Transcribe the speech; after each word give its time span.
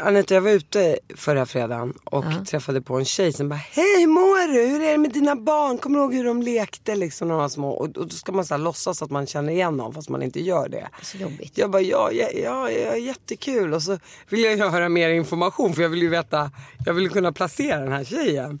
Anita, 0.00 0.34
jag 0.34 0.40
var 0.40 0.50
ute 0.50 0.98
förra 1.16 1.46
fredagen 1.46 1.94
och 2.04 2.24
träffade 2.46 2.82
på 2.82 2.96
en 2.96 3.04
tjej 3.04 3.32
som 3.32 3.48
bara 3.48 3.56
Hej, 3.56 4.00
hur 4.00 4.06
mår 4.06 4.52
du? 4.52 4.66
Hur 4.66 4.82
är 4.82 4.92
det 4.92 4.98
med 4.98 5.12
dina 5.12 5.36
barn? 5.36 5.78
Kommer 5.78 5.98
du 5.98 6.02
ihåg 6.02 6.14
hur 6.14 6.24
de 6.24 6.42
lekte 6.42 6.96
liksom 6.96 7.28
när 7.28 7.34
de 7.34 7.40
var 7.40 7.48
små? 7.48 7.70
Och, 7.70 7.84
och 7.84 8.08
då 8.08 8.08
ska 8.08 8.32
man 8.32 8.44
så 8.44 8.54
här, 8.54 8.58
låtsas 8.58 9.02
att 9.02 9.10
man 9.10 9.26
känner 9.26 9.52
igen 9.52 9.76
dem 9.76 9.94
fast 9.94 10.08
man 10.08 10.22
inte 10.22 10.40
gör 10.40 10.68
det. 10.68 10.88
Så 11.02 11.16
jobbigt. 11.16 11.58
Jag 11.58 11.70
bara, 11.70 11.82
ja, 11.82 12.10
ja, 12.12 12.28
ja, 12.34 12.70
ja 12.70 12.96
jättekul. 12.96 13.74
Och 13.74 13.82
så 13.82 13.98
vill 14.28 14.40
jag 14.40 14.56
ju 14.56 14.64
höra 14.64 14.88
mer 14.88 15.10
information 15.10 15.74
för 15.74 15.82
jag 15.82 15.88
vill 15.88 16.02
ju 16.02 16.08
veta, 16.08 16.50
jag 16.86 16.94
vill 16.94 17.10
kunna 17.10 17.32
placera 17.32 17.80
den 17.80 17.92
här 17.92 18.04
tjejen. 18.04 18.60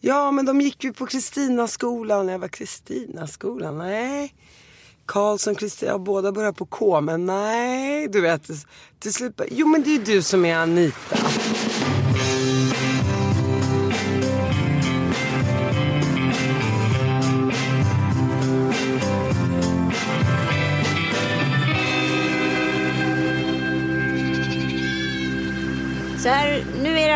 Ja, 0.00 0.30
men 0.30 0.44
de 0.44 0.60
gick 0.60 0.84
ju 0.84 0.92
på 0.92 1.06
Kristinaskolan. 1.06 2.28
Jag 2.28 2.38
var 2.38 2.48
Kristinaskolan? 2.48 3.78
Nej. 3.78 4.34
Karlsson, 5.06 5.54
Kristina, 5.54 5.98
båda 5.98 6.32
börjar 6.32 6.52
på 6.52 6.66
K, 6.66 7.00
men 7.00 7.26
nej, 7.26 8.08
du 8.08 8.20
vet. 8.20 8.50
Till 8.98 9.12
slut 9.12 9.36
bara, 9.36 9.48
jo 9.50 9.66
men 9.66 9.82
det 9.82 9.90
är 9.90 9.92
ju 9.92 10.04
du 10.04 10.22
som 10.22 10.44
är 10.44 10.56
Anita. 10.56 11.16
Så 26.18 26.28
här, 26.28 26.64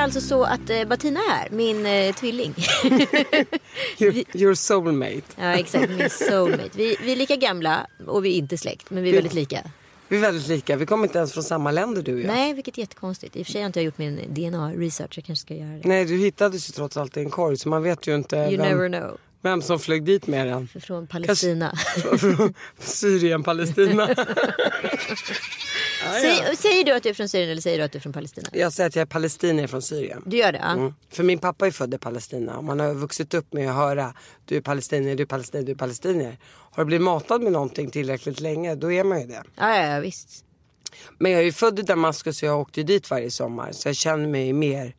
är 0.00 0.04
alltså 0.04 0.20
så 0.20 0.44
att 0.44 0.70
eh, 0.70 0.84
Bettina 0.84 1.20
är 1.20 1.50
min 1.50 1.86
eh, 1.86 2.14
tvilling. 2.14 2.54
Your, 3.98 4.36
your 4.36 4.54
soulmate. 4.54 5.22
ja, 5.36 5.52
exakt, 5.52 5.90
min 5.90 6.10
soulmate. 6.10 6.70
Vi, 6.74 6.96
vi 7.02 7.12
är 7.12 7.16
lika 7.16 7.36
gamla 7.36 7.86
och 8.06 8.24
vi 8.24 8.34
är 8.34 8.38
inte 8.38 8.58
släkt, 8.58 8.90
men 8.90 9.02
vi 9.02 9.10
är 9.10 9.14
väldigt 9.14 9.34
lika. 9.34 9.70
Vi 10.08 10.16
är 10.16 10.20
väldigt 10.20 10.48
lika, 10.48 10.76
vi 10.76 10.86
kommer 10.86 11.04
inte 11.04 11.18
ens 11.18 11.32
från 11.32 11.42
samma 11.44 11.70
länder 11.70 12.02
du 12.02 12.14
och 12.14 12.20
jag. 12.20 12.26
Nej, 12.26 12.54
vilket 12.54 12.78
är 12.78 12.82
jättekonstigt. 12.82 13.36
I 13.36 13.42
och 13.42 13.46
för 13.46 13.52
sig 13.52 13.60
har 13.60 13.66
inte 13.66 13.78
jag 13.78 13.84
gjort 13.84 13.98
min 13.98 14.16
DNA-research, 14.16 15.12
jag 15.18 15.24
kanske 15.24 15.42
ska 15.42 15.54
göra 15.54 15.72
det. 15.72 15.88
Nej, 15.88 16.04
du 16.04 16.16
hittades 16.16 16.68
ju 16.68 16.72
trots 16.72 16.96
allt 16.96 17.16
i 17.16 17.20
en 17.20 17.30
korg 17.30 17.56
så 17.56 17.68
man 17.68 17.82
vet 17.82 18.06
ju 18.06 18.14
inte 18.14 18.36
You 18.36 18.56
vem, 18.56 18.68
never 18.68 18.88
know. 18.88 19.18
vem 19.42 19.62
som 19.62 19.78
flög 19.78 20.04
dit 20.04 20.26
med 20.26 20.46
den. 20.46 20.68
Från 20.80 21.06
Palestina. 21.06 21.72
Från 22.18 22.54
Syrien, 22.78 23.42
Palestina. 23.42 24.08
Säg, 26.00 26.56
säger 26.56 26.84
du 26.84 26.92
att 26.92 27.02
du 27.02 27.08
är 27.08 27.14
från 27.14 27.28
Syrien 27.28 27.50
eller 27.50 27.60
säger 27.62 27.78
du 27.78 27.84
att 27.84 27.92
du 27.92 27.98
är 27.98 28.02
från 28.02 28.12
Palestina? 28.12 28.48
Jag 28.52 28.72
säger 28.72 28.88
att 28.88 28.96
jag 28.96 29.02
är 29.02 29.06
palestinier 29.06 29.66
från 29.66 29.82
Syrien. 29.82 30.22
Du 30.26 30.36
gör 30.36 30.52
det? 30.52 30.58
Ja. 30.58 30.70
Mm. 30.72 30.94
För 31.10 31.22
min 31.24 31.38
pappa 31.38 31.66
är 31.66 31.70
född 31.70 31.94
i 31.94 31.98
Palestina 31.98 32.56
och 32.58 32.64
man 32.64 32.80
har 32.80 32.94
vuxit 32.94 33.34
upp 33.34 33.52
med 33.52 33.70
att 33.70 33.76
höra 33.76 34.14
du 34.44 34.56
är 34.56 34.60
palestinier, 34.60 35.16
du 35.16 35.22
är 35.22 35.26
palestinier, 35.26 35.66
du 35.66 35.72
är 35.72 35.76
palestinier. 35.76 36.38
Har 36.44 36.82
du 36.84 36.86
blivit 36.86 37.04
matad 37.04 37.42
med 37.42 37.52
någonting 37.52 37.90
tillräckligt 37.90 38.40
länge 38.40 38.74
då 38.74 38.92
är 38.92 39.04
man 39.04 39.20
ju 39.20 39.26
det. 39.26 39.42
Ja, 39.56 39.76
ja, 39.76 39.94
ja, 39.94 40.00
visst. 40.00 40.44
Men 41.18 41.32
jag 41.32 41.40
är 41.40 41.44
ju 41.44 41.52
född 41.52 41.78
i 41.78 41.82
Damaskus 41.82 42.42
och 42.42 42.48
jag 42.48 42.60
åkte 42.60 42.82
dit 42.82 43.10
varje 43.10 43.30
sommar 43.30 43.72
så 43.72 43.88
jag 43.88 43.96
känner 43.96 44.28
mig 44.28 44.52
mer 44.52 44.94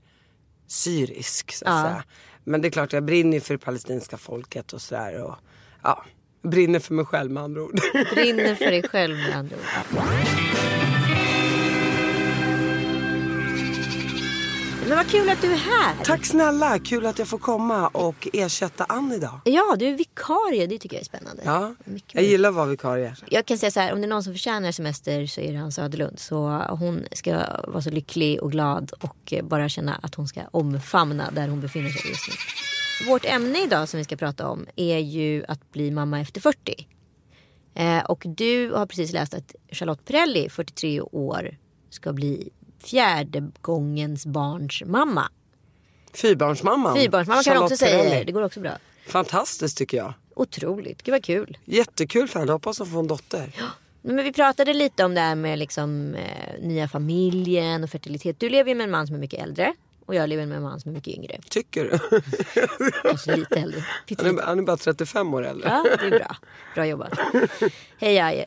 syrisk 0.68 1.52
så 1.54 1.66
att 1.66 1.72
Ja. 1.72 1.84
säga. 1.84 2.04
Men 2.44 2.62
det 2.62 2.68
är 2.68 2.70
klart 2.70 2.94
jag 2.94 3.04
brinner 3.06 3.34
ju 3.34 3.42
för 3.42 3.54
det 3.54 3.58
palestinska 3.58 4.18
folket 4.18 4.74
och 4.74 4.82
sådär. 4.82 5.22
Och, 5.24 5.36
ja, 5.84 6.06
brinner 6.42 6.80
för 6.80 6.94
mig 6.94 7.06
själv 7.06 7.32
med 7.32 7.44
andra 7.44 7.62
ord. 7.62 7.80
Brinner 8.14 8.56
för 8.56 8.66
dig 8.66 8.84
själv 8.84 9.16
med 9.18 9.36
andra 9.36 9.56
ord. 9.56 10.02
Men 14.88 14.98
vad 14.98 15.08
kul 15.08 15.30
att 15.30 15.42
du 15.42 15.54
är 15.54 15.58
här. 15.58 15.96
Tack 16.04 16.26
snälla, 16.26 16.80
kul 16.80 17.06
att 17.06 17.20
jag 17.20 17.28
får 17.28 17.38
komma 17.38 17.88
och 17.88 18.28
ersätta 18.34 18.84
Ann 18.84 19.12
idag. 19.12 19.40
Ja, 19.44 19.76
du 19.80 19.88
är 19.88 19.98
vikarie. 19.98 20.68
Det 20.68 20.80
tycker 20.80 20.96
jag 20.96 21.02
är 21.02 21.06
spännande. 21.06 21.44
Ja, 21.46 21.76
Mycket 21.86 22.16
jag 22.16 22.24
gillar 22.24 22.50
att 22.50 22.56
vara 22.56 22.66
vikarie. 22.66 23.16
Jag 23.30 23.46
kan 23.46 23.58
säga 23.58 23.72
så 23.72 23.80
här, 23.80 23.94
om 23.94 24.02
det 24.02 24.08
är 24.08 24.10
någon 24.10 24.24
som 24.24 24.34
förtjänar 24.34 24.72
semester 24.72 25.28
så 25.28 25.42
är 25.42 25.54
det 25.54 25.60
Ann 25.60 25.72
Söderlund. 25.72 26.20
Så 26.20 26.66
hon 26.70 27.04
ska 27.12 27.32
vara 27.68 27.82
så 27.82 27.90
lycklig 27.90 28.42
och 28.44 28.52
glad 28.52 28.92
och 29.00 29.34
bara 29.44 29.70
känna 29.70 30.00
att 30.04 30.16
hon 30.16 30.28
ska 30.28 30.42
omfamna 30.52 31.32
där 31.32 31.48
hon 31.48 31.62
befinner 31.62 31.90
sig 31.90 32.10
just 32.12 32.28
nu. 32.28 32.34
Vårt 33.08 33.26
ämne 33.26 33.64
idag 33.64 33.90
som 33.90 33.98
vi 33.98 34.04
ska 34.04 34.16
prata 34.16 34.48
om 34.48 34.66
är 34.76 34.98
ju 34.98 35.46
att 35.48 35.72
bli 35.72 35.92
mamma 35.92 36.22
efter 36.22 36.42
40. 36.42 36.88
Eh, 37.74 38.00
och 38.00 38.24
du 38.26 38.72
har 38.72 38.86
precis 38.86 39.14
läst 39.14 39.34
att 39.34 39.56
Charlotte 39.72 40.06
Perrelli, 40.06 40.50
43 40.50 41.02
år, 41.02 41.58
ska 41.90 42.14
bli 42.14 42.50
fjärde 42.84 43.52
gångens 43.62 44.26
barns 44.26 44.84
mamma. 44.86 45.30
Fyrbarnsmamman. 46.14 46.96
Fyrbarnsmamma 46.96 47.44
kan 47.44 47.56
man 47.56 47.64
också 47.64 47.78
säga. 47.78 48.04
Perrelli. 48.04 48.26
Det 48.26 48.32
går 48.32 48.42
också 48.42 48.60
bra. 48.60 48.72
Fantastiskt 49.08 49.78
tycker 49.78 49.98
jag. 49.98 50.14
Otroligt. 50.36 51.04
Gud 51.04 51.14
vad 51.14 51.24
kul. 51.24 51.58
Jättekul 51.66 52.28
för 52.28 52.40
henne. 52.40 52.52
Hoppas 52.52 52.80
hon 52.80 52.88
får 52.88 53.00
en 53.00 53.08
dotter. 53.08 53.52
Men 54.02 54.24
vi 54.24 54.34
pratade 54.34 54.74
lite 54.74 55.06
om 55.06 55.14
det 55.14 55.22
här 55.22 55.36
med 55.36 55.60
liksom, 55.60 56.16
eh, 56.16 56.62
nya 56.62 56.88
familjen 56.88 57.84
och 57.84 57.90
fertilitet. 57.90 58.40
Du 58.40 58.50
lever 58.50 58.70
ju 58.70 58.76
med 58.76 58.84
en 58.84 58.92
man 58.92 59.08
som 59.08 59.16
är 59.16 59.20
mycket 59.20 59.40
äldre. 59.44 59.74
Och 60.12 60.16
jag 60.16 60.30
lever 60.30 60.46
med 60.46 60.58
en 60.58 60.64
man 60.64 60.80
som 60.80 60.92
är 60.92 60.94
mycket 60.94 61.18
yngre. 61.18 61.40
Tycker 61.50 61.84
du? 61.84 62.22
Kanske 63.04 63.36
lite 63.36 63.60
äldre. 63.60 63.84
Han 64.18 64.40
är, 64.40 64.42
han 64.42 64.60
är 64.60 64.64
bara 64.64 64.78
35 64.78 65.34
år 65.34 65.46
äldre. 65.46 65.70
Ja, 65.70 65.98
det 66.00 66.06
är 66.06 66.20
bra. 66.20 66.36
Bra 66.76 66.86
jobbat. 66.86 67.20
Hej 67.98 68.20
Aje. 68.20 68.46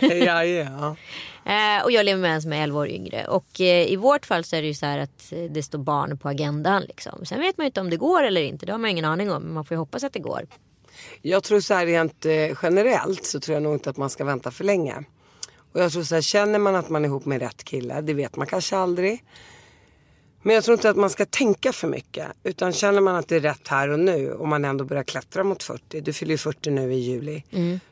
ja, 0.00 0.44
ja. 0.44 0.96
Eh, 1.46 1.84
och 1.84 1.92
jag 1.92 2.04
lever 2.04 2.20
med 2.20 2.34
en 2.34 2.42
som 2.42 2.52
är 2.52 2.62
11 2.62 2.80
år 2.80 2.88
yngre. 2.88 3.26
Och 3.26 3.60
eh, 3.60 3.92
i 3.92 3.96
vårt 3.96 4.26
fall 4.26 4.44
så 4.44 4.56
är 4.56 4.62
det 4.62 4.68
ju 4.68 4.74
så 4.74 4.86
här 4.86 4.98
att 4.98 5.32
eh, 5.32 5.38
det 5.38 5.62
står 5.62 5.78
barn 5.78 6.18
på 6.18 6.28
agendan. 6.28 6.82
Liksom. 6.82 7.24
Sen 7.24 7.40
vet 7.40 7.58
man 7.58 7.64
ju 7.64 7.66
inte 7.66 7.80
om 7.80 7.90
det 7.90 7.96
går 7.96 8.22
eller 8.22 8.42
inte. 8.42 8.66
Det 8.66 8.72
har 8.72 8.78
man 8.78 8.90
ingen 8.90 9.04
aning 9.04 9.32
om. 9.32 9.42
Men 9.42 9.52
man 9.52 9.64
får 9.64 9.74
ju 9.74 9.78
hoppas 9.78 10.04
att 10.04 10.12
det 10.12 10.18
går. 10.18 10.46
Jag 11.22 11.42
tror 11.42 11.60
så 11.60 11.74
här 11.74 11.86
rent 11.86 12.26
eh, 12.26 12.32
generellt 12.62 13.26
så 13.26 13.40
tror 13.40 13.54
jag 13.54 13.62
nog 13.62 13.74
inte 13.74 13.90
att 13.90 13.96
man 13.96 14.10
ska 14.10 14.24
vänta 14.24 14.50
för 14.50 14.64
länge. 14.64 15.04
Och 15.72 15.80
jag 15.80 15.92
tror 15.92 16.02
så 16.02 16.14
här, 16.14 16.22
känner 16.22 16.58
man 16.58 16.74
att 16.74 16.88
man 16.88 17.04
är 17.04 17.08
ihop 17.08 17.24
med 17.24 17.40
rätt 17.40 17.64
kille, 17.64 18.00
det 18.00 18.14
vet 18.14 18.36
man 18.36 18.46
kanske 18.46 18.76
aldrig. 18.76 19.24
Men 20.46 20.54
jag 20.54 20.64
tror 20.64 20.74
inte 20.74 20.90
att 20.90 20.96
man 20.96 21.10
ska 21.10 21.26
tänka 21.26 21.72
för 21.72 21.88
mycket. 21.88 22.26
Utan 22.42 22.72
känner 22.72 23.00
man 23.00 23.16
att 23.16 23.28
det 23.28 23.36
är 23.36 23.40
rätt 23.40 23.68
här 23.68 23.88
och 23.88 23.98
nu 23.98 24.32
och 24.32 24.48
man 24.48 24.64
ändå 24.64 24.84
börjar 24.84 25.02
klättra 25.02 25.44
mot 25.44 25.62
40, 25.62 26.00
du 26.00 26.12
fyller 26.12 26.32
ju 26.32 26.38
40 26.38 26.70
nu 26.70 26.92
i 26.92 26.98
juli. 26.98 27.42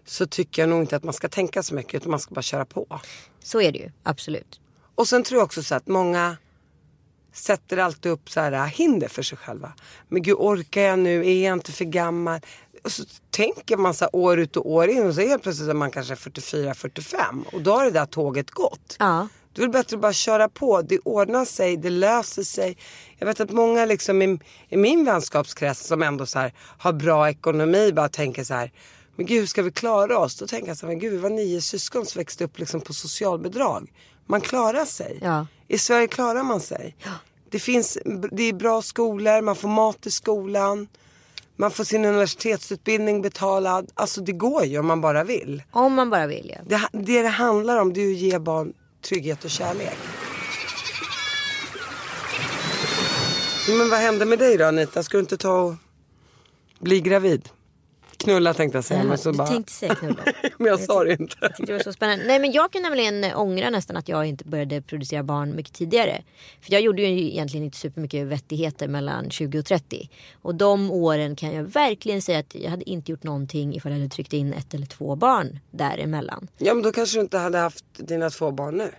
Så 0.05 0.27
tycker 0.27 0.63
jag 0.63 0.69
nog 0.69 0.81
inte 0.81 0.97
att 0.97 1.05
man 1.05 1.15
ska 1.15 1.29
tänka 1.29 1.63
så 1.63 1.75
mycket 1.75 1.95
utan 1.95 2.11
man 2.11 2.21
ska 2.21 2.35
bara 2.35 2.43
köra 2.43 2.65
på. 2.65 3.01
Så 3.45 3.61
är 3.61 3.73
det 3.73 3.79
ju. 3.79 3.91
Absolut. 4.03 4.61
Och 4.95 5.09
sen 5.09 5.23
tror 5.23 5.39
jag 5.39 5.45
också 5.45 5.63
så 5.63 5.75
att 5.75 5.87
många 5.87 6.37
sätter 7.33 7.77
alltid 7.77 8.13
upp 8.13 8.31
så 8.31 8.41
här 8.41 8.67
hinder 8.67 9.09
för 9.09 9.23
sig 9.23 9.39
själva. 9.39 9.73
Men 10.09 10.23
gud 10.23 10.37
orkar 10.39 10.83
jag 10.83 10.99
nu? 10.99 11.31
Är 11.31 11.45
jag 11.45 11.53
inte 11.53 11.73
för 11.73 11.85
gammal? 11.85 12.41
Och 12.85 12.93
så 12.93 13.05
tänker 13.31 13.77
man 13.77 13.95
så 13.95 14.05
här 14.05 14.17
år 14.17 14.39
ut 14.39 14.57
och 14.57 14.71
år 14.71 14.89
in 14.89 15.07
och 15.07 15.15
så 15.15 15.21
helt 15.21 15.43
plötsligt 15.43 15.69
är 15.69 15.75
man 15.75 15.91
kanske 15.91 16.15
44-45 16.15 17.45
och 17.53 17.63
då 17.63 17.73
har 17.73 17.85
det 17.85 17.91
där 17.91 18.07
tåget 18.07 18.51
gått. 18.51 18.97
Ja. 18.99 19.29
Då 19.53 19.63
är 19.63 19.67
det 19.67 19.73
bättre 19.73 19.97
att 19.97 20.01
bara 20.03 20.13
köra 20.13 20.49
på. 20.49 20.83
Det 20.83 20.99
ordnar 20.99 21.45
sig, 21.45 21.77
det 21.77 21.91
löser 21.91 22.43
sig. 22.43 22.77
Jag 23.19 23.27
vet 23.27 23.41
att 23.41 23.51
många 23.51 23.85
liksom 23.85 24.23
i, 24.23 24.39
i 24.69 24.77
min 24.77 25.05
vänskapskrets 25.05 25.87
som 25.87 26.03
ändå 26.03 26.27
så 26.27 26.39
här, 26.39 26.53
har 26.79 26.93
bra 26.93 27.31
ekonomi 27.31 27.93
bara 27.93 28.09
tänker 28.09 28.45
så 28.45 28.55
här. 28.55 28.73
Men 29.17 29.27
gud, 29.27 29.41
hur 29.41 29.47
ska 29.47 29.63
vi 29.63 29.71
klara 29.71 30.19
oss? 30.19 30.37
Då 30.37 30.47
tänker 30.47 30.69
jag 30.69 30.77
så 30.77 30.87
här, 30.87 30.93
men 30.93 30.99
gud, 30.99 31.13
vi 31.13 31.19
var 31.19 31.31
nio 31.31 31.61
syskon 31.61 32.07
som 32.07 32.21
växte 32.21 32.45
upp 32.45 32.59
liksom 32.59 32.81
på 32.81 32.93
socialbidrag. 32.93 33.93
Man 34.27 34.41
klarar 34.41 34.85
sig. 34.85 35.19
Ja. 35.23 35.47
I 35.69 35.79
Sverige 35.79 36.07
klarar 36.07 36.43
man 36.43 36.61
sig. 36.61 36.97
Det, 37.51 37.59
finns, 37.59 37.99
det 38.33 38.43
är 38.43 38.53
bra 38.53 38.83
skolor, 38.83 39.41
man 39.41 39.57
får 39.57 39.69
mat 39.69 40.07
i 40.07 40.11
skolan. 40.11 40.89
Man 41.57 41.71
får 41.71 41.85
sin 41.85 42.05
universitetsutbildning 42.05 43.23
betalad. 43.23 43.91
Alltså 43.95 44.21
det 44.21 44.33
går 44.33 44.65
ju 44.65 44.79
om 44.79 44.87
man 44.87 45.01
bara 45.01 45.25
vill. 45.25 45.63
Om 45.71 45.95
man 45.95 46.11
bara 46.11 46.27
vill 46.27 46.53
ja. 46.57 46.63
Det 46.93 47.03
det, 47.05 47.23
det 47.23 47.29
handlar 47.29 47.81
om 47.81 47.93
det 47.93 48.01
är 48.01 48.11
att 48.11 48.17
ge 48.17 48.39
barn 48.39 48.73
trygghet 49.03 49.45
och 49.45 49.51
kärlek. 49.51 49.99
Men 53.69 53.91
vad 53.91 53.99
hände 53.99 54.25
med 54.25 54.39
dig 54.39 54.57
då 54.57 54.65
Anita? 54.65 55.03
Ska 55.03 55.17
du 55.17 55.21
inte 55.21 55.37
ta 55.37 55.61
och 55.61 55.75
bli 56.79 57.01
gravid? 57.01 57.49
Knulla 58.23 58.55
tänkte 58.55 58.77
jag 58.77 58.85
säga. 58.85 59.01
Jaha, 59.01 59.09
men 59.09 59.19
så 59.19 59.31
du 59.31 59.39
bara... 59.39 59.49
tänkte 59.49 59.73
säga 59.73 59.95
knulla. 59.95 60.23
men 60.59 60.67
jag 60.67 60.81
sa 60.81 61.05
det 61.05 61.13
inte. 61.13 61.37
Jag 61.41 61.67
det 61.67 61.73
var 61.73 61.81
så 61.81 61.93
spännande. 61.93 62.25
Nej 62.27 62.39
men 62.39 62.53
jag 62.53 62.73
kan 62.73 62.83
nämligen 62.83 63.25
ångra 63.35 63.71
nästan 63.71 63.97
att 63.97 64.09
jag 64.09 64.27
inte 64.27 64.45
började 64.45 64.83
producera 64.83 65.23
barn 65.23 65.57
mycket 65.57 65.73
tidigare. 65.73 66.23
För 66.61 66.73
jag 66.73 66.83
gjorde 66.83 67.03
ju 67.03 67.31
egentligen 67.31 67.65
inte 67.65 67.79
supermycket 67.79 68.27
vettigheter 68.27 68.89
mellan 68.89 69.31
20 69.31 69.59
och 69.59 69.65
30. 69.67 70.11
Och 70.43 70.55
de 70.55 70.91
åren 70.91 71.37
kan 71.37 71.53
jag 71.53 71.65
verkligen 71.65 72.23
säga 72.23 72.39
att 72.39 72.55
jag 72.55 72.71
hade 72.71 72.91
inte 72.91 73.11
gjort 73.11 73.23
någonting 73.23 73.77
ifall 73.77 73.93
jag 73.93 73.99
hade 73.99 74.11
tryckt 74.11 74.33
in 74.33 74.53
ett 74.53 74.75
eller 74.75 74.87
två 74.87 75.17
barn 75.17 75.59
däremellan. 75.71 76.49
Ja 76.59 76.75
men 76.75 76.83
då 76.83 76.93
kanske 76.93 77.19
du 77.19 77.21
inte 77.21 77.39
hade 77.39 77.59
haft 77.59 77.85
dina 77.95 78.31
två 78.31 78.51
barn 78.51 78.77
nu. 78.77 78.91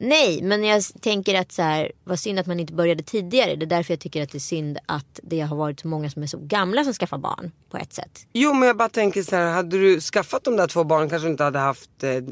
Nej, 0.00 0.42
men 0.42 0.64
jag 0.64 0.82
tänker 1.00 1.34
att 1.40 1.52
så 1.52 1.62
här, 1.62 1.92
vad 2.04 2.18
synd 2.20 2.38
att 2.38 2.46
man 2.46 2.60
inte 2.60 2.72
började 2.72 3.02
tidigare. 3.02 3.56
Det 3.56 3.64
är 3.64 3.66
därför 3.66 3.92
jag 3.92 4.00
tycker 4.00 4.22
att 4.22 4.30
det 4.32 4.38
är 4.38 4.40
synd 4.40 4.78
att 4.86 5.20
det 5.22 5.40
har 5.40 5.56
varit 5.56 5.80
så 5.80 5.88
många 5.88 6.10
som 6.10 6.22
är 6.22 6.26
så 6.26 6.38
gamla 6.38 6.84
som 6.84 6.92
skaffar 6.92 7.18
barn 7.18 7.52
på 7.70 7.76
ett 7.76 7.92
sätt. 7.92 8.26
Jo 8.32 8.52
men 8.54 8.66
jag 8.66 8.76
bara 8.76 8.88
tänker 8.88 9.22
så 9.22 9.36
här, 9.36 9.52
hade 9.52 9.78
du 9.78 10.00
skaffat 10.00 10.44
de 10.44 10.56
där 10.56 10.66
två 10.66 10.84
barnen 10.84 11.08
kanske 11.10 11.28
du 11.28 11.32
inte 11.32 11.44
hade 11.44 11.58
haft 11.58 11.90
eh, 12.02 12.10
eh, 12.10 12.22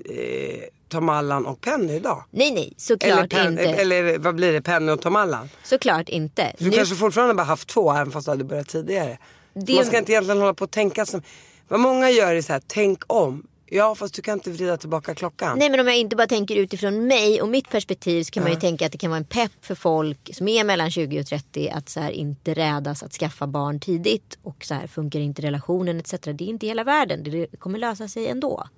Tom 0.89 1.09
Allan 1.09 1.47
och 1.47 1.61
Penny 1.61 1.93
idag. 1.93 2.25
Nej, 2.31 2.51
nej, 2.51 2.73
såklart 2.77 3.33
Eller, 3.33 3.51
inte. 3.51 3.63
eller 3.65 4.19
vad 4.19 4.35
blir 4.35 4.53
det, 4.53 4.63
Penny 4.63 4.93
och 4.93 5.01
Tom 5.03 5.17
Allan? 5.17 5.49
Såklart 5.65 6.09
inte. 6.09 6.53
Du 6.59 6.71
kanske 6.71 6.95
fortfarande 6.95 7.35
bara 7.35 7.45
haft 7.45 7.69
två 7.69 7.93
även 7.93 8.11
fast 8.13 8.25
du 8.27 8.31
hade 8.31 8.45
börjat 8.45 8.69
tidigare. 8.69 9.19
Det- 9.55 9.75
Man 9.75 9.85
ska 9.85 9.99
inte 9.99 10.13
egentligen 10.13 10.41
hålla 10.41 10.55
på 10.55 10.65
och 10.65 10.71
tänka 10.71 11.07
som, 11.07 11.23
vad 11.69 11.81
många 11.81 12.11
gör 12.11 12.35
är 12.35 12.43
så 12.43 12.53
här, 12.53 12.63
tänk 12.67 13.03
om. 13.07 13.47
Ja 13.69 13.95
fast 13.95 14.15
du 14.15 14.23
kan 14.23 14.35
inte 14.35 14.51
vrida 14.51 14.77
tillbaka 14.77 15.15
klockan. 15.15 15.59
Nej 15.59 15.71
men 15.71 15.81
om 15.81 15.87
jag 15.87 15.97
inte 15.97 16.17
bara 16.17 16.27
tänker 16.27 16.57
utifrån 16.57 17.07
mig 17.07 17.43
och 17.43 17.49
mitt 17.49 17.71
perspektiv 17.71 18.23
så 18.23 18.31
kan 18.31 18.43
man 18.43 18.53
ju 18.53 18.59
tänka 18.59 18.87
att 18.87 18.93
det 18.93 18.99
kan 18.99 19.11
vara 19.11 19.19
en 19.19 19.25
pepp 19.25 19.53
för 19.61 19.75
folk 19.75 20.31
som 20.35 20.49
är 20.49 20.65
mellan 20.65 20.91
20 20.91 21.21
och 21.21 21.27
30 21.27 21.69
att 21.69 21.89
så 21.89 22.01
här 22.01 22.11
inte 22.11 22.55
rädas 22.55 23.03
att 23.03 23.13
skaffa 23.13 23.47
barn 23.47 23.81
tidigt 23.81 24.39
och 24.43 24.65
så 24.65 24.75
här 24.75 24.87
funkar 24.87 25.21
inte 25.21 25.43
relationen 25.43 25.99
etc. 25.99 26.11
Det 26.11 26.31
är 26.31 26.43
inte 26.43 26.67
hela 26.67 26.85
världen, 26.85 27.23
det 27.23 27.47
kommer 27.59 27.79
lösa 27.79 28.09
sig 28.09 28.29
ändå. 28.29 28.69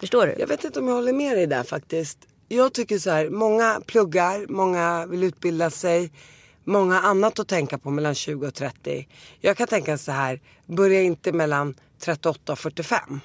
Förstår 0.00 0.26
du? 0.26 0.34
Jag 0.38 0.46
vet 0.46 0.64
inte 0.64 0.80
om 0.80 0.88
jag 0.88 0.94
håller 0.94 1.12
med 1.12 1.36
dig 1.36 1.46
där 1.46 1.62
faktiskt. 1.62 2.18
Jag 2.48 2.72
tycker 2.72 2.98
så 2.98 3.10
här, 3.10 3.30
många 3.30 3.80
pluggar, 3.86 4.46
många 4.48 5.06
vill 5.06 5.24
utbilda 5.24 5.70
sig. 5.70 6.12
Många 6.64 7.00
annat 7.00 7.38
att 7.38 7.48
tänka 7.48 7.78
på 7.78 7.90
mellan 7.90 8.14
20 8.14 8.46
och 8.46 8.54
30. 8.54 9.08
Jag 9.40 9.56
kan 9.56 9.66
tänka 9.66 9.98
så 9.98 10.12
här, 10.12 10.40
börja 10.66 11.02
inte 11.02 11.32
mellan 11.32 11.74
38 11.98 12.52
och 12.52 12.58
45. 12.58 13.20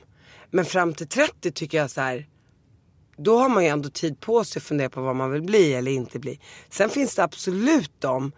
Men 0.52 0.66
fram 0.66 0.94
till 0.94 1.08
30 1.08 1.52
tycker 1.52 1.78
jag 1.78 1.92
så 1.92 2.02
här, 2.02 2.28
då 3.18 3.38
har 3.38 3.50
man 3.50 3.64
ju 3.64 3.70
ändå 3.70 3.90
tid 3.90 4.20
på 4.20 4.44
sig 4.44 4.60
att 4.60 4.64
fundera 4.64 4.90
på 4.90 5.02
vad 5.02 5.16
man 5.16 5.32
vill 5.32 5.42
bli 5.42 5.74
eller 5.74 5.92
inte 5.92 6.20
bli. 6.20 6.40
Sen 6.70 6.90
finns 6.90 7.16
det 7.16 7.24
absolut 7.24 7.92
de 8.00 8.32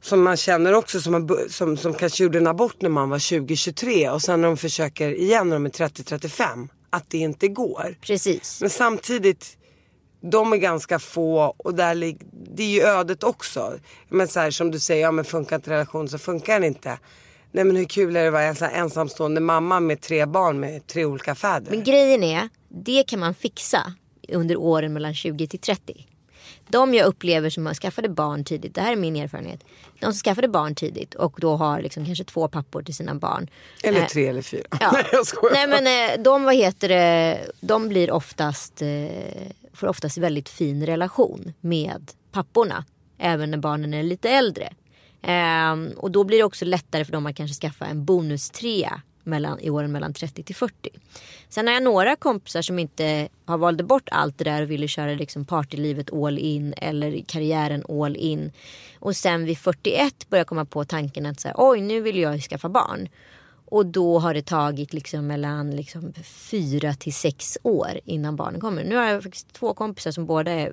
som 0.00 0.22
man 0.22 0.36
känner 0.36 0.72
också 0.72 1.00
som, 1.00 1.28
bu- 1.28 1.48
som, 1.48 1.76
som 1.76 1.94
kanske 1.94 2.22
gjorde 2.22 2.38
en 2.38 2.46
abort 2.46 2.82
när 2.82 2.90
man 2.90 3.10
var 3.10 3.18
20-23 3.18 4.10
och 4.10 4.22
sen 4.22 4.40
när 4.40 4.48
de 4.48 4.56
försöker 4.56 5.14
igen 5.14 5.48
när 5.48 5.56
de 5.56 5.66
är 5.66 5.70
30-35 5.70 6.68
att 6.90 7.10
det 7.10 7.18
inte 7.18 7.48
går. 7.48 7.96
Precis. 8.00 8.60
Men 8.60 8.70
samtidigt, 8.70 9.58
de 10.20 10.52
är 10.52 10.56
ganska 10.56 10.98
få 10.98 11.54
och 11.56 11.74
där 11.74 11.94
det 12.56 12.62
är 12.62 12.70
ju 12.70 12.82
ödet 12.82 13.22
också. 13.22 13.72
Men 14.08 14.28
så 14.28 14.40
här 14.40 14.50
som 14.50 14.70
du 14.70 14.78
säger, 14.78 15.02
ja 15.02 15.12
men 15.12 15.24
funkar 15.24 15.56
inte 15.56 15.70
relation 15.70 16.08
så 16.08 16.18
funkar 16.18 16.54
den 16.54 16.64
inte. 16.64 16.98
Nej 17.52 17.64
men 17.64 17.76
hur 17.76 17.84
kul 17.84 18.16
är 18.16 18.22
det 18.30 18.48
att 18.50 18.60
vara 18.60 18.70
ensamstående 18.70 19.40
mamma 19.40 19.80
med 19.80 20.00
tre 20.00 20.26
barn 20.26 20.60
med 20.60 20.86
tre 20.86 21.04
olika 21.04 21.34
fäder? 21.34 21.70
Men 21.70 21.84
grejen 21.84 22.22
är, 22.22 22.48
det 22.68 23.02
kan 23.02 23.20
man 23.20 23.34
fixa 23.34 23.92
under 24.28 24.56
åren 24.56 24.92
mellan 24.92 25.14
20 25.14 25.46
till 25.46 25.60
30. 25.60 26.06
De 26.68 26.94
jag 26.94 27.06
upplever 27.06 27.50
som 27.50 27.74
skaffade 27.74 28.08
barn 28.08 28.44
tidigt, 28.44 28.74
det 28.74 28.80
här 28.80 28.92
är 28.92 28.96
min 28.96 29.16
erfarenhet. 29.16 29.60
De 30.00 30.04
som 30.04 30.12
skaffade 30.12 30.48
barn 30.48 30.74
tidigt 30.74 31.14
och 31.14 31.36
då 31.40 31.56
har 31.56 31.80
liksom 31.80 32.06
kanske 32.06 32.24
två 32.24 32.48
pappor 32.48 32.82
till 32.82 32.94
sina 32.94 33.14
barn. 33.14 33.50
Eller 33.82 34.00
Eh, 34.00 34.06
tre 34.06 34.26
eller 34.26 34.42
fyra. 34.42 34.66
Ja. 34.80 34.90
Nej 34.92 35.04
jag 35.12 35.26
skojar. 35.26 35.54
Nej 35.54 35.82
men 35.82 36.10
eh, 36.18 36.22
de, 36.22 36.44
vad 36.44 36.54
heter 36.54 36.88
det, 36.88 37.40
de 37.60 37.88
blir 37.88 38.10
oftast, 38.10 38.82
eh, 38.82 39.08
får 39.74 39.86
oftast 39.86 40.18
väldigt 40.18 40.48
fin 40.48 40.86
relation 40.86 41.52
med 41.60 42.10
papporna. 42.32 42.84
Även 43.18 43.50
när 43.50 43.58
barnen 43.58 43.94
är 43.94 44.02
lite 44.02 44.30
äldre. 44.30 44.72
Ehm, 45.22 45.92
och 45.96 46.10
då 46.10 46.24
blir 46.24 46.38
det 46.38 46.44
också 46.44 46.64
lättare 46.64 47.04
för 47.04 47.12
dem 47.12 47.26
att 47.26 47.36
kanske 47.36 47.60
skaffa 47.60 47.86
en 47.86 48.04
bonustrea 48.04 49.02
mellan, 49.28 49.60
i 49.60 49.70
åren 49.70 49.92
mellan 49.92 50.12
30 50.12 50.42
till 50.42 50.56
40. 50.56 50.90
Sen 51.48 51.66
har 51.66 51.74
jag 51.74 51.82
några 51.82 52.16
kompisar 52.16 52.62
som 52.62 52.78
inte 52.78 53.28
har 53.44 53.58
valde 53.58 53.84
bort 53.84 54.08
allt 54.12 54.38
det 54.38 54.44
där 54.44 54.62
och 54.62 54.70
ville 54.70 54.88
köra 54.88 55.14
liksom 55.14 55.44
partylivet 55.44 56.12
all 56.12 56.38
in 56.38 56.74
eller 56.76 57.22
karriären 57.26 57.84
all 57.88 58.16
in. 58.16 58.52
Och 58.98 59.16
sen 59.16 59.44
vid 59.44 59.58
41 59.58 60.28
börjar 60.28 60.44
komma 60.44 60.64
på 60.64 60.84
tanken 60.84 61.26
att 61.26 61.40
så 61.40 61.48
här, 61.48 61.54
oj 61.58 61.80
nu 61.80 62.00
vill 62.00 62.18
jag 62.18 62.40
skaffa 62.40 62.68
barn. 62.68 63.08
Och 63.70 63.86
då 63.86 64.18
har 64.18 64.34
det 64.34 64.42
tagit 64.42 64.92
liksom 64.92 65.26
mellan 65.26 65.70
liksom 65.70 66.12
fyra 66.24 66.94
till 66.94 67.14
sex 67.14 67.58
år 67.62 68.00
innan 68.04 68.36
barnen 68.36 68.60
kommer. 68.60 68.84
Nu 68.84 68.96
har 68.96 69.04
jag 69.04 69.22
faktiskt 69.22 69.52
två 69.52 69.74
kompisar 69.74 70.10
som 70.10 70.26
båda 70.26 70.50
är 70.50 70.72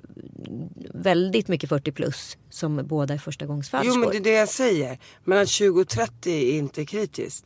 väldigt 1.02 1.48
mycket 1.48 1.68
40 1.68 1.92
plus. 1.92 2.36
Som 2.50 2.86
båda 2.86 3.14
är 3.14 3.18
förstagångsföderskor. 3.18 3.94
Jo 3.94 4.00
men 4.00 4.10
det 4.10 4.16
är 4.16 4.32
det 4.32 4.38
jag 4.38 4.48
säger. 4.48 4.98
Mellan 5.24 5.46
20 5.46 5.80
och 5.80 5.88
30 5.88 6.30
är 6.30 6.58
inte 6.58 6.84
kritiskt. 6.84 7.44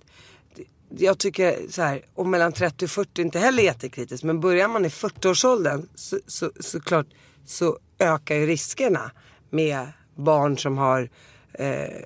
Jag 0.99 1.19
tycker 1.19 1.57
så 1.71 1.83
här, 1.83 2.03
och 2.15 2.27
mellan 2.27 2.53
30 2.53 2.85
och 2.85 2.91
40 2.91 3.21
är 3.21 3.25
inte 3.25 3.39
heller 3.39 3.63
jättekritiskt. 3.63 4.25
Men 4.25 4.41
börjar 4.41 4.69
man 4.69 4.85
i 4.85 4.89
40-årsåldern 4.89 5.89
så, 5.95 6.19
så, 6.27 6.51
så 6.61 6.81
klart 6.81 7.07
så 7.47 7.79
ökar 7.99 8.35
ju 8.35 8.47
riskerna 8.47 9.11
med 9.51 9.87
barn 10.15 10.59
som 10.59 10.79
har 10.79 11.11
eh, 11.53 12.05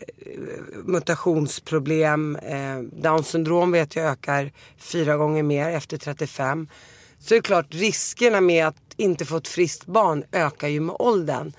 mutationsproblem. 0.85 2.37
Eh, 2.37 2.79
Down 2.81 3.25
syndrom 3.25 3.73
vet 3.73 3.97
jag 3.97 4.07
ökar 4.07 4.53
fyra 4.79 5.17
gånger 5.17 5.43
mer 5.43 5.69
efter 5.69 5.97
35. 5.97 6.69
Så 7.25 7.35
det 7.35 7.39
är 7.39 7.43
klart 7.43 7.75
riskerna 7.75 8.41
med 8.41 8.67
att 8.67 8.77
inte 8.97 9.25
få 9.25 9.37
ett 9.37 9.49
friskt 9.49 9.87
barn 9.87 10.25
ökar 10.33 10.69
ju 10.69 10.81
med 10.81 10.97
åldern. 10.99 11.53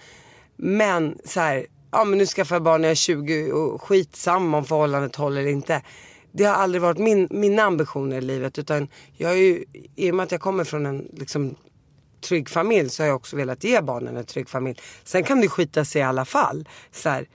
Men 0.56 1.18
så 1.26 1.40
här, 1.40 1.66
ja 1.92 2.04
men 2.04 2.18
nu 2.18 2.26
skaffar 2.26 2.56
jag 2.56 2.64
barn 2.64 2.82
när 2.82 2.88
jag 2.88 2.92
är 2.92 2.96
20 2.96 3.52
och 3.52 3.82
skitsamma 3.82 4.58
om 4.58 4.66
förhållandet 4.66 5.16
håller 5.16 5.42
eller 5.42 5.52
inte. 5.52 5.82
Det 6.32 6.44
har 6.44 6.54
aldrig 6.54 6.82
varit 6.82 6.98
min, 6.98 7.28
mina 7.32 7.64
ambitioner 7.64 8.18
i 8.18 8.22
livet 8.22 8.60
utan 8.60 8.88
jag 9.14 9.32
är 9.32 9.36
ju, 9.36 9.66
i 9.96 10.12
och 10.12 10.16
med 10.16 10.24
att 10.24 10.32
jag 10.32 10.42
kommer 10.42 10.64
från 10.64 10.86
en 10.86 11.08
liksom 11.14 11.56
trygg 12.22 12.50
familj 12.50 12.90
så 12.90 13.04
har 13.04 13.08
jag 13.08 13.16
också 13.16 13.36
velat 13.36 13.64
ge 13.64 13.82
barnen 13.82 14.18
en 14.18 14.26
trygg 14.26 14.50
familj. 14.50 14.80
Sen 15.04 15.24
kan 15.24 15.42
det 15.42 15.50
skita 15.50 15.86
sig 15.86 16.02
i 16.02 16.04
alla 16.04 16.26
fall. 16.26 16.70
Så 16.92 17.10
här, 17.10 17.28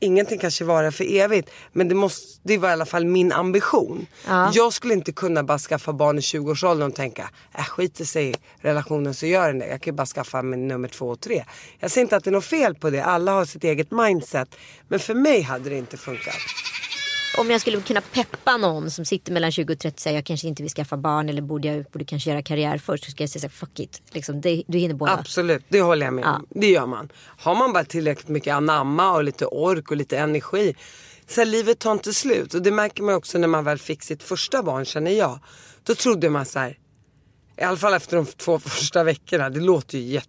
ingenting 0.00 0.38
kanske 0.38 0.64
vara 0.64 0.92
för 0.92 1.16
evigt 1.16 1.50
men 1.72 1.88
det, 1.88 1.94
måste, 1.94 2.40
det 2.42 2.58
var 2.58 2.68
i 2.68 2.72
alla 2.72 2.86
fall 2.86 3.04
min 3.04 3.32
ambition. 3.32 4.06
Ja. 4.26 4.50
Jag 4.54 4.72
skulle 4.72 4.94
inte 4.94 5.12
kunna 5.12 5.42
bara 5.42 5.58
skaffa 5.58 5.92
barn 5.92 6.18
i 6.18 6.20
20-årsåldern 6.20 6.88
och 6.88 6.94
tänka, 6.94 7.30
äh, 7.58 7.64
skiter 7.64 8.04
sig 8.04 8.30
i 8.30 8.34
relationen 8.60 9.14
så 9.14 9.26
gör 9.26 9.46
den 9.48 9.58
det. 9.58 9.66
Jag 9.66 9.80
kan 9.80 9.92
ju 9.92 9.96
bara 9.96 10.06
skaffa 10.06 10.42
min 10.42 10.68
nummer 10.68 10.88
två 10.88 11.08
och 11.08 11.20
tre. 11.20 11.44
Jag 11.78 11.90
säger 11.90 12.02
inte 12.02 12.16
att 12.16 12.24
det 12.24 12.30
är 12.30 12.32
något 12.32 12.44
fel 12.44 12.74
på 12.74 12.90
det, 12.90 13.04
alla 13.04 13.32
har 13.32 13.44
sitt 13.44 13.64
eget 13.64 13.90
mindset. 13.90 14.48
Men 14.88 15.00
för 15.00 15.14
mig 15.14 15.42
hade 15.42 15.70
det 15.70 15.78
inte 15.78 15.96
funkat. 15.96 16.34
Om 17.36 17.50
jag 17.50 17.60
skulle 17.60 17.80
kunna 17.80 18.00
peppa 18.00 18.56
någon 18.56 18.90
som 18.90 19.04
sitter 19.04 19.32
mellan 19.32 19.52
20 19.52 19.72
och 19.72 19.78
30 19.78 19.94
och 19.94 20.00
säger 20.00 20.16
jag 20.16 20.24
kanske 20.24 20.48
inte 20.48 20.62
vill 20.62 20.72
skaffa 20.72 20.96
barn 20.96 21.28
eller 21.28 21.42
borde 21.42 21.68
jag 21.68 21.84
borde 21.84 22.04
kanske 22.04 22.30
göra 22.30 22.42
karriär 22.42 22.78
först. 22.78 23.04
Så 23.04 23.10
ska 23.10 23.22
jag 23.22 23.30
säga 23.30 23.48
fuck 23.48 23.80
it. 23.80 24.02
Liksom, 24.10 24.40
det, 24.40 24.62
du 24.66 24.78
hinner 24.78 24.94
båda. 24.94 25.12
Absolut, 25.12 25.64
det 25.68 25.80
håller 25.80 26.06
jag 26.06 26.14
med 26.14 26.24
om. 26.24 26.46
Det 26.50 26.70
gör 26.70 26.86
man. 26.86 27.12
Har 27.16 27.54
man 27.54 27.72
bara 27.72 27.84
tillräckligt 27.84 28.28
mycket 28.28 28.54
anamma 28.54 29.12
och 29.12 29.24
lite 29.24 29.46
ork 29.46 29.90
och 29.90 29.96
lite 29.96 30.18
energi. 30.18 30.74
Så 31.26 31.44
livet 31.44 31.78
tar 31.78 31.92
inte 31.92 32.12
slut. 32.12 32.54
Och 32.54 32.62
det 32.62 32.70
märker 32.70 33.02
man 33.02 33.14
också 33.14 33.38
när 33.38 33.48
man 33.48 33.64
väl 33.64 33.78
fick 33.78 34.02
sitt 34.02 34.22
första 34.22 34.62
barn 34.62 34.84
känner 34.84 35.10
jag. 35.10 35.38
Då 35.82 35.94
trodde 35.94 36.30
man 36.30 36.46
så 36.46 36.58
här. 36.58 36.78
I 37.56 37.62
alla 37.62 37.76
fall 37.76 37.94
efter 37.94 38.16
de 38.16 38.26
två 38.26 38.58
första 38.58 39.04
veckorna. 39.04 39.50
Det 39.50 39.60
låter 39.60 39.98
ju 39.98 40.20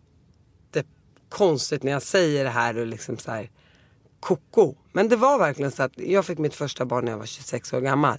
jättekonstigt 0.74 1.84
när 1.84 1.92
jag 1.92 2.04
säger 2.04 2.44
det 2.44 2.50
här 2.50 2.78
och 2.78 2.88
liksom 2.88 3.18
så 3.18 3.32
här 3.32 3.50
koko. 4.26 4.76
Men 4.92 5.10
det 5.10 5.16
var 5.16 5.40
verkligen 5.40 5.72
så 5.72 5.84
att 5.84 5.92
jag 5.96 6.26
fick 6.26 6.38
mitt 6.38 6.56
första 6.56 6.86
barn 6.86 7.06
när 7.06 7.12
jag 7.12 7.20
var 7.20 7.26
26 7.26 7.74
år 7.74 7.82
gammal. 7.82 8.18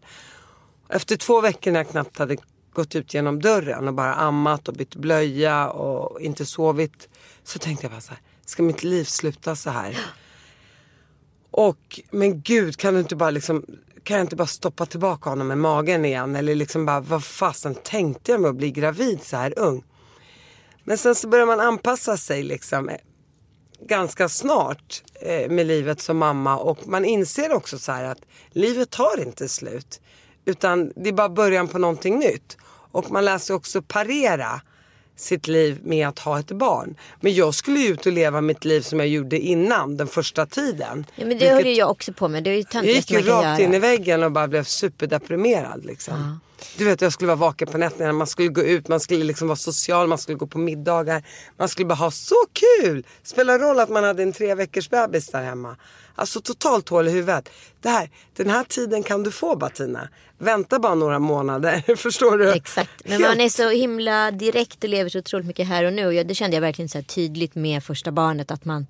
Efter 0.89 1.17
två 1.17 1.41
veckor 1.41 1.71
när 1.71 1.81
jag 1.81 1.89
knappt 1.89 2.19
hade 2.19 2.37
gått 2.73 2.95
ut 2.95 3.15
genom 3.15 3.41
dörren 3.41 3.89
och 3.89 3.95
bara 3.95 4.15
ammat 4.15 4.69
och 4.69 4.75
bytt 4.75 4.95
blöja 4.95 5.69
och 5.71 6.21
inte 6.21 6.47
sovit. 6.47 7.09
Så 7.45 7.59
tänkte 7.59 7.85
jag 7.85 7.93
bara 7.93 8.01
så 8.01 8.11
här, 8.11 8.21
ska 8.45 8.63
mitt 8.63 8.83
liv 8.83 9.05
sluta 9.05 9.57
så 9.57 9.71
här? 9.71 9.99
Och 11.51 12.01
men 12.11 12.41
gud 12.41 12.77
kan 12.77 12.95
du 12.95 13.01
inte 13.01 13.17
bara 13.17 13.31
liksom, 13.31 13.65
kan 14.03 14.17
jag 14.17 14.25
inte 14.25 14.37
bara 14.37 14.47
stoppa 14.47 14.87
tillbaka 14.87 15.31
honom 15.31 15.49
med 15.49 15.59
magen 15.59 16.05
igen? 16.05 16.37
Eller 16.37 16.55
liksom 16.55 16.87
bara, 16.87 17.01
vad 17.01 17.25
fasen 17.25 17.75
tänkte 17.75 18.33
jag 18.33 18.41
med 18.41 18.51
att 18.51 18.57
bli 18.57 18.71
gravid 18.71 19.23
så 19.23 19.37
här 19.37 19.59
ung? 19.59 19.85
Men 20.85 20.99
sen 20.99 21.15
så 21.15 21.29
börjar 21.29 21.47
man 21.47 21.61
anpassa 21.61 22.17
sig 22.17 22.43
liksom 22.43 22.91
ganska 23.81 24.29
snart 24.29 25.03
eh, 25.21 25.51
med 25.51 25.67
livet 25.67 26.01
som 26.01 26.19
mamma 26.19 26.57
och 26.57 26.89
man 26.89 27.05
inser 27.05 27.53
också 27.53 27.79
så 27.79 27.93
att 27.93 28.21
livet 28.51 28.91
tar 28.91 29.23
inte 29.23 29.49
slut. 29.49 30.01
Utan 30.45 30.93
det 30.97 31.09
är 31.09 31.13
bara 31.13 31.29
början 31.29 31.69
på 31.69 31.79
någonting 31.79 32.19
nytt. 32.19 32.57
Och 32.93 33.11
man 33.11 33.25
lär 33.25 33.39
sig 33.39 33.57
också 33.57 33.83
parera 33.83 34.61
sitt 35.17 35.49
liv 35.49 35.81
med 35.83 36.09
att 36.09 36.19
ha 36.19 36.39
ett 36.39 36.53
barn. 36.53 36.97
Men 37.21 37.35
jag 37.35 37.55
skulle 37.55 37.81
ju 37.81 37.89
ut 37.89 38.07
och 38.07 38.13
leva 38.13 38.41
mitt 38.41 38.65
liv 38.65 38.81
som 38.81 39.01
jag 39.01 39.09
gjorde 39.09 39.39
innan 39.39 39.97
den 39.97 40.07
första 40.07 40.47
tiden. 40.47 41.07
Ja, 41.15 41.27
men 41.27 41.39
det 41.39 41.49
höll 41.49 41.67
ju 41.67 41.73
jag 41.73 41.91
också 41.91 42.13
på 42.13 42.29
med. 42.29 42.45
Det 42.45 42.51
är 42.51 42.55
ju 42.55 42.65
jag 42.73 42.87
gick 42.87 43.11
ju 43.11 43.23
rakt 43.23 43.61
in 43.61 43.75
i 43.75 43.79
väggen 43.79 44.23
och 44.23 44.33
bara 44.33 44.49
blev 44.49 44.65
superdeprimerad 44.65 45.85
liksom. 45.85 46.41
Du 46.77 46.85
vet 46.85 47.01
jag 47.01 47.13
skulle 47.13 47.27
vara 47.27 47.37
vaken 47.37 47.69
på 47.69 47.79
nätterna, 47.79 48.13
man 48.13 48.27
skulle 48.27 48.49
gå 48.49 48.63
ut, 48.63 48.89
man 48.89 49.01
skulle 49.01 49.25
liksom 49.25 49.49
vara 49.49 49.57
social, 49.57 50.07
man 50.07 50.19
skulle 50.19 50.39
gå 50.39 50.47
på 50.47 50.59
middagar. 50.59 51.23
Man 51.57 51.69
skulle 51.69 51.87
bara 51.87 51.95
ha 51.95 52.11
så 52.11 52.45
kul! 52.53 53.07
Spelar 53.23 53.59
roll 53.59 53.81
att 53.81 53.89
man 53.89 54.05
hade 54.05 54.23
en 54.23 54.33
tre 54.33 54.55
veckors 54.55 54.91
bebis 54.91 55.27
där 55.27 55.43
hemma. 55.43 55.77
Alltså 56.15 56.41
totalt 56.41 56.89
hål 56.89 57.09
i 57.09 57.11
huvudet. 57.11 57.49
Det 57.81 57.89
här, 57.89 58.11
den 58.37 58.51
här 58.51 58.65
tiden 58.65 59.03
kan 59.03 59.23
du 59.23 59.31
få 59.31 59.57
Bettina. 59.57 60.09
Vänta 60.39 60.79
bara 60.79 60.95
några 60.95 61.19
månader, 61.19 61.97
förstår 61.97 62.39
du? 62.39 62.53
Exakt. 62.53 62.91
Men 63.05 63.23
man 63.23 63.41
är 63.41 63.49
så 63.49 63.71
himla 63.71 64.31
direkt 64.31 64.85
och 64.85 64.91
lever 64.91 65.11
så 65.11 65.19
otroligt 65.19 65.47
mycket 65.47 65.69
här 65.69 65.85
och 65.85 65.93
nu. 65.93 66.07
Och 66.07 66.27
det 66.27 66.35
kände 66.35 66.57
jag 66.57 66.61
verkligen 66.61 66.89
så 66.89 66.99
här 66.99 67.03
tydligt 67.03 67.55
med 67.55 67.85
första 67.85 68.13
barnet. 68.13 68.51
Att 68.51 68.65
man... 68.65 68.87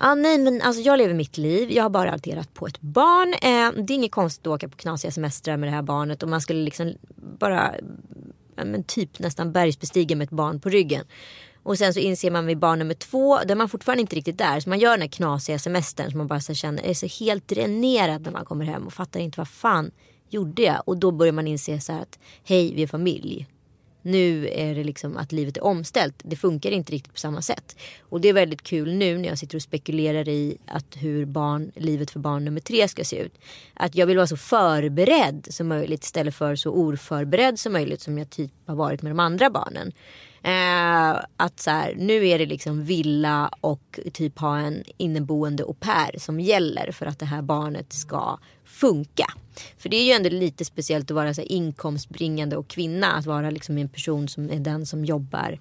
Ah, 0.00 0.14
nej 0.14 0.38
men 0.38 0.62
alltså 0.62 0.82
jag 0.82 0.98
lever 0.98 1.14
mitt 1.14 1.38
liv. 1.38 1.72
Jag 1.72 1.82
har 1.82 1.90
bara 1.90 2.12
adderat 2.12 2.54
på 2.54 2.66
ett 2.66 2.80
barn. 2.80 3.28
Eh, 3.28 3.84
det 3.84 3.92
är 3.92 3.94
inget 3.94 4.12
konstigt 4.12 4.46
att 4.46 4.52
åka 4.52 4.68
på 4.68 4.76
knasiga 4.76 5.10
semestrar 5.10 5.56
med 5.56 5.68
det 5.68 5.72
här 5.72 5.82
barnet. 5.82 6.22
Och 6.22 6.28
man 6.28 6.40
skulle 6.40 6.62
liksom 6.62 6.94
bara 7.38 7.74
ja, 8.56 8.64
men 8.64 8.84
typ 8.84 9.18
nästan 9.18 9.52
bergsbestiga 9.52 10.16
med 10.16 10.24
ett 10.24 10.30
barn 10.30 10.60
på 10.60 10.68
ryggen. 10.68 11.04
Och 11.62 11.78
sen 11.78 11.94
så 11.94 12.00
inser 12.00 12.30
man 12.30 12.46
vid 12.46 12.58
barn 12.58 12.78
nummer 12.78 12.94
två, 12.94 13.38
där 13.38 13.54
man 13.54 13.68
fortfarande 13.68 14.00
inte 14.00 14.16
riktigt 14.16 14.38
där. 14.38 14.60
Så 14.60 14.68
man 14.68 14.78
gör 14.78 14.90
den 14.90 15.00
här 15.00 15.08
knasiga 15.08 15.58
semestern 15.58 16.10
som 16.10 16.18
man 16.18 16.26
bara 16.26 16.40
så 16.40 16.54
känner 16.54 16.86
är 16.86 16.94
så 16.94 17.06
helt 17.24 17.48
dränerad 17.48 18.22
när 18.22 18.30
man 18.30 18.44
kommer 18.44 18.64
hem 18.64 18.86
och 18.86 18.92
fattar 18.92 19.20
inte 19.20 19.40
vad 19.40 19.48
fan 19.48 19.90
gjorde 20.28 20.62
jag? 20.62 20.82
Och 20.86 20.96
då 20.96 21.10
börjar 21.10 21.32
man 21.32 21.46
inse 21.46 21.80
så 21.80 21.92
här 21.92 22.02
att 22.02 22.18
hej 22.44 22.74
vi 22.74 22.82
är 22.82 22.86
familj. 22.86 23.46
Nu 24.08 24.48
är 24.48 24.74
det 24.74 24.84
liksom 24.84 25.16
att 25.16 25.32
livet 25.32 25.56
är 25.56 25.64
omställt. 25.64 26.14
Det 26.24 26.36
funkar 26.36 26.70
inte 26.70 26.92
riktigt 26.92 27.12
på 27.12 27.18
samma 27.18 27.42
sätt. 27.42 27.76
Och 28.00 28.20
det 28.20 28.28
är 28.28 28.32
väldigt 28.32 28.62
kul 28.62 28.94
nu 28.94 29.18
när 29.18 29.28
jag 29.28 29.38
sitter 29.38 29.56
och 29.56 29.62
spekulerar 29.62 30.28
i 30.28 30.58
att 30.66 30.96
hur 30.96 31.24
barn, 31.24 31.72
livet 31.74 32.10
för 32.10 32.20
barn 32.20 32.44
nummer 32.44 32.60
tre 32.60 32.88
ska 32.88 33.04
se 33.04 33.16
ut. 33.16 33.34
Att 33.74 33.94
jag 33.94 34.06
vill 34.06 34.16
vara 34.16 34.26
så 34.26 34.36
förberedd 34.36 35.46
som 35.50 35.68
möjligt 35.68 36.04
istället 36.04 36.34
för 36.34 36.56
så 36.56 36.70
oförberedd 36.70 37.58
som 37.58 37.72
möjligt 37.72 38.00
som 38.00 38.18
jag 38.18 38.30
typ 38.30 38.52
har 38.66 38.74
varit 38.74 39.02
med 39.02 39.12
de 39.12 39.20
andra 39.20 39.50
barnen. 39.50 39.92
Eh, 40.42 41.24
att 41.36 41.60
så 41.60 41.70
här, 41.70 41.94
nu 41.98 42.28
är 42.28 42.38
det 42.38 42.46
liksom 42.46 42.84
villa 42.84 43.50
och 43.60 44.00
typ 44.12 44.38
ha 44.38 44.58
en 44.58 44.84
inneboende 44.96 45.62
au 45.64 45.74
pair 45.74 46.18
som 46.18 46.40
gäller 46.40 46.92
för 46.92 47.06
att 47.06 47.18
det 47.18 47.26
här 47.26 47.42
barnet 47.42 47.92
ska 47.92 48.38
funka. 48.64 49.26
För 49.78 49.88
det 49.88 49.96
är 49.96 50.04
ju 50.04 50.12
ändå 50.12 50.28
lite 50.28 50.64
speciellt 50.64 51.10
att 51.10 51.14
vara 51.14 51.34
så 51.34 51.40
här 51.40 51.52
inkomstbringande 51.52 52.56
och 52.56 52.68
kvinna. 52.68 53.12
Att 53.12 53.26
vara 53.26 53.50
liksom 53.50 53.78
en 53.78 53.88
person 53.88 54.28
som 54.28 54.50
är 54.50 54.58
den 54.60 54.86
som 54.86 55.04
jobbar 55.04 55.58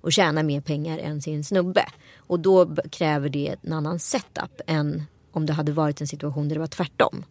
och 0.00 0.12
tjänar 0.12 0.42
mer 0.42 0.60
pengar 0.60 0.98
än 0.98 1.22
sin 1.22 1.44
snubbe. 1.44 1.84
Och 2.16 2.40
då 2.40 2.76
kräver 2.90 3.28
det 3.28 3.56
en 3.62 3.72
annan 3.72 3.98
setup 3.98 4.60
än 4.66 5.02
om 5.32 5.46
det 5.46 5.52
hade 5.52 5.72
varit 5.72 6.00
en 6.00 6.06
situation 6.06 6.48
där 6.48 6.56
det 6.56 6.60
var 6.60 6.66
tvärtom. 6.66 7.24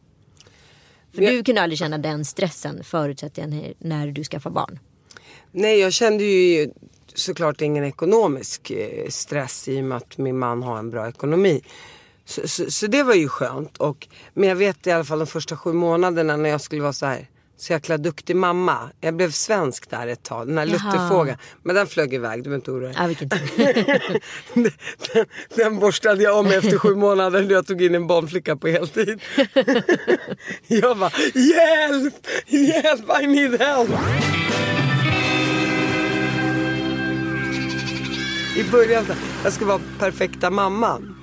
För 1.14 1.22
du 1.22 1.44
kunde 1.44 1.62
aldrig 1.62 1.80
känna 1.80 1.98
den 1.98 2.26
stressen 2.26 2.84
när- 2.94 3.74
när 3.80 4.08
du 4.08 4.24
skaffar 4.24 4.50
barn. 4.50 4.80
Nej, 5.60 5.80
jag 5.80 5.94
kände 5.94 6.24
ju 6.24 6.70
såklart 7.14 7.62
ingen 7.62 7.84
ekonomisk 7.84 8.72
eh, 8.72 9.10
stress 9.10 9.68
i 9.68 9.80
och 9.80 9.84
med 9.84 9.98
att 9.98 10.18
min 10.18 10.38
man 10.38 10.64
har 10.64 10.78
en 10.78 10.90
bra 10.90 11.10
ekonomi. 11.10 11.62
Så, 12.26 12.48
så, 12.48 12.72
så 12.72 12.88
det 12.88 13.04
var 13.04 13.14
ju 13.14 13.28
skönt. 13.28 13.78
Och, 13.78 14.08
men 14.34 14.50
jag 14.50 14.56
vet 14.56 14.88
i 14.88 14.92
alla 14.92 15.04
fall 15.04 15.20
de 15.20 15.28
första 15.28 15.58
sju 15.58 15.74
månaderna 15.74 16.38
när 16.38 16.50
jag 16.50 16.62
skulle 16.62 16.82
vara 16.82 16.94
så 16.94 17.06
här 17.06 17.28
så 17.58 17.74
jäkla 17.74 17.98
duktig 17.98 18.36
mamma. 18.36 18.90
Jag 19.02 19.16
blev 19.16 19.32
svensk 19.32 19.90
där 19.90 20.08
ett 20.08 20.24
tag, 20.24 20.48
den 20.48 20.58
här 20.58 20.66
Jaha. 20.66 20.74
lutterfågeln. 20.74 21.38
Men 21.64 21.76
den 21.76 21.88
flög 21.88 22.14
iväg, 22.14 22.40
du 22.40 22.44
behöver 22.44 22.56
inte 22.56 22.72
oroa 22.72 22.88
dig. 22.88 22.96
Ja, 22.98 23.08
vilken 23.08 23.30
tur. 23.30 24.20
den, 25.14 25.26
den 25.56 25.80
borstade 25.80 26.24
jag 26.24 26.40
om 26.40 26.48
efter 26.48 26.78
sju 26.78 26.96
månader 26.96 27.42
när 27.42 27.52
jag 27.52 27.68
tog 27.68 27.82
in 27.82 27.96
en 27.96 28.08
barnflicka 28.08 28.56
på 28.56 28.68
heltid. 28.68 29.22
jag 30.68 30.98
bara, 30.98 31.12
hjälp, 31.34 32.28
hjälp, 32.48 33.22
I 33.22 33.28
need 33.28 33.62
help. 33.62 33.90
I 38.58 38.64
början, 38.72 39.06
så 39.06 39.14
jag 39.44 39.54
skulle 39.54 39.68
vara 39.68 39.82
perfekta 40.00 40.50
mamman. 40.50 41.16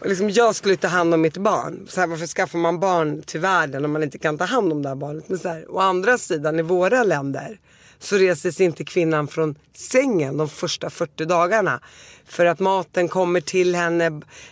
Och 0.00 0.06
liksom 0.06 0.30
jag 0.30 0.54
skulle 0.54 0.76
ta 0.76 0.88
hand 0.88 1.14
om 1.14 1.20
mitt 1.20 1.36
barn. 1.36 1.86
Så 1.88 2.00
här, 2.00 2.08
varför 2.08 2.26
skaffar 2.26 2.58
man 2.58 2.80
barn 2.80 3.22
till 3.22 3.40
världen 3.40 3.84
om 3.84 3.92
man 3.92 4.02
inte 4.02 4.18
kan 4.18 4.38
ta 4.38 4.44
hand 4.44 4.72
om 4.72 4.82
det 4.82 4.88
här 4.88 4.96
barnet? 4.96 5.28
Men 5.28 5.38
så 5.38 5.48
här, 5.48 5.74
å 5.74 5.78
andra 5.78 6.18
sidan, 6.18 6.58
i 6.58 6.62
våra 6.62 7.02
länder 7.02 7.58
så 7.98 8.16
reser 8.16 8.50
sig 8.50 8.66
inte 8.66 8.84
kvinnan 8.84 9.28
från 9.28 9.54
sängen 9.74 10.36
de 10.36 10.48
första 10.48 10.90
40 10.90 11.24
dagarna. 11.24 11.80
För 12.28 12.46
att 12.46 12.60
maten 12.60 13.08
kommer 13.08 13.40
till 13.40 13.74
henne, 13.74 14.06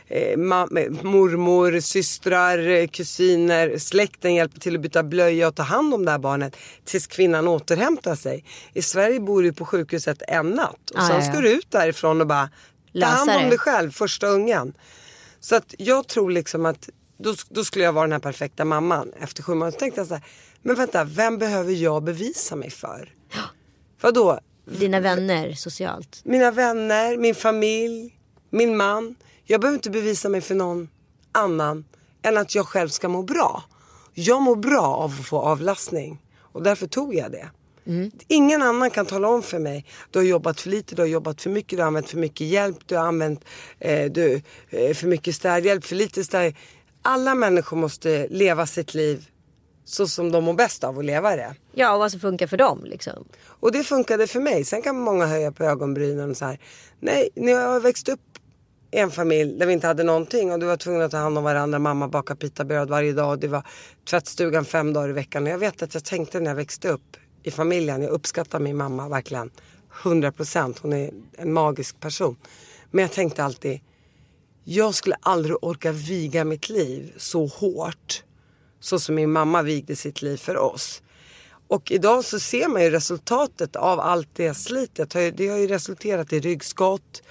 eh, 0.06 0.18
eh, 0.22 0.36
mormor, 1.02 1.80
systrar, 1.80 2.68
eh, 2.68 2.86
kusiner, 2.86 3.78
släkten 3.78 4.34
hjälper 4.34 4.60
till 4.60 4.74
att 4.74 4.80
byta 4.80 5.02
blöja 5.02 5.48
och 5.48 5.54
ta 5.54 5.62
hand 5.62 5.94
om 5.94 6.04
det 6.04 6.10
här 6.10 6.18
barnet 6.18 6.56
tills 6.84 7.06
kvinnan 7.06 7.48
återhämtar 7.48 8.14
sig. 8.14 8.44
I 8.72 8.82
Sverige 8.82 9.20
bor 9.20 9.42
du 9.42 9.52
på 9.52 9.64
sjukhuset 9.64 10.22
en 10.28 10.50
natt 10.50 10.90
och 10.94 11.00
Ah, 11.00 11.08
sen 11.08 11.32
ska 11.32 11.40
du 11.40 11.50
ut 11.50 11.70
därifrån 11.70 12.20
och 12.20 12.26
bara 12.26 12.50
ta 13.00 13.06
hand 13.06 13.30
om 13.30 13.48
dig 13.48 13.58
själv, 13.58 13.90
första 13.90 14.26
ungen. 14.26 14.72
Så 15.40 15.56
att 15.56 15.74
jag 15.78 16.08
tror 16.08 16.30
liksom 16.30 16.66
att 16.66 16.88
då, 17.18 17.34
då 17.48 17.64
skulle 17.64 17.84
jag 17.84 17.92
vara 17.92 18.04
den 18.04 18.12
här 18.12 18.18
perfekta 18.18 18.64
mamman 18.64 19.12
efter 19.20 19.42
sju 19.42 19.54
månader. 19.54 19.72
Så 19.72 19.78
tänkte 19.78 20.00
jag 20.00 20.08
så 20.08 20.14
här, 20.14 20.24
men 20.62 20.76
vänta, 20.76 21.04
vem 21.04 21.38
behöver 21.38 21.72
jag 21.72 22.02
bevisa 22.02 22.56
mig 22.56 22.70
för? 22.70 23.12
Vadå? 24.04 24.38
Dina 24.64 25.00
vänner 25.00 25.52
socialt. 25.52 26.20
Mina 26.24 26.50
vänner, 26.50 27.16
min 27.16 27.34
familj, 27.34 28.18
min 28.50 28.76
man. 28.76 29.14
Jag 29.44 29.60
behöver 29.60 29.76
inte 29.76 29.90
bevisa 29.90 30.28
mig 30.28 30.40
för 30.40 30.54
någon 30.54 30.88
annan 31.32 31.84
än 32.22 32.36
att 32.36 32.54
jag 32.54 32.66
själv 32.66 32.88
ska 32.88 33.08
må 33.08 33.22
bra. 33.22 33.62
Jag 34.14 34.42
mår 34.42 34.56
bra 34.56 34.86
av 34.86 35.10
att 35.20 35.26
få 35.26 35.38
avlastning 35.38 36.22
och 36.38 36.62
därför 36.62 36.86
tog 36.86 37.14
jag 37.14 37.32
det. 37.32 37.48
Ingen 38.28 38.62
annan 38.62 38.90
kan 38.90 39.06
tala 39.06 39.28
om 39.28 39.42
för 39.42 39.58
mig. 39.58 39.84
Du 40.10 40.18
har 40.18 40.26
jobbat 40.26 40.60
för 40.60 40.70
lite, 40.70 40.94
du 40.94 41.02
har 41.02 41.06
jobbat 41.06 41.42
för 41.42 41.50
mycket, 41.50 41.76
du 41.76 41.82
har 41.82 41.86
använt 41.86 42.10
för 42.10 42.18
mycket 42.18 42.46
hjälp, 42.46 42.78
du 42.86 42.96
har 42.96 43.04
använt 43.04 43.44
eh, 43.78 44.12
du, 44.12 44.42
eh, 44.70 44.94
för 44.94 45.06
mycket 45.06 45.34
städhjälp, 45.34 45.84
för 45.84 45.96
lite 45.96 46.24
städhjälp. 46.24 46.56
Alla 47.02 47.34
människor 47.34 47.76
måste 47.76 48.26
leva 48.30 48.66
sitt 48.66 48.94
liv 48.94 49.28
så 49.84 50.08
som 50.08 50.32
de 50.32 50.44
mår 50.44 50.54
bäst 50.54 50.84
av 50.84 50.98
att 50.98 51.04
leva 51.04 51.36
det. 51.36 51.54
Ja, 51.72 51.92
och 51.92 51.98
vad 51.98 52.10
som 52.10 52.20
funkar 52.20 52.46
för 52.46 52.56
dem 52.56 52.80
liksom. 52.84 53.24
Och 53.44 53.72
det 53.72 53.84
funkade 53.84 54.26
för 54.26 54.40
mig. 54.40 54.64
Sen 54.64 54.82
kan 54.82 54.96
många 54.96 55.26
höja 55.26 55.52
på 55.52 55.64
ögonbrynen 55.64 56.30
och 56.30 56.36
så 56.36 56.44
här. 56.44 56.58
Nej, 57.00 57.28
när 57.34 57.52
jag 57.52 57.80
växte 57.80 58.12
upp 58.12 58.20
i 58.90 58.98
en 58.98 59.10
familj 59.10 59.58
där 59.58 59.66
vi 59.66 59.72
inte 59.72 59.86
hade 59.86 60.04
någonting 60.04 60.52
och 60.52 60.58
du 60.58 60.66
var 60.66 60.76
tvungen 60.76 61.02
att 61.02 61.10
ta 61.10 61.16
hand 61.16 61.38
om 61.38 61.44
varandra. 61.44 61.78
Mamma 61.78 62.08
bakade 62.08 62.40
pitabröd 62.40 62.88
varje 62.88 63.12
dag 63.12 63.30
och 63.30 63.38
det 63.38 63.48
var 63.48 63.66
tvättstugan 64.10 64.64
fem 64.64 64.92
dagar 64.92 65.08
i 65.08 65.12
veckan. 65.12 65.42
Och 65.42 65.48
jag 65.48 65.58
vet 65.58 65.82
att 65.82 65.94
jag 65.94 66.04
tänkte 66.04 66.40
när 66.40 66.50
jag 66.50 66.56
växte 66.56 66.88
upp 66.88 67.16
i 67.42 67.50
familjen. 67.50 68.02
Jag 68.02 68.10
uppskattar 68.10 68.60
min 68.60 68.76
mamma 68.76 69.08
verkligen. 69.08 69.50
100 70.02 70.32
procent. 70.32 70.78
Hon 70.78 70.92
är 70.92 71.10
en 71.36 71.52
magisk 71.52 72.00
person. 72.00 72.36
Men 72.90 73.02
jag 73.02 73.12
tänkte 73.12 73.44
alltid. 73.44 73.80
Jag 74.64 74.94
skulle 74.94 75.16
aldrig 75.20 75.56
orka 75.62 75.92
viga 75.92 76.44
mitt 76.44 76.68
liv 76.68 77.12
så 77.16 77.46
hårt. 77.46 78.22
Så 78.84 78.98
som 78.98 79.14
min 79.14 79.32
mamma 79.32 79.62
vigde 79.62 79.96
sitt 79.96 80.22
liv 80.22 80.36
för 80.36 80.56
oss. 80.56 81.02
Och 81.68 81.90
idag 81.90 82.24
så 82.24 82.40
ser 82.40 82.68
man 82.68 82.82
ju 82.82 82.90
resultatet 82.90 83.76
av 83.76 84.00
allt 84.00 84.28
det 84.32 84.54
slitet. 84.54 85.10
Det 85.10 85.48
har 85.48 85.58
ju- 85.58 85.66
resulterat 85.66 86.32
i 86.32 86.40
ryggskott, 86.40 87.22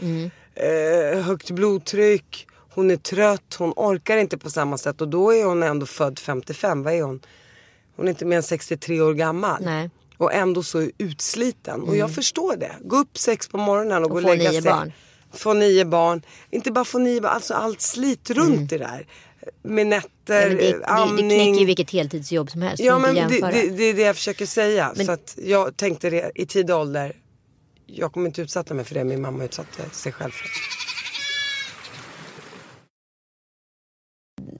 eh, 0.55 1.19
högt 1.22 1.51
blodtryck, 1.51 2.48
hon 2.74 2.91
är 2.91 2.95
trött, 2.98 3.55
hon 3.57 3.74
orkar 3.75 4.17
inte 4.17 4.38
på 4.38 4.50
samma 4.50 4.77
sätt. 4.77 5.01
Och 5.01 5.07
då 5.07 5.33
är 5.33 5.45
hon 5.45 5.63
ändå 5.63 5.86
född 5.86 6.19
55, 6.19 6.83
vad 6.83 6.93
är 6.93 7.01
hon? 7.01 7.19
Hon 7.95 8.05
är 8.05 8.10
inte 8.10 8.25
mer 8.25 8.38
än 8.38 8.43
63 8.43 9.01
år 9.01 9.13
gammal. 9.13 9.62
Nej. 9.63 9.89
Och 10.17 10.33
ändå 10.33 10.63
så 10.63 10.89
utsliten. 10.98 11.81
Och 11.81 11.95
jag 11.98 12.15
förstår 12.15 12.55
det. 12.57 12.72
Gå 12.81 12.95
upp 12.98 13.17
sex 13.17 13.48
på 13.48 13.57
morgonen 13.57 14.03
och, 14.03 14.10
gå 14.10 14.15
och 14.15 14.22
få 14.22 14.27
lägga 14.27 14.51
sig. 14.51 14.72
barn. 14.72 14.91
Få 15.33 15.53
nio 15.53 15.86
barn. 15.86 16.22
Inte 16.51 16.72
bara 16.72 16.86
få 16.86 16.98
nio 17.00 17.22
barn, 17.22 17.31
alltså 17.31 17.53
allt 17.53 17.81
slit 17.81 18.29
runt 18.29 18.69
det 18.69 18.77
där. 18.77 19.07
Med 19.63 19.88
nätter, 19.88 20.09
Ja, 20.41 20.47
det, 20.50 20.55
det, 20.55 20.77
det 20.79 20.85
amning. 20.85 21.29
knäcker 21.29 21.59
ju 21.59 21.65
vilket 21.65 21.91
heltidsjobb 21.91 22.51
som 22.51 22.62
helst. 22.62 22.83
Ja 22.83 23.00
men 23.00 23.15
det, 23.15 23.27
det, 23.27 23.69
det 23.77 23.83
är 23.83 23.93
det 23.93 24.01
jag 24.01 24.15
försöker 24.15 24.45
säga. 24.45 24.93
Men- 24.95 25.05
Så 25.05 25.12
att 25.12 25.38
jag 25.43 25.77
tänkte 25.77 26.09
det 26.09 26.31
i 26.35 26.45
tidig 26.45 26.75
ålder. 26.75 27.15
Jag 27.85 28.12
kommer 28.13 28.27
inte 28.27 28.41
utsätta 28.41 28.73
mig 28.73 28.85
för 28.85 28.93
det 28.95 29.03
min 29.03 29.21
mamma 29.21 29.43
utsatte 29.43 29.89
sig 29.91 30.12
själv 30.12 30.31
för. 30.31 30.47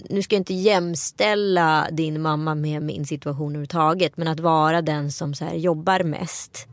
nu 0.10 0.22
ska 0.22 0.36
jag 0.36 0.40
inte 0.42 0.54
jämställa 0.54 1.88
din 1.92 2.22
mamma 2.22 2.56
med 2.56 2.82
min 2.84 3.06
situation 3.06 3.48
överhuvudtaget. 3.52 4.18
Men 4.18 4.28
att 4.28 4.40
vara 4.40 4.82
den 4.82 5.12
som 5.12 5.34
så 5.34 5.46
här 5.46 5.54
jobbar 5.56 6.04
mest. 6.04 6.68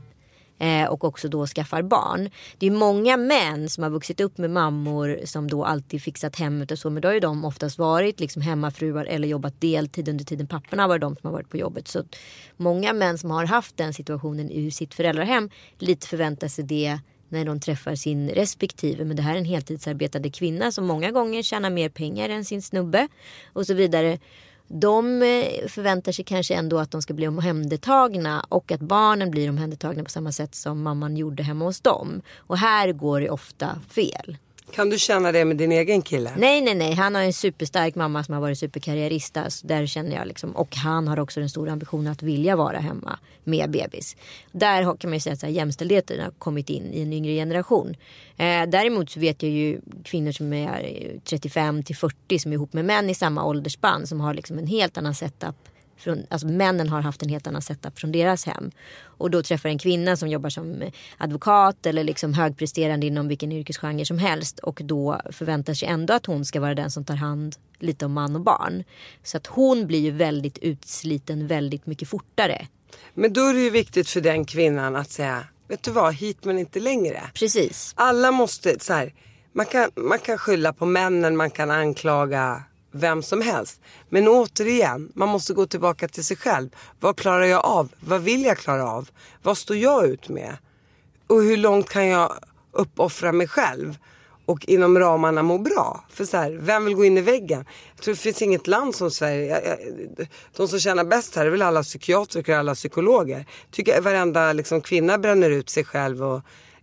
Eh, 0.60 0.84
och 0.84 1.04
också 1.04 1.28
då 1.28 1.46
skaffar 1.46 1.82
barn. 1.82 2.30
Det 2.58 2.66
är 2.66 2.70
många 2.70 3.16
män 3.16 3.68
som 3.68 3.82
har 3.82 3.90
vuxit 3.90 4.20
upp 4.20 4.38
med 4.38 4.50
mammor 4.50 5.20
som 5.24 5.48
då 5.48 5.64
alltid 5.64 6.02
fixat 6.02 6.36
hemmet 6.36 6.70
och 6.70 6.78
så. 6.78 6.90
Men 6.90 7.02
då 7.02 7.08
har 7.08 7.14
ju 7.14 7.20
de 7.20 7.44
oftast 7.44 7.78
varit 7.78 8.20
liksom 8.20 8.42
hemmafruar 8.42 9.04
eller 9.04 9.28
jobbat 9.28 9.60
deltid 9.60 10.08
under 10.08 10.24
tiden 10.24 10.46
papporna 10.46 10.82
har 10.82 10.88
varit 10.88 11.00
de 11.00 11.16
som 11.16 11.26
har 11.26 11.32
varit 11.32 11.50
på 11.50 11.56
jobbet. 11.56 11.88
Så 11.88 12.04
många 12.56 12.92
män 12.92 13.18
som 13.18 13.30
har 13.30 13.44
haft 13.44 13.76
den 13.76 13.94
situationen 13.94 14.50
i 14.50 14.70
sitt 14.70 14.94
föräldrahem 14.94 15.50
lite 15.78 16.06
förväntar 16.06 16.48
sig 16.48 16.64
det 16.64 16.98
när 17.28 17.44
de 17.44 17.60
träffar 17.60 17.94
sin 17.94 18.30
respektive. 18.30 19.04
Men 19.04 19.16
det 19.16 19.22
här 19.22 19.34
är 19.34 19.38
en 19.38 19.44
heltidsarbetande 19.44 20.30
kvinna 20.30 20.72
som 20.72 20.86
många 20.86 21.10
gånger 21.10 21.42
tjänar 21.42 21.70
mer 21.70 21.88
pengar 21.88 22.28
än 22.28 22.44
sin 22.44 22.62
snubbe 22.62 23.08
och 23.52 23.66
så 23.66 23.74
vidare. 23.74 24.18
De 24.72 25.22
eh, 25.22 25.68
förväntar 25.68 26.12
sig 26.12 26.24
kanske 26.24 26.54
ändå 26.54 26.78
att 26.78 26.90
de 26.90 27.02
ska 27.02 27.14
bli 27.14 27.28
omhändertagna 27.28 28.46
och 28.48 28.72
att 28.72 28.80
barnen 28.80 29.30
blir 29.30 29.48
omhändertagna 29.48 30.04
på 30.04 30.10
samma 30.10 30.32
sätt 30.32 30.54
som 30.54 30.82
mamman 30.82 31.16
gjorde 31.16 31.42
hemma 31.42 31.64
hos 31.64 31.80
dem. 31.80 32.22
Och 32.36 32.58
här 32.58 32.92
går 32.92 33.20
det 33.20 33.30
ofta 33.30 33.78
fel. 33.90 34.36
Kan 34.72 34.90
du 34.90 34.98
känna 34.98 35.32
det 35.32 35.44
med 35.44 35.56
din 35.56 35.72
egen 35.72 36.02
kille? 36.02 36.32
Nej, 36.36 36.60
nej, 36.60 36.74
nej. 36.74 36.94
Han 36.94 37.14
har 37.14 37.22
en 37.22 37.32
superstark 37.32 37.94
mamma 37.94 38.24
som 38.24 38.34
har 38.34 38.40
varit 38.40 38.58
superkarriärista. 38.58 39.50
Så 39.50 39.66
där 39.66 39.86
känner 39.86 40.16
jag 40.16 40.26
liksom. 40.26 40.56
Och 40.56 40.76
han 40.76 41.08
har 41.08 41.20
också 41.20 41.40
den 41.40 41.48
stora 41.48 41.72
ambitionen 41.72 42.12
att 42.12 42.22
vilja 42.22 42.56
vara 42.56 42.78
hemma 42.78 43.18
med 43.44 43.70
bebis. 43.70 44.16
Där 44.52 44.96
kan 44.96 45.10
man 45.10 45.16
ju 45.16 45.20
säga 45.20 45.34
att 45.34 45.50
jämställdheten 45.50 46.20
har 46.20 46.30
kommit 46.30 46.70
in 46.70 46.92
i 46.92 47.02
en 47.02 47.12
yngre 47.12 47.32
generation. 47.32 47.96
Eh, 48.36 48.62
däremot 48.68 49.10
så 49.10 49.20
vet 49.20 49.42
jag 49.42 49.52
ju 49.52 49.80
kvinnor 50.04 50.32
som 50.32 50.52
är 50.52 50.84
eh, 50.84 51.20
35 51.24 51.82
till 51.82 51.96
40 51.96 52.38
som 52.38 52.52
är 52.52 52.54
ihop 52.54 52.72
med 52.72 52.84
män 52.84 53.10
i 53.10 53.14
samma 53.14 53.44
åldersspann 53.44 54.06
som 54.06 54.20
har 54.20 54.34
liksom 54.34 54.58
en 54.58 54.66
helt 54.66 54.98
annan 54.98 55.14
setup 55.14 55.69
från, 56.00 56.26
alltså 56.28 56.46
männen 56.46 56.88
har 56.88 57.00
haft 57.00 57.22
en 57.22 57.28
helt 57.28 57.46
annan 57.46 57.62
setup 57.62 57.98
från 57.98 58.12
deras 58.12 58.46
hem. 58.46 58.70
Och 59.02 59.30
då 59.30 59.42
träffar 59.42 59.68
en 59.68 59.78
kvinna 59.78 60.16
som 60.16 60.28
jobbar 60.28 60.50
som 60.50 60.82
advokat 61.18 61.86
eller 61.86 62.04
liksom 62.04 62.34
högpresterande 62.34 63.06
inom 63.06 63.28
vilken 63.28 63.52
yrkesgenre 63.52 64.04
som 64.04 64.18
helst. 64.18 64.58
Och 64.58 64.80
då 64.84 65.20
förväntar 65.30 65.74
sig 65.74 65.88
ändå 65.88 66.14
att 66.14 66.26
hon 66.26 66.44
ska 66.44 66.60
vara 66.60 66.74
den 66.74 66.90
som 66.90 67.04
tar 67.04 67.16
hand 67.16 67.56
lite 67.78 68.04
om 68.04 68.12
man 68.12 68.34
och 68.36 68.42
barn. 68.42 68.84
Så 69.22 69.36
att 69.36 69.46
hon 69.46 69.86
blir 69.86 70.00
ju 70.00 70.10
väldigt 70.10 70.58
utsliten 70.58 71.46
väldigt 71.46 71.86
mycket 71.86 72.08
fortare. 72.08 72.66
Men 73.14 73.32
då 73.32 73.40
är 73.40 73.54
det 73.54 73.60
ju 73.60 73.70
viktigt 73.70 74.08
för 74.08 74.20
den 74.20 74.44
kvinnan 74.44 74.96
att 74.96 75.10
säga, 75.10 75.44
vet 75.68 75.82
du 75.82 75.90
vad, 75.90 76.14
hit 76.14 76.44
men 76.44 76.58
inte 76.58 76.80
längre. 76.80 77.22
Precis. 77.34 77.92
Alla 77.96 78.30
måste, 78.30 78.80
så 78.80 78.92
här, 78.92 79.14
man 79.52 79.66
kan, 79.66 79.90
man 79.94 80.18
kan 80.18 80.38
skylla 80.38 80.72
på 80.72 80.86
männen, 80.86 81.36
man 81.36 81.50
kan 81.50 81.70
anklaga 81.70 82.62
vem 82.92 83.22
som 83.22 83.42
helst. 83.42 83.80
Men 84.08 84.28
återigen, 84.28 85.12
man 85.14 85.28
måste 85.28 85.52
gå 85.52 85.66
tillbaka 85.66 86.08
till 86.08 86.24
sig 86.24 86.36
själv. 86.36 86.68
Vad 87.00 87.16
klarar 87.16 87.44
jag 87.44 87.64
av? 87.64 87.88
Vad 88.00 88.20
vill 88.20 88.44
jag 88.44 88.58
klara 88.58 88.90
av? 88.90 89.10
Vad 89.42 89.58
står 89.58 89.76
jag 89.76 90.06
ut 90.06 90.28
med? 90.28 90.56
Och 91.26 91.42
hur 91.42 91.56
långt 91.56 91.88
kan 91.88 92.06
jag 92.06 92.32
uppoffra 92.72 93.32
mig 93.32 93.48
själv? 93.48 93.98
Och 94.46 94.68
inom 94.68 94.98
ramarna 94.98 95.42
må 95.42 95.58
bra. 95.58 96.04
För 96.08 96.24
så 96.24 96.36
här, 96.36 96.50
vem 96.50 96.84
vill 96.84 96.94
gå 96.94 97.04
in 97.04 97.18
i 97.18 97.20
väggen? 97.20 97.64
Jag 97.96 98.04
tror 98.04 98.14
det 98.14 98.20
finns 98.20 98.42
inget 98.42 98.66
land 98.66 98.94
som 98.94 99.10
Sverige. 99.10 99.76
De 100.56 100.68
som 100.68 100.80
tjänar 100.80 101.04
bäst 101.04 101.36
här 101.36 101.46
är 101.46 101.50
väl 101.50 101.62
alla 101.62 101.82
psykiatriker 101.82 102.52
och 102.52 102.58
alla 102.58 102.74
psykologer. 102.74 103.46
Tycker 103.70 104.00
varenda 104.00 104.52
liksom, 104.52 104.80
kvinna 104.80 105.18
bränner 105.18 105.50
ut 105.50 105.70
sig 105.70 105.84
själv 105.84 106.24
och 106.24 106.40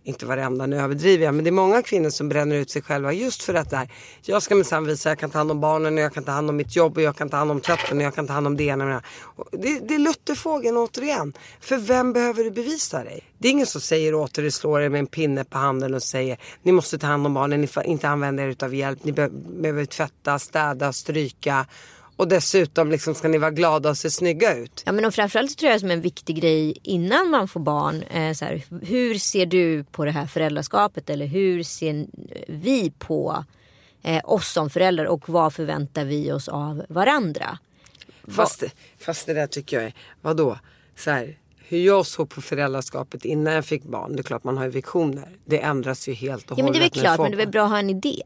inte 0.08 0.26
varenda, 0.26 0.66
nu 0.66 0.76
överdriver 0.76 1.24
jag, 1.24 1.34
men 1.34 1.44
det 1.44 1.50
är 1.50 1.52
många 1.52 1.82
kvinnor 1.82 2.10
som 2.10 2.28
bränner 2.28 2.56
ut 2.56 2.70
sig 2.70 2.82
själva 2.82 3.12
just 3.12 3.42
för 3.42 3.54
att 3.54 3.70
det 3.70 3.76
här. 3.76 3.88
jag 4.22 4.42
ska 4.42 4.54
minsann 4.54 4.84
visa, 4.84 5.08
jag 5.08 5.18
kan 5.18 5.30
ta 5.30 5.38
hand 5.38 5.50
om 5.50 5.60
barnen 5.60 5.94
och 5.94 6.00
jag 6.00 6.14
kan 6.14 6.24
ta 6.24 6.32
hand 6.32 6.50
om 6.50 6.56
mitt 6.56 6.76
jobb 6.76 6.96
och 6.96 7.02
jag 7.02 7.16
kan 7.16 7.28
ta 7.28 7.36
hand 7.36 7.50
om 7.50 7.60
tvätten 7.60 7.98
och 7.98 8.04
jag 8.04 8.14
kan 8.14 8.26
ta 8.26 8.32
hand 8.32 8.46
om 8.46 8.56
det 8.56 8.64
ena 8.64 8.84
med 8.84 8.94
det 8.94 9.58
Det, 9.58 9.78
det 9.88 9.94
är 9.94 9.98
luttefågeln 9.98 10.76
återigen. 10.76 11.32
För 11.60 11.76
vem 11.76 12.12
behöver 12.12 12.44
du 12.44 12.50
bevisa 12.50 13.04
dig? 13.04 13.22
Det 13.38 13.48
är 13.48 13.52
ingen 13.52 13.66
som 13.66 13.80
säger 13.80 14.14
åt 14.14 14.34
dig, 14.34 14.50
slår 14.50 14.80
dig 14.80 14.88
med 14.88 14.98
en 14.98 15.06
pinne 15.06 15.44
på 15.44 15.58
handen 15.58 15.94
och 15.94 16.02
säger 16.02 16.38
ni 16.62 16.72
måste 16.72 16.98
ta 16.98 17.06
hand 17.06 17.26
om 17.26 17.34
barnen, 17.34 17.60
ni 17.60 17.66
får 17.66 17.82
inte 17.82 18.08
använda 18.08 18.42
er 18.42 18.56
av 18.64 18.74
hjälp, 18.74 19.04
ni 19.04 19.12
behöver 19.12 19.84
tvätta, 19.84 20.38
städa, 20.38 20.92
stryka 20.92 21.66
och 22.18 22.28
dessutom 22.28 22.90
liksom 22.90 23.14
ska 23.14 23.28
ni 23.28 23.38
vara 23.38 23.50
glada 23.50 23.90
och 23.90 23.98
se 23.98 24.10
snygga 24.10 24.56
ut. 24.56 24.82
Ja 24.86 24.92
men 24.92 25.04
och 25.04 25.14
framförallt 25.14 25.58
tror 25.58 25.72
jag 25.72 25.80
som 25.80 25.90
en 25.90 26.00
viktig 26.00 26.36
grej 26.36 26.74
innan 26.82 27.30
man 27.30 27.48
får 27.48 27.60
barn. 27.60 28.02
Eh, 28.02 28.32
så 28.32 28.44
här, 28.44 28.62
hur 28.82 29.14
ser 29.18 29.46
du 29.46 29.84
på 29.84 30.04
det 30.04 30.10
här 30.10 30.26
föräldraskapet? 30.26 31.10
Eller 31.10 31.26
hur 31.26 31.62
ser 31.62 32.06
vi 32.48 32.92
på 32.98 33.44
eh, 34.02 34.20
oss 34.24 34.52
som 34.52 34.70
föräldrar? 34.70 35.04
Och 35.04 35.28
vad 35.28 35.54
förväntar 35.54 36.04
vi 36.04 36.32
oss 36.32 36.48
av 36.48 36.82
varandra? 36.88 37.58
Fast, 38.28 38.64
fast 38.98 39.26
det 39.26 39.34
där 39.34 39.46
tycker 39.46 39.76
jag 39.76 39.86
är, 39.86 39.94
vadå? 40.22 40.58
Så 40.96 41.10
här, 41.10 41.38
hur 41.68 41.78
jag 41.78 42.06
såg 42.06 42.30
på 42.30 42.40
föräldraskapet 42.40 43.24
innan 43.24 43.52
jag 43.52 43.64
fick 43.64 43.82
barn. 43.82 44.16
Det 44.16 44.20
är 44.20 44.22
klart 44.22 44.44
man 44.44 44.56
har 44.56 44.64
ju 44.64 44.70
visioner. 44.70 45.28
Det 45.44 45.58
ändras 45.58 46.08
ju 46.08 46.12
helt 46.12 46.50
och 46.50 46.58
ja, 46.58 46.62
hållet. 46.62 46.64
Men 46.64 46.72
det 46.72 46.78
är 46.78 46.90
väl 46.90 47.02
klart 47.02 47.18
men 47.18 47.30
det 47.30 47.34
är 47.34 47.44
väl 47.44 47.48
bra 47.48 47.64
att 47.64 47.70
ha 47.70 47.78
en 47.78 47.90
idé. 47.90 48.22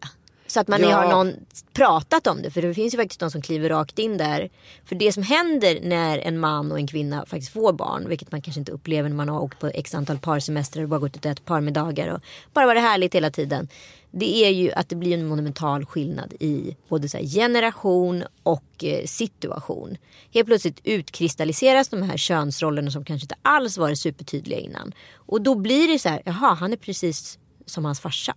Så 0.53 0.61
att 0.61 0.69
man 0.69 0.83
ja. 0.83 0.97
har 0.97 1.11
någon 1.11 1.35
pratat 1.73 2.27
om 2.27 2.43
det. 2.43 2.51
För 2.51 2.63
det 2.63 2.75
finns 2.75 2.95
ju 2.95 2.99
faktiskt 2.99 3.21
de 3.21 3.31
som 3.31 3.43
kliver 3.43 3.69
rakt 3.69 3.99
in 3.99 4.17
där. 4.17 4.51
För 4.85 4.95
det 4.95 5.13
som 5.13 5.23
händer 5.23 5.79
när 5.83 6.19
en 6.19 6.41
man 6.41 6.73
och 6.73 6.79
en 6.79 6.87
kvinna 6.87 7.27
faktiskt 7.27 7.53
får 7.53 7.73
barn. 7.73 8.09
Vilket 8.09 8.33
man 8.33 8.43
kanske 8.43 8.61
inte 8.61 8.73
upplever 8.73 9.09
när 9.09 9.17
man 9.17 9.29
har 9.29 9.41
åkt 9.41 9.59
på 9.59 9.67
x 9.67 9.95
antal 9.95 10.19
parsemestrar 10.19 10.83
och 10.83 10.89
bara 10.89 11.01
gått 11.01 11.17
ut 11.17 11.27
ett 11.27 11.45
par 11.45 11.61
med 11.61 11.73
dagar. 11.73 12.09
Och 12.09 12.21
bara 12.53 12.67
varit 12.67 12.83
härligt 12.83 13.15
hela 13.15 13.31
tiden. 13.31 13.69
Det 14.11 14.45
är 14.45 14.51
ju 14.51 14.73
att 14.73 14.89
det 14.89 14.97
blir 14.97 15.15
en 15.15 15.27
monumental 15.27 15.85
skillnad 15.87 16.33
i 16.41 16.77
både 16.89 17.09
så 17.09 17.19
generation 17.19 18.25
och 18.43 18.85
eh, 18.85 19.05
situation. 19.07 19.97
Helt 20.35 20.47
plötsligt 20.47 20.81
utkristalliseras 20.85 21.89
de 21.89 22.03
här 22.03 22.17
könsrollerna 22.17 22.91
som 22.91 23.05
kanske 23.05 23.25
inte 23.25 23.37
alls 23.43 23.79
varit 23.79 23.99
supertydliga 23.99 24.59
innan. 24.59 24.93
Och 25.15 25.43
då 25.43 25.55
blir 25.55 25.89
det 25.89 25.99
så 25.99 26.09
här, 26.09 26.23
jaha 26.25 26.55
han 26.55 26.73
är 26.73 26.77
precis 26.77 27.39
som 27.67 27.85
hans 27.85 28.01
farsa. 28.01 28.35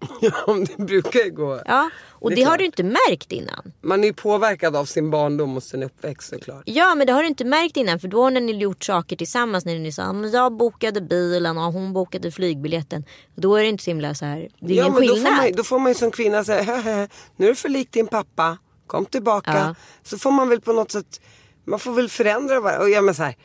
Ja, 0.20 0.58
det 0.66 0.84
brukar 0.84 1.20
ju 1.20 1.30
gå. 1.30 1.60
Ja, 1.64 1.90
och 2.08 2.30
det, 2.30 2.36
det 2.36 2.42
har 2.42 2.58
du 2.58 2.64
inte 2.64 2.82
märkt 2.82 3.32
innan. 3.32 3.72
Man 3.80 4.04
är 4.04 4.08
ju 4.08 4.14
påverkad 4.14 4.76
av 4.76 4.84
sin 4.84 5.10
barndom 5.10 5.56
och 5.56 5.62
sin 5.62 5.82
uppväxt 5.82 6.28
såklart. 6.28 6.62
Ja, 6.66 6.94
men 6.94 7.06
det 7.06 7.12
har 7.12 7.22
du 7.22 7.28
inte 7.28 7.44
märkt 7.44 7.76
innan. 7.76 8.00
För 8.00 8.08
då 8.08 8.22
har 8.22 8.30
ni 8.30 8.52
gjort 8.52 8.84
saker 8.84 9.16
tillsammans. 9.16 9.64
När 9.64 9.78
ni 9.78 9.92
sa, 9.92 10.14
jag 10.32 10.52
bokade 10.52 11.00
bilen 11.00 11.58
och 11.58 11.72
hon 11.72 11.92
bokade 11.92 12.30
flygbiljetten. 12.30 13.04
Då 13.34 13.56
är 13.56 13.62
det 13.62 13.68
inte 13.68 13.84
så 13.84 13.90
himla 13.90 14.14
så 14.14 14.24
här, 14.24 14.48
det 14.60 14.72
är 14.72 14.76
ja, 14.76 14.82
ingen 14.82 14.94
men 14.94 15.08
skillnad. 15.08 15.32
Då 15.32 15.36
får, 15.36 15.42
man, 15.42 15.52
då 15.56 15.64
får 15.64 15.78
man 15.78 15.90
ju 15.90 15.94
som 15.94 16.10
kvinna 16.10 16.44
säga, 16.44 17.08
nu 17.36 17.44
är 17.44 17.48
du 17.48 17.54
för 17.54 17.68
lik 17.68 17.92
din 17.92 18.06
pappa. 18.06 18.58
Kom 18.86 19.06
tillbaka. 19.06 19.54
Ja. 19.54 19.74
Så 20.02 20.18
får 20.18 20.30
man 20.30 20.48
väl 20.48 20.60
på 20.60 20.72
något 20.72 20.90
sätt, 20.90 21.20
man 21.64 21.78
får 21.78 21.92
väl 21.92 22.08
förändra 22.08 22.60
varandra. 22.60 22.88
Ja, 22.88 23.02
men 23.02 23.14
så 23.14 23.22
här, 23.22 23.36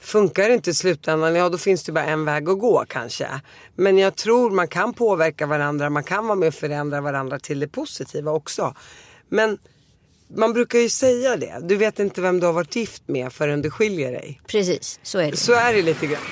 Funkar 0.00 0.48
det 0.48 0.54
inte 0.54 0.70
i 0.70 0.74
slutändan, 0.74 1.34
ja 1.34 1.48
då 1.48 1.58
finns 1.58 1.84
det 1.84 1.92
bara 1.92 2.04
en 2.04 2.24
väg 2.24 2.48
att 2.48 2.58
gå 2.58 2.84
kanske. 2.88 3.28
Men 3.74 3.98
jag 3.98 4.16
tror 4.16 4.50
man 4.50 4.68
kan 4.68 4.94
påverka 4.94 5.46
varandra, 5.46 5.90
man 5.90 6.04
kan 6.04 6.26
vara 6.26 6.34
med 6.34 6.48
och 6.48 6.54
förändra 6.54 7.00
varandra 7.00 7.38
till 7.38 7.60
det 7.60 7.68
positiva 7.68 8.32
också. 8.32 8.74
Men 9.28 9.58
man 10.36 10.52
brukar 10.52 10.78
ju 10.78 10.88
säga 10.88 11.36
det. 11.36 11.58
Du 11.62 11.76
vet 11.76 11.98
inte 11.98 12.20
vem 12.20 12.40
du 12.40 12.46
har 12.46 12.52
varit 12.52 12.76
gift 12.76 13.02
med 13.08 13.32
förrän 13.32 13.62
du 13.62 13.70
skiljer 13.70 14.12
dig. 14.12 14.40
Precis, 14.46 15.00
så 15.02 15.18
är 15.18 15.30
det. 15.30 15.36
Så 15.36 15.52
är 15.52 15.74
det 15.74 15.82
lite 15.82 16.06
grann. 16.06 16.22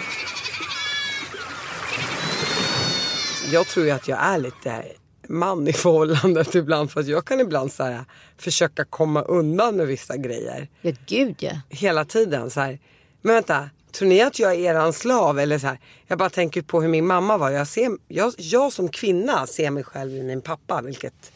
Jag 3.53 3.67
tror 3.67 3.87
ju 3.87 3.93
att 3.93 4.09
jag 4.09 4.19
är 4.21 4.39
lite 4.39 4.85
man 5.29 5.69
i 5.69 5.73
förhållandet 5.73 6.55
ibland. 6.55 6.91
För 6.91 7.01
att 7.01 7.09
jag 7.09 7.25
kan 7.25 7.41
ibland 7.41 7.73
så 7.73 7.85
här, 7.85 8.05
försöka 8.39 8.85
komma 8.85 9.23
undan 9.23 9.77
med 9.77 9.87
vissa 9.87 10.17
grejer. 10.17 10.69
Ja, 10.83 10.93
gud 11.07 11.37
ja. 11.39 11.53
Hela 11.69 12.05
tiden 12.05 12.51
så 12.51 12.61
här 12.61 12.79
men 13.23 13.35
vänta, 13.35 13.71
tror 13.93 14.09
ni 14.09 14.23
att 14.23 14.39
jag 14.39 14.55
är 14.55 14.59
eran 14.59 14.93
slav? 14.93 15.39
Eller 15.39 15.59
så 15.59 15.67
här, 15.67 15.79
jag 16.07 16.19
bara 16.19 16.31
tänker 16.31 16.63
på 16.63 16.83
hur 16.83 16.89
min 16.89 17.07
mamma 17.07 17.39
var. 17.39 17.51
Jag, 17.51 17.69
ser, 17.69 17.91
jag, 18.09 18.33
jag 18.37 18.73
som 18.73 18.89
kvinna 18.89 19.47
ser 19.47 19.71
mig 19.71 19.85
själv 19.85 20.17
i 20.17 20.23
min 20.23 20.41
pappa. 20.41 20.83
Vilket, 20.83 21.33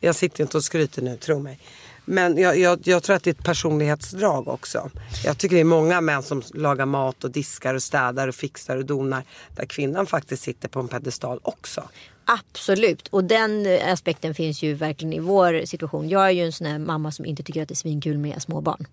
jag 0.00 0.14
sitter 0.14 0.42
inte 0.42 0.56
och 0.56 0.64
skryter 0.64 1.02
nu, 1.02 1.16
tro 1.16 1.38
mig. 1.38 1.58
Men 2.04 2.38
jag, 2.38 2.58
jag, 2.58 2.78
jag, 2.82 3.02
tror 3.02 3.16
att 3.16 3.22
det 3.22 3.30
är 3.30 3.34
ett 3.34 3.44
personlighetsdrag 3.44 4.48
också. 4.48 4.90
Jag 5.24 5.38
tycker 5.38 5.56
det 5.56 5.60
är 5.60 5.64
många 5.64 6.00
män 6.00 6.22
som 6.22 6.42
lagar 6.54 6.86
mat 6.86 7.24
och 7.24 7.30
diskar 7.30 7.74
och 7.74 7.82
städar 7.82 8.28
och 8.28 8.34
fixar 8.34 8.76
och 8.76 8.84
donar. 8.84 9.22
Där 9.56 9.64
kvinnan 9.64 10.06
faktiskt 10.06 10.42
sitter 10.42 10.68
på 10.68 10.80
en 10.80 10.88
pedestal 10.88 11.40
också. 11.42 11.88
Absolut, 12.24 13.08
och 13.08 13.24
den 13.24 13.66
eh, 13.66 13.92
aspekten 13.92 14.34
finns 14.34 14.62
ju 14.62 14.74
verkligen 14.74 15.12
i 15.12 15.18
vår 15.18 15.66
situation. 15.66 16.08
Jag 16.08 16.26
är 16.26 16.30
ju 16.30 16.44
en 16.44 16.52
sån 16.52 16.66
här 16.66 16.78
mamma 16.78 17.12
som 17.12 17.24
inte 17.24 17.42
tycker 17.42 17.62
att 17.62 17.68
det 17.68 17.74
är 17.74 17.76
svinkul 17.76 18.18
med 18.18 18.42
småbarn. 18.42 18.86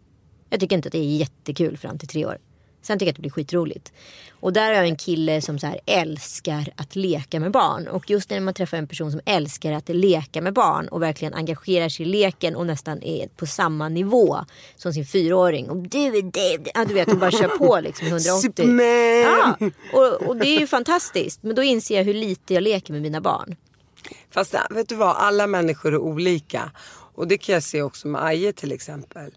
Jag 0.49 0.59
tycker 0.59 0.75
inte 0.75 0.87
att 0.87 0.93
det 0.93 0.99
är 0.99 1.17
jättekul 1.17 1.77
fram 1.77 1.97
till 1.97 2.07
tre 2.07 2.25
år. 2.25 2.37
Sen 2.81 2.99
tycker 2.99 3.07
jag 3.07 3.11
att 3.11 3.15
det 3.15 3.21
blir 3.21 3.31
skitroligt. 3.31 3.93
Och 4.31 4.53
där 4.53 4.67
har 4.67 4.73
jag 4.73 4.85
en 4.85 4.95
kille 4.95 5.41
som 5.41 5.59
så 5.59 5.67
här 5.67 5.79
älskar 5.85 6.73
att 6.75 6.95
leka 6.95 7.39
med 7.39 7.51
barn. 7.51 7.87
Och 7.87 8.09
just 8.09 8.29
när 8.29 8.39
man 8.39 8.53
träffar 8.53 8.77
en 8.77 8.87
person 8.87 9.11
som 9.11 9.21
älskar 9.25 9.71
att 9.71 9.89
leka 9.89 10.41
med 10.41 10.53
barn 10.53 10.87
och 10.87 11.01
verkligen 11.01 11.33
engagerar 11.33 11.89
sig 11.89 12.05
i 12.05 12.09
leken 12.09 12.55
och 12.55 12.65
nästan 12.65 13.03
är 13.03 13.27
på 13.27 13.45
samma 13.45 13.89
nivå 13.89 14.45
som 14.75 14.93
sin 14.93 15.05
fyraåring. 15.05 15.69
Och 15.69 15.77
du 15.77 16.05
är 16.05 16.21
David. 16.21 16.69
Ja, 16.73 16.85
du 16.85 16.93
vet, 16.93 17.07
och 17.07 17.17
bara 17.17 17.31
kör 17.31 17.57
på 17.57 17.79
liksom 17.79 18.07
180. 18.07 18.41
Superman! 18.41 19.55
Ja, 19.59 19.69
och, 19.93 20.27
och 20.27 20.37
det 20.37 20.47
är 20.47 20.59
ju 20.59 20.67
fantastiskt. 20.67 21.43
Men 21.43 21.55
då 21.55 21.63
inser 21.63 21.97
jag 21.97 22.03
hur 22.03 22.13
lite 22.13 22.53
jag 22.53 22.63
leker 22.63 22.93
med 22.93 23.01
mina 23.01 23.21
barn. 23.21 23.55
Fast 24.31 24.55
vet 24.69 24.89
du 24.89 24.95
vad, 24.95 25.15
alla 25.15 25.47
människor 25.47 25.93
är 25.93 25.97
olika. 25.97 26.71
Och 27.15 27.27
det 27.27 27.37
kan 27.37 27.53
jag 27.53 27.63
se 27.63 27.81
också 27.81 28.07
med 28.07 28.23
Aje 28.23 28.53
till 28.53 28.71
exempel. 28.71 29.31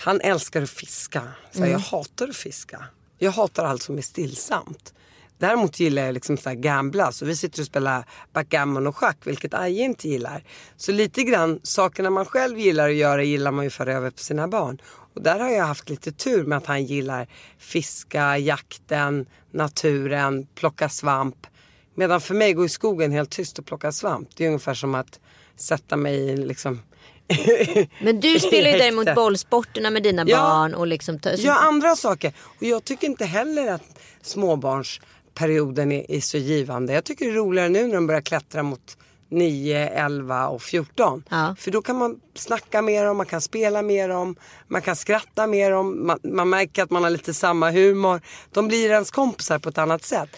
Han 0.00 0.20
älskar 0.20 0.62
att 0.62 0.70
fiska. 0.70 1.22
Så 1.52 1.58
mm. 1.58 1.70
Jag 1.70 1.78
hatar 1.78 2.28
att 2.28 2.36
fiska. 2.36 2.84
Jag 3.18 3.32
hatar 3.32 3.64
allt 3.64 3.82
som 3.82 3.98
är 3.98 4.02
stillsamt. 4.02 4.94
Däremot 5.38 5.80
gillar 5.80 6.02
jag 6.02 6.14
liksom 6.14 6.36
så 6.36 6.48
här 6.48 6.56
gambla. 6.56 7.12
Så 7.12 7.24
vi 7.24 7.36
sitter 7.36 7.62
och 7.62 7.66
spelar 7.66 8.04
backgammon 8.32 8.86
och 8.86 8.96
schack, 8.96 9.16
vilket 9.24 9.54
Aje 9.54 9.84
inte 9.84 10.08
gillar. 10.08 10.44
Så 10.76 10.92
lite 10.92 11.22
grann, 11.22 11.60
sakerna 11.62 12.10
man 12.10 12.24
själv 12.24 12.58
gillar 12.58 12.88
att 12.88 12.94
göra 12.94 13.22
gillar 13.22 13.50
man 13.50 13.64
ju 13.64 13.70
föra 13.70 13.92
över 13.92 14.10
på 14.10 14.18
sina 14.18 14.48
barn. 14.48 14.78
Och 15.14 15.22
där 15.22 15.40
har 15.40 15.50
jag 15.50 15.64
haft 15.64 15.90
lite 15.90 16.12
tur 16.12 16.44
med 16.44 16.58
att 16.58 16.66
han 16.66 16.84
gillar 16.84 17.28
fiska, 17.58 18.38
jakten, 18.38 19.26
naturen, 19.50 20.46
plocka 20.54 20.88
svamp. 20.88 21.46
Medan 21.94 22.20
för 22.20 22.34
mig, 22.34 22.52
gå 22.52 22.64
i 22.64 22.68
skogen 22.68 23.12
helt 23.12 23.30
tyst 23.30 23.58
och 23.58 23.66
plocka 23.66 23.92
svamp. 23.92 24.28
Det 24.36 24.44
är 24.44 24.48
ungefär 24.48 24.74
som 24.74 24.94
att 24.94 25.20
sätta 25.56 25.96
mig 25.96 26.16
i 26.16 26.36
liksom 26.36 26.80
Men 28.02 28.20
du 28.20 28.38
spelar 28.40 28.70
ju 28.70 28.78
däremot 28.78 29.14
bollsporterna 29.14 29.90
med 29.90 30.02
dina 30.02 30.24
Ja. 30.26 30.36
barn 30.38 30.74
och 30.74 30.86
liksom... 30.86 31.18
ta- 31.18 31.30
Ja, 31.36 31.54
andra 31.58 31.96
saker. 31.96 32.32
Och 32.40 32.62
jag 32.62 32.84
tycker 32.84 33.06
inte 33.06 33.24
heller 33.24 33.72
att 33.72 33.82
småbarnsperioden 34.22 35.92
är, 35.92 36.10
är 36.10 36.20
så 36.20 36.38
givande. 36.38 36.92
Jag 36.92 37.04
tycker 37.04 37.24
det 37.24 37.30
är 37.30 37.34
roligare 37.34 37.68
nu 37.68 37.86
när 37.86 37.94
de 37.94 38.06
börjar 38.06 38.20
klättra 38.20 38.62
mot 38.62 38.96
9, 39.30 39.88
11 39.88 40.48
och 40.48 40.62
14. 40.62 41.24
Ja. 41.28 41.56
För 41.58 41.70
då 41.70 41.82
kan 41.82 41.96
man 41.98 42.20
snacka 42.34 42.82
med 42.82 43.04
dem, 43.06 43.16
man 43.16 43.26
kan 43.26 43.40
spela 43.40 43.82
med 43.82 44.10
dem, 44.10 44.36
man 44.68 44.82
kan 44.82 44.96
skratta 44.96 45.46
med 45.46 45.72
dem, 45.72 46.06
man, 46.06 46.18
man 46.24 46.48
märker 46.48 46.82
att 46.82 46.90
man 46.90 47.02
har 47.02 47.10
lite 47.10 47.34
samma 47.34 47.70
humor. 47.70 48.20
De 48.52 48.68
blir 48.68 48.90
ens 48.90 49.10
kompisar 49.10 49.58
på 49.58 49.68
ett 49.68 49.78
annat 49.78 50.04
sätt. 50.04 50.28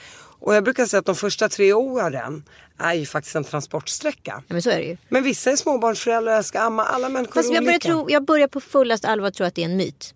Och 0.43 0.55
jag 0.55 0.65
brukar 0.65 0.87
säga 0.87 0.99
att 1.01 1.07
de 1.07 1.15
första 1.15 1.49
tre 1.49 1.73
åren 1.73 2.45
är 2.81 2.95
ju 2.95 3.07
faktiskt 3.07 3.37
en 3.37 3.45
transportsträcka. 3.45 4.33
Ja, 4.49 4.53
men 4.55 4.63
så 4.63 4.71
är 4.71 4.77
det 4.79 4.85
ju. 4.85 4.97
Men 5.09 5.23
vissa 5.23 5.51
är 5.51 5.57
småbarnsföräldrar, 5.57 6.33
jag 6.33 6.45
ska 6.45 6.61
amma, 6.61 6.83
alla 6.83 7.09
människor 7.09 7.33
Fast 7.35 7.51
är 7.51 7.55
jag 7.55 7.65
börjar, 7.65 7.75
olika. 7.77 7.89
tro, 7.89 8.11
jag 8.11 8.25
börjar 8.25 8.49
på 8.49 8.61
fullast 8.61 9.05
allvar 9.05 9.31
tro 9.31 9.47
att 9.47 9.55
det 9.55 9.63
är 9.63 9.65
en 9.67 9.77
myt. 9.77 10.15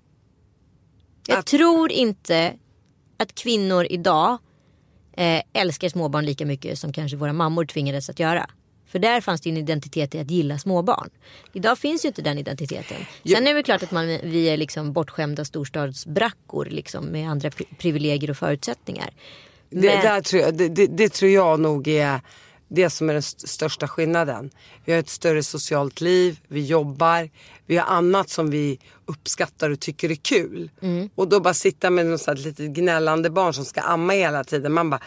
Jag 1.26 1.38
Att- 1.38 1.46
tror 1.46 1.92
inte 1.92 2.54
att 3.16 3.34
kvinnor 3.34 3.86
idag 3.90 4.38
eh, 5.16 5.42
älskar 5.52 5.88
småbarn 5.88 6.24
lika 6.26 6.46
mycket 6.46 6.78
som 6.78 6.92
kanske 6.92 7.16
våra 7.16 7.32
mammor 7.32 7.64
tvingades 7.64 8.10
att 8.10 8.18
göra. 8.18 8.50
För 8.86 8.98
där 8.98 9.20
fanns 9.20 9.40
det 9.40 9.50
en 9.50 9.56
identitet 9.56 10.14
i 10.14 10.18
att 10.20 10.30
gilla 10.30 10.58
småbarn. 10.58 11.10
Idag 11.52 11.78
finns 11.78 12.04
ju 12.04 12.08
inte 12.08 12.22
den 12.22 12.38
identiteten. 12.38 12.96
Sen 13.26 13.46
är 13.46 13.54
det 13.54 13.62
klart 13.62 13.82
att 13.82 13.90
man, 13.90 14.06
vi 14.06 14.44
är 14.48 14.56
liksom 14.56 14.92
bortskämda 14.92 15.44
storstadsbrackor 15.44 16.64
liksom, 16.64 17.04
med 17.04 17.30
andra 17.30 17.48
pri- 17.50 17.76
privilegier 17.78 18.30
och 18.30 18.36
förutsättningar. 18.36 19.10
Det, 19.70 19.76
Men- 19.76 20.02
där 20.04 20.20
tror 20.20 20.42
jag, 20.42 20.54
det, 20.56 20.68
det, 20.68 20.86
det 20.86 21.08
tror 21.12 21.30
jag 21.30 21.60
nog 21.60 21.88
är 21.88 22.20
det 22.68 22.90
som 22.90 23.08
är 23.08 23.12
den 23.12 23.18
st- 23.20 23.46
största 23.46 23.88
skillnaden. 23.88 24.50
Vi 24.84 24.92
har 24.92 25.00
ett 25.00 25.08
större 25.08 25.42
socialt 25.42 26.00
liv, 26.00 26.40
vi 26.48 26.64
jobbar, 26.66 27.30
vi 27.66 27.76
har 27.76 27.86
annat 27.86 28.28
som 28.30 28.50
vi 28.50 28.78
uppskattar 29.06 29.70
och 29.70 29.80
tycker 29.80 30.10
är 30.10 30.14
kul. 30.14 30.70
Mm. 30.82 31.10
Och 31.14 31.28
då 31.28 31.40
bara 31.40 31.54
sitta 31.54 31.90
med 31.90 32.06
något 32.06 32.20
sånt 32.20 32.38
här 32.38 32.44
litet 32.44 32.70
gnällande 32.70 33.30
barn 33.30 33.54
som 33.54 33.64
ska 33.64 33.80
amma 33.80 34.12
hela 34.12 34.44
tiden. 34.44 34.72
Man 34.72 34.90
bara 34.90 35.00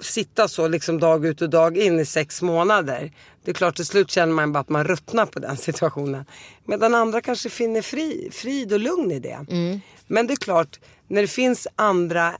sitta 0.00 0.48
så 0.48 0.68
liksom 0.68 1.00
dag 1.00 1.26
ut 1.26 1.42
och 1.42 1.50
dag 1.50 1.76
in 1.76 2.00
i 2.00 2.04
sex 2.04 2.42
månader. 2.42 3.12
Det 3.44 3.50
är 3.50 3.54
klart 3.54 3.76
till 3.76 3.86
slut 3.86 4.10
känner 4.10 4.32
man 4.32 4.52
bara 4.52 4.58
att 4.60 4.68
man 4.68 4.84
ruttnar 4.84 5.26
på 5.26 5.38
den 5.38 5.56
situationen. 5.66 6.24
Medan 6.64 6.94
andra 6.94 7.20
kanske 7.20 7.48
finner 7.50 7.82
fri, 7.82 8.28
frid 8.32 8.72
och 8.72 8.80
lugn 8.80 9.12
i 9.12 9.18
det. 9.18 9.46
Mm. 9.50 9.80
Men 10.06 10.26
det 10.26 10.34
är 10.34 10.36
klart, 10.36 10.80
när 11.08 11.22
det 11.22 11.28
finns 11.28 11.68
andra 11.76 12.38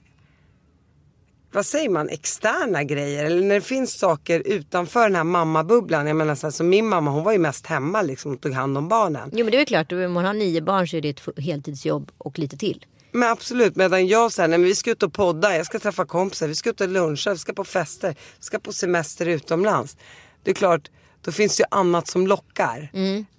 vad 1.57 1.67
säger 1.67 1.89
man, 1.89 2.09
externa 2.09 2.85
grejer. 2.85 3.25
Eller 3.25 3.43
när 3.43 3.55
det 3.55 3.61
finns 3.61 3.99
saker 3.99 4.43
utanför 4.45 5.03
den 5.03 5.15
här 5.15 5.25
mammabubblan. 5.25 6.07
Jag 6.07 6.17
menar 6.17 6.35
så 6.35 6.53
som 6.53 6.69
min 6.69 6.89
mamma 6.89 7.11
hon 7.11 7.25
var 7.25 7.33
ju 7.33 7.39
mest 7.39 7.67
hemma 7.67 8.03
liksom 8.03 8.33
och 8.33 8.41
tog 8.41 8.53
hand 8.53 8.79
om 8.79 8.89
barnen. 8.89 9.31
Jo 9.33 9.45
men 9.45 9.53
det 9.53 9.61
är 9.61 9.65
klart, 9.65 9.93
om 9.93 10.13
man 10.13 10.25
har 10.25 10.35
nio 10.35 10.61
barn 10.61 10.89
så 10.89 10.97
är 10.97 11.01
det 11.01 11.09
ett 11.09 11.39
heltidsjobb 11.39 12.11
och 12.19 12.39
lite 12.39 12.57
till. 12.57 12.85
Men 13.13 13.29
absolut, 13.29 13.77
medan 13.77 14.07
jag 14.07 14.33
säger 14.33 14.49
nej 14.49 14.59
men 14.59 14.69
vi 14.69 14.75
ska 14.75 14.91
ut 14.91 15.03
och 15.03 15.13
podda, 15.13 15.57
jag 15.57 15.67
ska 15.67 15.79
träffa 15.79 16.05
kompisar, 16.05 16.49
vi 16.49 16.55
ska 16.55 16.71
ut 16.71 16.81
och 16.81 16.89
luncha, 16.89 17.33
vi 17.33 17.39
ska 17.39 17.53
på 17.53 17.65
fester, 17.65 18.09
vi 18.39 18.45
ska 18.45 18.59
på 18.59 18.73
semester 18.73 19.27
utomlands. 19.27 19.97
Det 20.43 20.51
är 20.51 20.55
klart, 20.55 20.91
då 21.25 21.33
finns 21.33 21.61
ju 21.61 21.65
annat 21.71 22.09
som 22.09 22.27
lockar. 22.27 22.91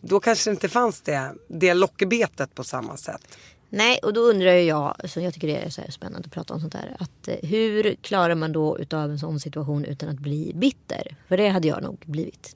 Då 0.01 0.19
kanske 0.19 0.49
det 0.49 0.51
inte 0.51 0.69
fanns 0.69 1.01
det, 1.01 1.33
det 1.49 1.73
lockbetet 1.73 2.55
på 2.55 2.63
samma 2.63 2.97
sätt. 2.97 3.37
Nej, 3.69 3.99
och 4.03 4.13
då 4.13 4.21
undrar 4.21 4.51
jag, 4.51 4.95
så 5.09 5.19
jag 5.21 5.33
tycker 5.33 5.47
det 5.47 5.55
är 5.57 5.69
så 5.69 5.81
spännande 5.89 6.25
att 6.25 6.33
prata 6.33 6.53
om 6.53 6.59
sånt 6.61 6.73
här. 6.73 6.95
Att, 6.99 7.27
eh, 7.27 7.35
hur 7.49 7.95
klarar 8.01 8.35
man 8.35 8.51
då 8.51 8.79
utav 8.79 9.11
en 9.11 9.19
sån 9.19 9.39
situation 9.39 9.85
utan 9.85 10.09
att 10.09 10.19
bli 10.19 10.51
bitter? 10.55 11.15
För 11.27 11.37
det 11.37 11.47
hade 11.49 11.67
jag 11.67 11.83
nog 11.83 12.03
blivit. 12.05 12.55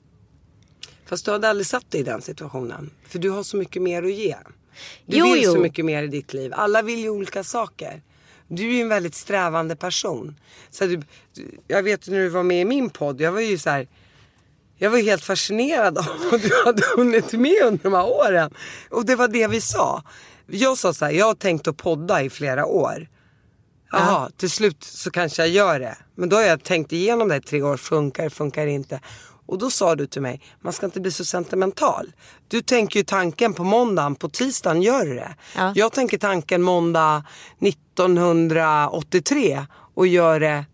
Fast 1.06 1.24
du 1.24 1.30
hade 1.30 1.48
aldrig 1.48 1.66
satt 1.66 1.90
dig 1.90 2.00
i 2.00 2.04
den 2.04 2.22
situationen. 2.22 2.90
För 3.06 3.18
du 3.18 3.30
har 3.30 3.42
så 3.42 3.56
mycket 3.56 3.82
mer 3.82 4.02
att 4.02 4.12
ge. 4.12 4.36
Du 5.06 5.16
Jo, 5.16 5.24
vill 5.32 5.42
jo. 5.44 5.52
så 5.52 5.58
mycket 5.58 5.84
mer 5.84 6.02
i 6.02 6.06
ditt 6.06 6.34
liv. 6.34 6.52
Alla 6.54 6.82
vill 6.82 6.98
ju 6.98 7.10
olika 7.10 7.44
saker. 7.44 8.02
Du 8.48 8.68
är 8.68 8.72
ju 8.72 8.80
en 8.80 8.88
väldigt 8.88 9.14
strävande 9.14 9.76
person. 9.76 10.36
Så 10.70 10.86
du, 10.86 11.02
jag 11.68 11.82
vet 11.82 12.08
när 12.08 12.18
du 12.18 12.28
var 12.28 12.42
med 12.42 12.60
i 12.60 12.64
min 12.64 12.90
podd, 12.90 13.20
jag 13.20 13.32
var 13.32 13.40
ju 13.40 13.58
så 13.58 13.70
här. 13.70 13.88
Jag 14.76 14.90
var 14.90 14.98
helt 14.98 15.24
fascinerad 15.24 15.98
av 15.98 16.06
vad 16.30 16.40
du 16.40 16.50
hade 16.64 16.82
hunnit 16.96 17.32
med 17.32 17.62
under 17.64 17.82
de 17.82 17.92
här 17.92 18.06
åren. 18.10 18.54
Och 18.90 19.06
det 19.06 19.16
var 19.16 19.28
det 19.28 19.46
vi 19.46 19.60
sa. 19.60 20.02
Jag 20.54 20.78
sa 20.78 20.92
så 20.92 21.04
här, 21.04 21.12
jag 21.12 21.26
har 21.26 21.34
tänkt 21.34 21.68
att 21.68 21.76
podda 21.76 22.22
i 22.22 22.30
flera 22.30 22.66
år. 22.66 23.08
Jaha, 23.92 24.30
till 24.36 24.50
slut 24.50 24.84
så 24.84 25.10
kanske 25.10 25.42
jag 25.42 25.48
gör 25.48 25.80
det. 25.80 25.96
Men 26.14 26.28
då 26.28 26.36
har 26.36 26.42
jag 26.42 26.64
tänkt 26.64 26.92
igenom 26.92 27.28
det 27.28 27.36
i 27.36 27.40
tre 27.40 27.62
år, 27.62 27.76
funkar 27.76 28.28
funkar 28.28 28.66
inte. 28.66 29.00
Och 29.46 29.58
då 29.58 29.70
sa 29.70 29.94
du 29.94 30.06
till 30.06 30.22
mig, 30.22 30.40
man 30.60 30.72
ska 30.72 30.86
inte 30.86 31.00
bli 31.00 31.10
så 31.10 31.24
sentimental. 31.24 32.12
Du 32.48 32.62
tänker 32.62 33.00
ju 33.00 33.04
tanken 33.04 33.54
på 33.54 33.64
måndagen, 33.64 34.14
på 34.14 34.28
tisdagen 34.28 34.82
gör 34.82 35.06
du 35.06 35.14
det. 35.14 35.34
Ja. 35.56 35.72
Jag 35.76 35.92
tänker 35.92 36.18
tanken 36.18 36.62
måndag 36.62 37.24
1983 37.60 39.66
och 39.94 40.06
gör 40.06 40.40
det 40.40 40.64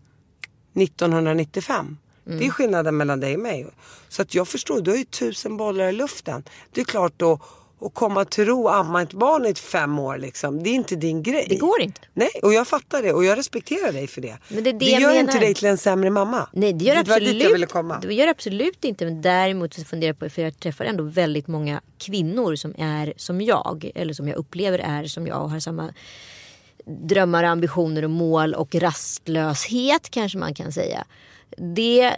1995. 0.75 1.97
Det 2.23 2.45
är 2.45 2.49
skillnaden 2.49 2.97
mellan 2.97 3.19
dig 3.19 3.35
och 3.35 3.41
mig. 3.41 3.67
Så 4.09 4.21
att 4.21 4.35
jag 4.35 4.47
förstår, 4.47 4.81
du 4.81 4.91
har 4.91 4.97
ju 4.97 5.03
tusen 5.03 5.57
bollar 5.57 5.87
i 5.87 5.91
luften. 5.91 6.43
Det 6.71 6.81
är 6.81 6.85
klart 6.85 7.13
då 7.17 7.39
att 7.81 7.93
komma 7.93 8.25
till 8.25 8.45
ro 8.45 8.63
och 8.63 8.75
amma 8.75 9.01
ett 9.01 9.13
barn 9.13 9.45
i 9.45 9.55
fem 9.55 9.99
år 9.99 10.17
liksom. 10.17 10.63
Det 10.63 10.69
är 10.69 10.73
inte 10.73 10.95
din 10.95 11.23
grej. 11.23 11.45
Det 11.49 11.55
går 11.55 11.81
inte. 11.81 12.01
Nej, 12.13 12.29
och 12.43 12.53
jag 12.53 12.67
fattar 12.67 13.03
det 13.03 13.13
och 13.13 13.25
jag 13.25 13.37
respekterar 13.37 13.91
dig 13.91 14.07
för 14.07 14.21
det. 14.21 14.37
Men 14.47 14.63
det 14.63 14.69
är 14.69 14.73
det 14.73 14.79
det 14.79 14.91
gör 14.91 15.19
inte 15.19 15.39
dig 15.39 15.53
till 15.53 15.67
en 15.67 15.77
sämre 15.77 16.09
mamma. 16.09 16.49
Nej 16.53 16.73
det 16.73 16.85
gör 16.85 16.93
det 16.93 16.99
absolut, 16.99 17.33
dit 17.33 17.43
jag 17.43 17.51
ville 17.51 17.65
komma. 17.65 17.99
det 17.99 18.13
gör 18.13 18.27
absolut 18.27 18.85
inte. 18.85 19.05
Men 19.05 19.21
däremot 19.21 19.73
så 19.73 19.83
funderar 19.83 20.09
jag 20.09 20.19
på, 20.19 20.29
för 20.29 20.41
jag 20.41 20.59
träffar 20.59 20.85
ändå 20.85 21.03
väldigt 21.03 21.47
många 21.47 21.81
kvinnor 21.97 22.55
som 22.55 22.75
är 22.77 23.13
som 23.17 23.41
jag. 23.41 23.91
Eller 23.95 24.13
som 24.13 24.27
jag 24.27 24.37
upplever 24.37 24.79
är 24.79 25.03
som 25.03 25.27
jag 25.27 25.43
och 25.43 25.49
har 25.49 25.59
samma 25.59 25.93
drömmar, 26.85 27.43
ambitioner 27.43 28.03
och 28.03 28.09
mål 28.09 28.53
och 28.53 28.75
rastlöshet 28.75 30.09
kanske 30.09 30.37
man 30.37 30.53
kan 30.53 30.71
säga. 30.71 31.05
Det, 31.57 32.13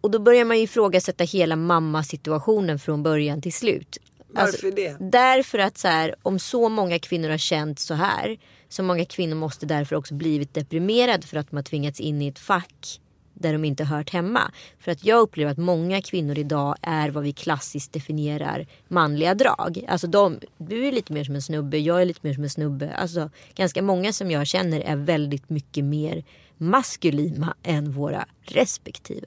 och 0.00 0.10
då 0.10 0.18
börjar 0.18 0.44
man 0.44 0.56
ju 0.56 0.62
ifrågasätta 0.62 1.24
hela 1.24 1.56
mammasituationen 1.56 2.78
från 2.78 3.02
början 3.02 3.42
till 3.42 3.52
slut. 3.52 3.98
Alltså, 4.34 4.66
Varför 4.66 4.76
det? 4.76 4.96
Därför 5.00 5.58
att 5.58 5.78
så 5.78 5.88
här, 5.88 6.14
om 6.22 6.38
så 6.38 6.68
många 6.68 6.98
kvinnor 6.98 7.28
har 7.28 7.38
känt 7.38 7.78
så 7.78 7.94
här. 7.94 8.38
Så 8.68 8.82
många 8.82 9.04
kvinnor 9.04 9.36
måste 9.36 9.66
därför 9.66 9.96
också 9.96 10.14
blivit 10.14 10.54
deprimerade 10.54 11.26
för 11.26 11.36
att 11.36 11.50
de 11.50 11.56
har 11.56 11.62
tvingats 11.62 12.00
in 12.00 12.22
i 12.22 12.28
ett 12.28 12.38
fack 12.38 13.00
där 13.34 13.52
de 13.52 13.64
inte 13.64 13.84
hört 13.84 14.10
hemma. 14.10 14.52
För 14.78 14.92
att 14.92 15.04
jag 15.04 15.20
upplever 15.20 15.52
att 15.52 15.58
många 15.58 16.02
kvinnor 16.02 16.38
idag 16.38 16.76
är 16.82 17.10
vad 17.10 17.22
vi 17.24 17.32
klassiskt 17.32 17.92
definierar 17.92 18.66
manliga 18.88 19.34
drag. 19.34 19.84
Alltså 19.88 20.06
de, 20.06 20.40
du 20.58 20.86
är 20.86 20.92
lite 20.92 21.12
mer 21.12 21.24
som 21.24 21.34
en 21.34 21.42
snubbe, 21.42 21.78
jag 21.78 22.00
är 22.00 22.04
lite 22.04 22.20
mer 22.22 22.34
som 22.34 22.42
en 22.42 22.50
snubbe. 22.50 22.94
Alltså 22.94 23.30
ganska 23.54 23.82
många 23.82 24.12
som 24.12 24.30
jag 24.30 24.46
känner 24.46 24.80
är 24.80 24.96
väldigt 24.96 25.50
mycket 25.50 25.84
mer 25.84 26.24
maskulina 26.56 27.56
än 27.62 27.92
våra 27.92 28.26
respektive. 28.42 29.26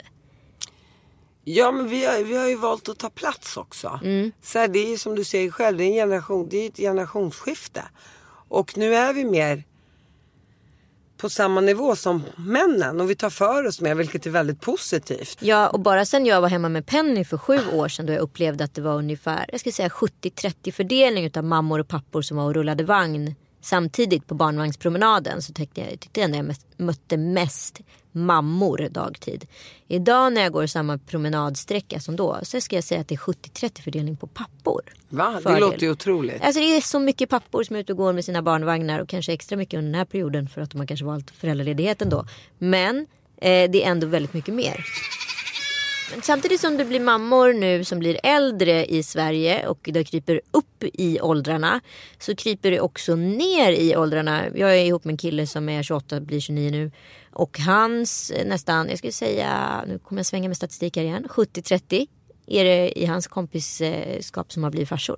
Ja 1.48 1.72
men 1.72 1.88
vi 1.88 2.06
har, 2.06 2.24
vi 2.24 2.38
har 2.38 2.48
ju 2.48 2.56
valt 2.56 2.90
att 2.90 2.98
ta 2.98 3.10
plats 3.10 3.58
också. 3.58 4.00
Mm. 4.04 4.32
Så 4.42 4.60
här, 4.60 4.68
det 4.68 4.80
är 4.80 4.90
ju 4.90 4.98
som 4.98 5.16
du 5.16 5.24
säger 5.24 5.52
själv, 5.52 5.78
det 5.78 5.84
är, 5.84 5.88
en 5.88 5.94
generation, 5.94 6.50
det 6.50 6.58
är 6.58 6.70
ett 6.70 6.78
generationsskifte. 6.78 7.84
Och 8.48 8.78
nu 8.78 8.96
är 8.96 9.14
vi 9.14 9.26
mer 9.26 9.64
på 11.18 11.30
samma 11.30 11.62
nivå 11.62 11.96
som 11.96 12.24
männen 12.36 13.02
och 13.02 13.10
vi 13.10 13.16
tar 13.16 13.30
för 13.30 13.68
oss 13.68 13.82
mer 13.82 13.96
vilket 13.96 14.26
är 14.26 14.30
väldigt 14.30 14.62
positivt. 14.62 15.38
Ja 15.42 15.70
och 15.70 15.80
bara 15.80 16.06
sen 16.06 16.26
jag 16.26 16.42
var 16.42 16.50
hemma 16.50 16.70
med 16.70 16.86
Penny 16.86 17.26
för 17.26 17.38
sju 17.38 17.60
år 17.74 17.88
sedan 17.88 18.06
då 18.06 18.14
jag 18.14 18.22
upplevde 18.22 18.64
att 18.64 18.74
det 18.74 18.82
var 18.82 18.96
ungefär 18.96 19.46
jag 19.52 19.60
ska 19.60 19.72
säga 19.72 19.88
70-30 19.88 20.72
fördelning 20.72 21.26
utav 21.26 21.44
mammor 21.44 21.80
och 21.80 21.88
pappor 21.88 22.22
som 22.22 22.38
var 22.38 22.46
och 22.46 22.54
rullade 22.54 22.84
vagn 22.84 23.36
samtidigt 23.66 24.28
på 24.28 24.36
barnvagnspromenaden 24.36 25.42
så 25.42 25.54
tyckte 25.54 25.82
jag, 25.82 25.90
tyckte 25.90 26.20
jag 26.20 26.26
ändå 26.26 26.38
jag 26.38 26.56
mötte 26.78 27.18
mest 27.18 27.82
mammor 28.12 28.88
dagtid. 28.92 29.46
Idag 29.88 30.34
när 30.34 30.42
jag 30.42 30.52
går 30.52 30.68
samma 30.68 30.98
promenadsträcka 30.98 32.00
som 32.00 32.16
då 32.16 32.40
så 32.44 32.62
ska 32.62 32.76
jag 32.76 32.84
säga 32.84 33.02
att 33.02 33.08
det 33.08 33.16
är 33.16 33.20
70-30 33.20 33.82
fördelning 33.82 34.18
på 34.18 34.28
pappor. 34.28 34.82
Va? 35.10 35.32
Det 35.36 35.42
Fördel. 35.42 35.60
låter 35.60 35.82
ju 35.82 35.92
otroligt. 35.92 36.42
Alltså 36.42 36.62
det 36.62 36.78
är 36.78 36.82
så 36.82 37.00
mycket 37.00 37.30
pappor 37.30 37.64
som 37.64 37.76
är 37.76 37.80
ute 37.80 37.92
och 37.92 37.98
går 37.98 38.14
med 38.14 38.26
sina 38.26 38.42
barnvagnar 38.42 39.00
och 39.00 39.10
kanske 39.10 39.34
extra 39.34 39.58
mycket 39.58 39.78
under 39.78 39.92
den 39.92 39.98
här 39.98 40.06
perioden 40.06 40.50
för 40.50 40.62
att 40.62 40.72
de 40.72 40.78
har 40.78 40.88
kanske 40.88 41.06
valt 41.06 41.32
föräldraledigheten 41.32 42.10
då. 42.10 42.26
Men 42.58 42.98
eh, 43.38 43.72
det 43.72 43.84
är 43.84 43.92
ändå 43.92 44.08
väldigt 44.08 44.34
mycket 44.34 44.54
mer. 44.54 44.86
Men 46.12 46.22
Samtidigt 46.22 46.62
som 46.62 46.78
det 46.78 46.86
blir 46.86 47.00
mammor 47.00 47.54
nu 47.54 47.84
som 47.84 48.00
blir 48.00 48.20
äldre 48.24 48.86
i 48.86 49.04
Sverige 49.04 49.68
och 49.68 49.80
det 49.94 50.04
kryper 50.04 50.42
upp 50.52 50.84
i 50.84 51.22
åldrarna 51.22 51.82
så 52.20 52.36
kryper 52.36 52.72
det 52.72 52.80
också 52.80 53.16
ner 53.16 53.72
i 53.72 53.96
åldrarna. 53.96 54.44
Jag 54.56 54.78
är 54.80 54.86
ihop 54.86 55.04
med 55.04 55.14
en 55.14 55.18
kille 55.18 55.48
som 55.48 55.70
är 55.70 55.84
28, 55.84 56.20
blir 56.20 56.40
29 56.40 56.72
nu. 56.72 56.92
Och 57.32 57.60
hans 57.60 58.32
eh, 58.32 58.46
nästan, 58.48 58.90
jag 58.90 58.98
skulle 58.98 59.14
säga, 59.14 59.84
nu 59.88 60.00
kommer 60.00 60.20
jag 60.20 60.26
svänga 60.26 60.48
med 60.48 60.58
statistik 60.58 60.98
här 60.98 61.04
igen, 61.04 61.28
70-30 61.30 62.08
är 62.48 62.64
det 62.64 63.00
i 63.00 63.06
hans 63.06 63.28
kompisskap 63.28 64.52
som 64.52 64.64
har 64.64 64.72
blivit 64.72 64.90
farsor. 64.90 65.18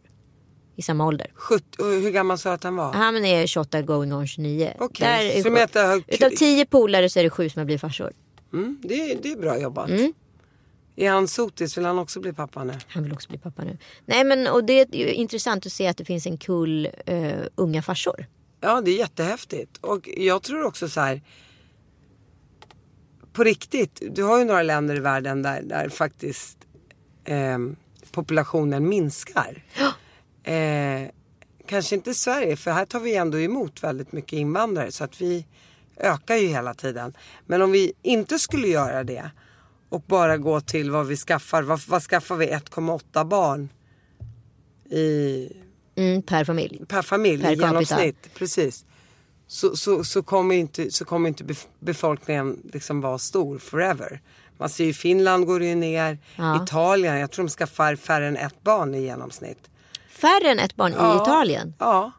I 0.76 0.82
samma 0.82 1.06
ålder. 1.06 1.32
70, 1.36 1.82
och 1.82 1.86
hur 1.88 2.12
gammal 2.12 2.38
sa 2.38 2.50
du 2.50 2.56
att 2.56 2.63
han 2.63 2.76
var? 2.76 2.93
Han 2.93 3.26
är 3.26 3.45
28 3.47 3.82
going 3.82 4.13
on 4.13 4.28
29. 4.28 4.73
Okej, 4.80 5.08
Där 5.08 5.41
Utav 6.08 6.30
10 6.30 6.65
polare 6.65 7.10
så 7.10 7.19
är 7.19 7.23
det 7.23 7.30
7 7.30 7.50
som 7.50 7.60
har 7.60 7.65
blivit 7.65 7.82
farsor. 7.82 8.12
Mm, 8.54 8.78
det, 8.84 9.12
är- 9.12 9.17
det 9.23 9.32
är 9.32 9.36
bra 9.36 9.60
jobbat. 9.60 9.89
Mm. 9.89 10.13
Är 11.00 11.12
han 11.12 11.28
sotis? 11.28 11.78
Vill 11.78 11.86
han 11.86 12.00
också 12.00 12.20
bli 12.20 12.34
pappa 12.34 12.64
nu? 12.64 12.74
Han 12.88 13.04
vill 13.04 13.14
också 13.14 13.30
bli 13.30 13.38
pappa 13.38 13.64
nu. 13.64 13.78
Nej 14.06 14.24
men 14.24 14.48
och 14.48 14.64
det 14.64 14.74
är 14.74 14.96
intressant 14.96 15.66
att 15.66 15.72
se 15.72 15.88
att 15.88 15.98
det 15.98 16.06
finns 16.06 16.26
en 16.26 16.38
kull 16.38 16.90
eh, 17.06 17.40
unga 17.56 17.82
farsor. 17.82 18.26
Ja, 18.62 18.82
det 18.82 18.92
är 18.92 18.98
jättehäftigt. 18.98 19.78
Och 19.82 20.10
jag 20.18 20.44
tror 20.44 20.64
också 20.64 20.90
så 20.90 21.02
här. 21.02 21.22
På 23.34 23.44
riktigt, 23.44 24.02
du 24.12 24.24
har 24.24 24.40
ju 24.40 24.46
några 24.46 24.64
länder 24.64 24.96
i 24.96 25.00
världen 25.00 25.42
där, 25.42 25.62
där 25.62 25.90
faktiskt 25.90 26.58
eh, 27.26 27.58
populationen 28.12 28.90
minskar. 28.90 29.64
Eh, 30.44 31.10
kanske 31.66 31.96
inte 31.96 32.14
Sverige, 32.14 32.56
för 32.56 32.72
här 32.72 32.86
tar 32.86 33.00
vi 33.00 33.16
ändå 33.16 33.40
emot 33.40 33.84
väldigt 33.84 34.12
mycket 34.12 34.34
invandrare. 34.34 34.92
Så 34.92 35.04
att 35.04 35.22
vi 35.22 35.46
ökar 35.98 36.36
ju 36.36 36.48
hela 36.48 36.74
tiden. 36.74 37.14
Men 37.46 37.62
om 37.62 37.72
vi 37.72 37.94
inte 38.02 38.40
skulle 38.40 38.68
göra 38.68 39.04
det 39.04 39.32
och 39.89 40.02
bara 40.08 40.38
gå 40.38 40.62
till 40.62 40.91
vad 40.91 41.08
vi 41.08 41.15
skaffar. 41.17 41.62
Vad, 41.63 41.80
vad 41.88 42.04
skaffar 42.04 42.36
vi? 42.36 42.45
1,8 42.47 43.26
barn 43.26 43.69
i 44.89 45.52
Mm, 45.95 46.21
per 46.21 46.43
familj. 46.45 46.86
per 46.88 47.02
familj 47.02 47.43
Per 47.43 47.52
i 47.52 47.56
genomsnitt. 47.56 48.30
Precis. 48.34 48.86
Så, 49.47 49.76
så, 49.76 50.04
så 50.04 50.23
kommer 50.23 50.56
inte, 50.56 50.91
så 50.91 51.06
kommer 51.06 51.28
inte 51.30 51.43
bef- 51.43 51.67
befolkningen 51.80 52.58
liksom 52.73 53.02
vara 53.02 53.17
stor 53.17 53.58
forever. 53.58 54.21
Man 54.58 54.69
ser 54.69 54.86
ju 54.86 54.93
Finland 54.93 55.45
går 55.45 55.63
ju 55.63 55.76
ner. 55.76 56.17
Ja. 56.36 56.63
Italien, 56.63 57.17
jag 57.19 57.32
tror 57.32 57.45
de 57.45 57.50
skaffar 57.52 57.95
färre 57.95 58.28
än 58.28 58.38
ett 58.38 58.63
barn 58.63 58.95
i 58.95 59.02
genomsnitt. 59.02 59.69
Färre 60.10 60.52
än 60.52 60.60
ett 60.60 60.76
barn 60.76 60.91
i 60.91 60.95
Italien. 61.23 61.73
Ja. 61.80 62.12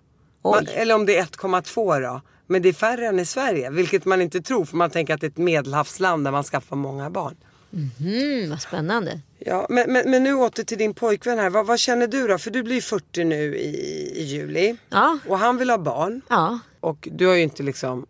Man, 0.45 0.67
eller 0.67 0.95
om 0.95 1.07
det 1.07 1.17
är 1.19 1.25
1,2 1.25 2.01
då. 2.01 2.21
Men 2.47 2.63
det 2.63 2.69
är 2.69 2.73
färre 2.73 3.07
än 3.07 3.19
i 3.19 3.25
Sverige. 3.27 3.71
Vilket 3.71 4.05
man 4.05 4.23
inte 4.23 4.41
tror 4.41 4.65
för 4.65 4.77
man 4.77 4.91
tänker 4.91 5.15
att 5.15 5.21
det 5.21 5.27
är 5.27 5.31
ett 5.31 5.37
medelhavsland 5.37 6.25
där 6.25 6.31
man 6.33 6.45
skaffar 6.45 6.77
många 6.77 7.11
barn. 7.11 7.37
Mm, 7.73 8.51
vad 8.51 8.61
spännande. 8.63 9.21
Ja, 9.39 9.67
men, 9.69 9.93
men, 9.93 10.11
men 10.11 10.23
nu 10.23 10.35
åter 10.35 10.65
till 10.65 10.79
din 10.79 10.95
pojkvän 10.95 11.39
här. 11.39 11.51
Vad, 11.51 11.67
vad 11.67 11.79
känner 11.79 12.07
du 12.07 12.27
då? 12.27 12.39
För 12.39 12.51
du 12.51 12.63
blir 12.63 12.81
40 12.81 13.25
nu 13.25 13.57
i, 13.57 13.71
i 14.17 14.23
juli. 14.23 14.77
Ja. 14.89 15.19
Och 15.29 15.39
han 15.39 15.57
vill 15.57 15.71
ha 15.71 15.79
barn. 15.79 16.21
Ja. 16.29 16.59
Och 16.81 17.09
du 17.13 17.27
har 17.27 17.35
ju 17.35 17.43
inte 17.43 17.63
liksom 17.63 18.07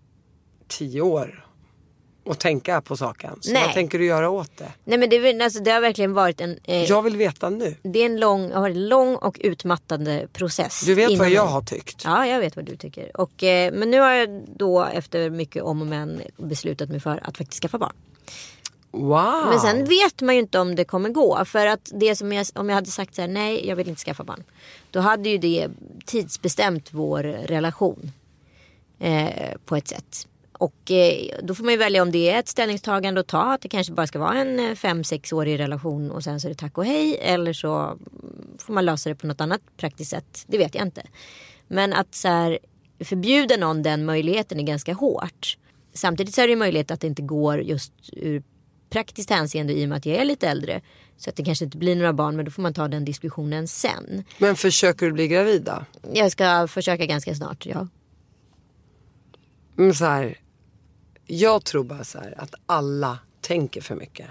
10 0.69 1.01
år 1.01 1.45
att 2.31 2.39
tänka 2.41 2.81
på 2.81 2.97
saken. 2.97 3.39
Så 3.41 3.53
Nej. 3.53 3.63
vad 3.65 3.75
tänker 3.75 3.99
du 3.99 4.05
göra 4.07 4.31
åt 4.31 4.57
det? 4.57 4.73
Nej 4.85 4.99
men 4.99 5.11
det, 5.11 5.45
alltså, 5.45 5.61
det 5.63 5.71
har 5.71 5.81
verkligen 5.81 6.13
varit 6.13 6.41
en, 6.41 6.59
eh, 6.65 6.85
Jag 6.85 7.03
vill 7.03 7.17
veta 7.17 7.51
nu. 7.51 7.77
det 7.83 7.99
är 7.99 8.07
en 8.07 8.21
lång, 8.21 8.53
har 8.53 8.61
varit 8.61 8.77
en 8.77 8.89
lång 8.89 9.17
och 9.17 9.37
utmattande 9.41 10.29
process. 10.33 10.83
Du 10.87 10.95
vet 10.95 11.19
vad 11.19 11.31
jag 11.31 11.47
har 11.47 11.63
tyckt. 11.63 12.05
Ja, 12.05 12.27
jag 12.27 12.41
vet 12.41 12.57
vad 12.57 12.65
du 12.65 12.77
tycker. 12.77 13.21
Och, 13.21 13.43
eh, 13.43 13.73
men 13.73 13.91
nu 13.91 14.01
har 14.01 14.13
jag 14.13 14.45
då 14.57 14.85
efter 14.85 15.31
mycket 15.31 15.63
om 15.63 15.81
och 15.81 15.87
men 15.87 16.23
beslutat 16.37 16.89
mig 16.89 17.01
för 17.01 17.21
att 17.23 17.39
faktiskt 17.39 17.63
skaffa 17.63 17.79
barn. 17.79 17.93
Wow. 18.91 19.47
Men 19.49 19.61
sen 19.61 19.85
vet 19.85 20.21
man 20.21 20.35
ju 20.35 20.41
inte 20.41 20.59
om 20.59 20.75
det 20.75 20.85
kommer 20.85 21.09
gå. 21.09 21.45
För 21.45 21.67
att 21.67 21.91
det 21.95 22.17
som 22.17 22.33
jag, 22.33 22.47
om 22.55 22.69
jag 22.69 22.75
hade 22.75 22.91
sagt 22.91 23.15
så 23.15 23.21
här, 23.21 23.29
nej 23.29 23.69
jag 23.69 23.77
vill 23.77 23.89
inte 23.89 24.01
skaffa 24.01 24.25
barn. 24.25 24.45
Då 24.91 25.01
hade 25.01 25.29
ju 25.29 25.39
det 25.39 25.69
tidsbestämt 26.07 26.89
vår 26.93 27.23
relation. 27.23 28.13
Eh, 28.99 29.53
på 29.65 29.77
ett 29.77 29.89
sätt. 29.89 30.29
Och 30.53 30.91
eh, 30.91 31.39
då 31.43 31.55
får 31.55 31.65
man 31.65 31.73
ju 31.73 31.79
välja 31.79 32.03
om 32.03 32.11
det 32.11 32.31
är 32.31 32.39
ett 32.39 32.49
ställningstagande 32.49 33.21
att 33.21 33.27
ta. 33.27 33.53
Att 33.53 33.61
det 33.61 33.69
kanske 33.69 33.93
bara 33.93 34.07
ska 34.07 34.19
vara 34.19 34.39
en 34.39 34.61
eh, 34.61 34.75
fem 34.75 35.05
sexårig 35.05 35.59
relation 35.59 36.11
och 36.11 36.25
sen 36.25 36.41
så 36.41 36.49
är 36.49 36.49
det 36.49 36.59
tack 36.59 36.79
och 36.79 36.85
hej. 36.85 37.19
Eller 37.21 37.53
så 37.53 37.99
får 38.59 38.73
man 38.73 38.85
lösa 38.85 39.09
det 39.09 39.15
på 39.15 39.27
något 39.27 39.41
annat 39.41 39.61
praktiskt 39.77 40.11
sätt. 40.11 40.45
Det 40.47 40.59
vet 40.59 40.75
jag 40.75 40.87
inte. 40.87 41.03
Men 41.69 41.93
att 41.93 42.15
så 42.15 42.29
här, 42.29 42.59
förbjuda 43.05 43.57
någon 43.57 43.83
den 43.83 44.05
möjligheten 44.05 44.61
är 44.61 44.65
ganska 44.65 44.95
hårt. 44.95 45.59
Samtidigt 45.95 46.35
så 46.35 46.41
är 46.41 46.47
det 46.47 46.51
ju 46.51 46.57
möjligt 46.57 46.91
att 46.91 47.01
det 47.01 47.07
inte 47.07 47.23
går 47.23 47.61
just 47.61 47.93
ur 48.13 48.43
praktiskt 48.91 49.31
hänseende 49.31 49.73
i 49.73 49.85
och 49.85 49.89
med 49.89 49.99
att 49.99 50.07
jag 50.07 50.17
är 50.17 50.25
lite 50.25 50.49
äldre. 50.49 50.81
Så 51.17 51.31
att 51.31 51.37
det 51.37 51.45
kanske 51.45 51.65
inte 51.65 51.79
blir 51.79 51.97
några 51.97 52.13
barn 52.13 52.37
men 52.37 52.45
då 52.45 52.51
får 52.51 52.63
man 52.63 52.75
ta 52.75 52.89
den 52.89 53.05
diskussionen 53.05 53.69
sen. 53.69 54.25
Men 54.39 54.57
försöker 54.57 55.07
du 55.07 55.13
bli 55.13 55.29
gravid 55.29 55.63
då? 55.63 55.85
Jag 56.13 56.33
ska 56.33 56.69
försöka 56.69 57.07
ganska 57.07 57.35
snart, 57.35 57.67
ja. 57.67 57.89
Men 59.75 59.95
så 59.95 60.05
här, 60.05 60.39
jag 61.27 61.65
tror 61.65 61.85
bara 61.85 62.05
så 62.05 62.19
här 62.19 62.35
att 62.39 62.55
alla 62.67 63.19
tänker 63.41 63.81
för 63.81 63.95
mycket. 63.95 64.27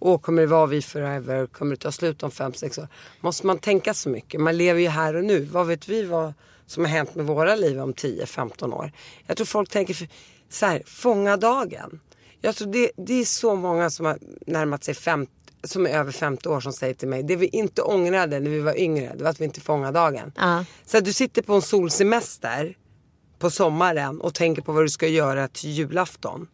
Och 0.00 0.22
kommer 0.22 0.42
det 0.42 0.48
vara 0.48 0.66
vi 0.66 0.82
forever? 0.82 1.46
Kommer 1.46 1.70
det 1.70 1.76
ta 1.76 1.92
slut 1.92 2.22
om 2.22 2.30
fem 2.30 2.54
sex 2.54 2.78
år? 2.78 2.88
Måste 3.20 3.46
man 3.46 3.58
tänka 3.58 3.94
så 3.94 4.08
mycket? 4.08 4.40
Man 4.40 4.56
lever 4.56 4.80
ju 4.80 4.88
här 4.88 5.16
och 5.16 5.24
nu. 5.24 5.40
Vad 5.40 5.66
vet 5.66 5.88
vi 5.88 6.04
vad 6.04 6.32
som 6.66 6.84
har 6.84 6.90
hänt 6.90 7.14
med 7.14 7.26
våra 7.26 7.56
liv 7.56 7.80
om 7.80 7.94
10-15 7.94 8.74
år? 8.74 8.92
Jag 9.26 9.36
tror 9.36 9.46
folk 9.46 9.70
tänker 9.70 9.94
för, 9.94 10.08
så 10.48 10.66
här, 10.66 10.82
fånga 10.86 11.36
dagen. 11.36 12.00
Jag 12.40 12.56
tror 12.56 12.72
det, 12.72 12.90
det 12.96 13.20
är 13.20 13.24
så 13.24 13.54
många 13.54 13.90
som 13.90 14.06
har 14.06 14.18
närmat 14.46 14.84
sig 14.84 14.94
50 14.94 15.32
som 15.64 15.86
är 15.86 15.90
över 15.90 16.12
50 16.12 16.48
år 16.48 16.60
som 16.60 16.72
säger 16.72 16.94
till 16.94 17.08
mig, 17.08 17.22
det 17.22 17.36
vi 17.36 17.46
inte 17.46 17.82
ångrade 17.82 18.40
när 18.40 18.50
vi 18.50 18.60
var 18.60 18.78
yngre, 18.78 19.14
det 19.16 19.24
var 19.24 19.30
att 19.30 19.40
vi 19.40 19.44
inte 19.44 19.60
fångade 19.60 19.92
dagen. 19.92 20.32
Ja. 20.36 20.64
Så 20.84 20.98
att 20.98 21.04
du 21.04 21.12
sitter 21.12 21.42
på 21.42 21.54
en 21.54 21.62
solsemester 21.62 22.76
på 23.38 23.50
sommaren 23.50 24.20
och 24.20 24.34
tänker 24.34 24.62
på 24.62 24.72
vad 24.72 24.84
du 24.84 24.88
ska 24.88 25.08
göra 25.08 25.48
till 25.48 25.70
julafton. 25.70 26.48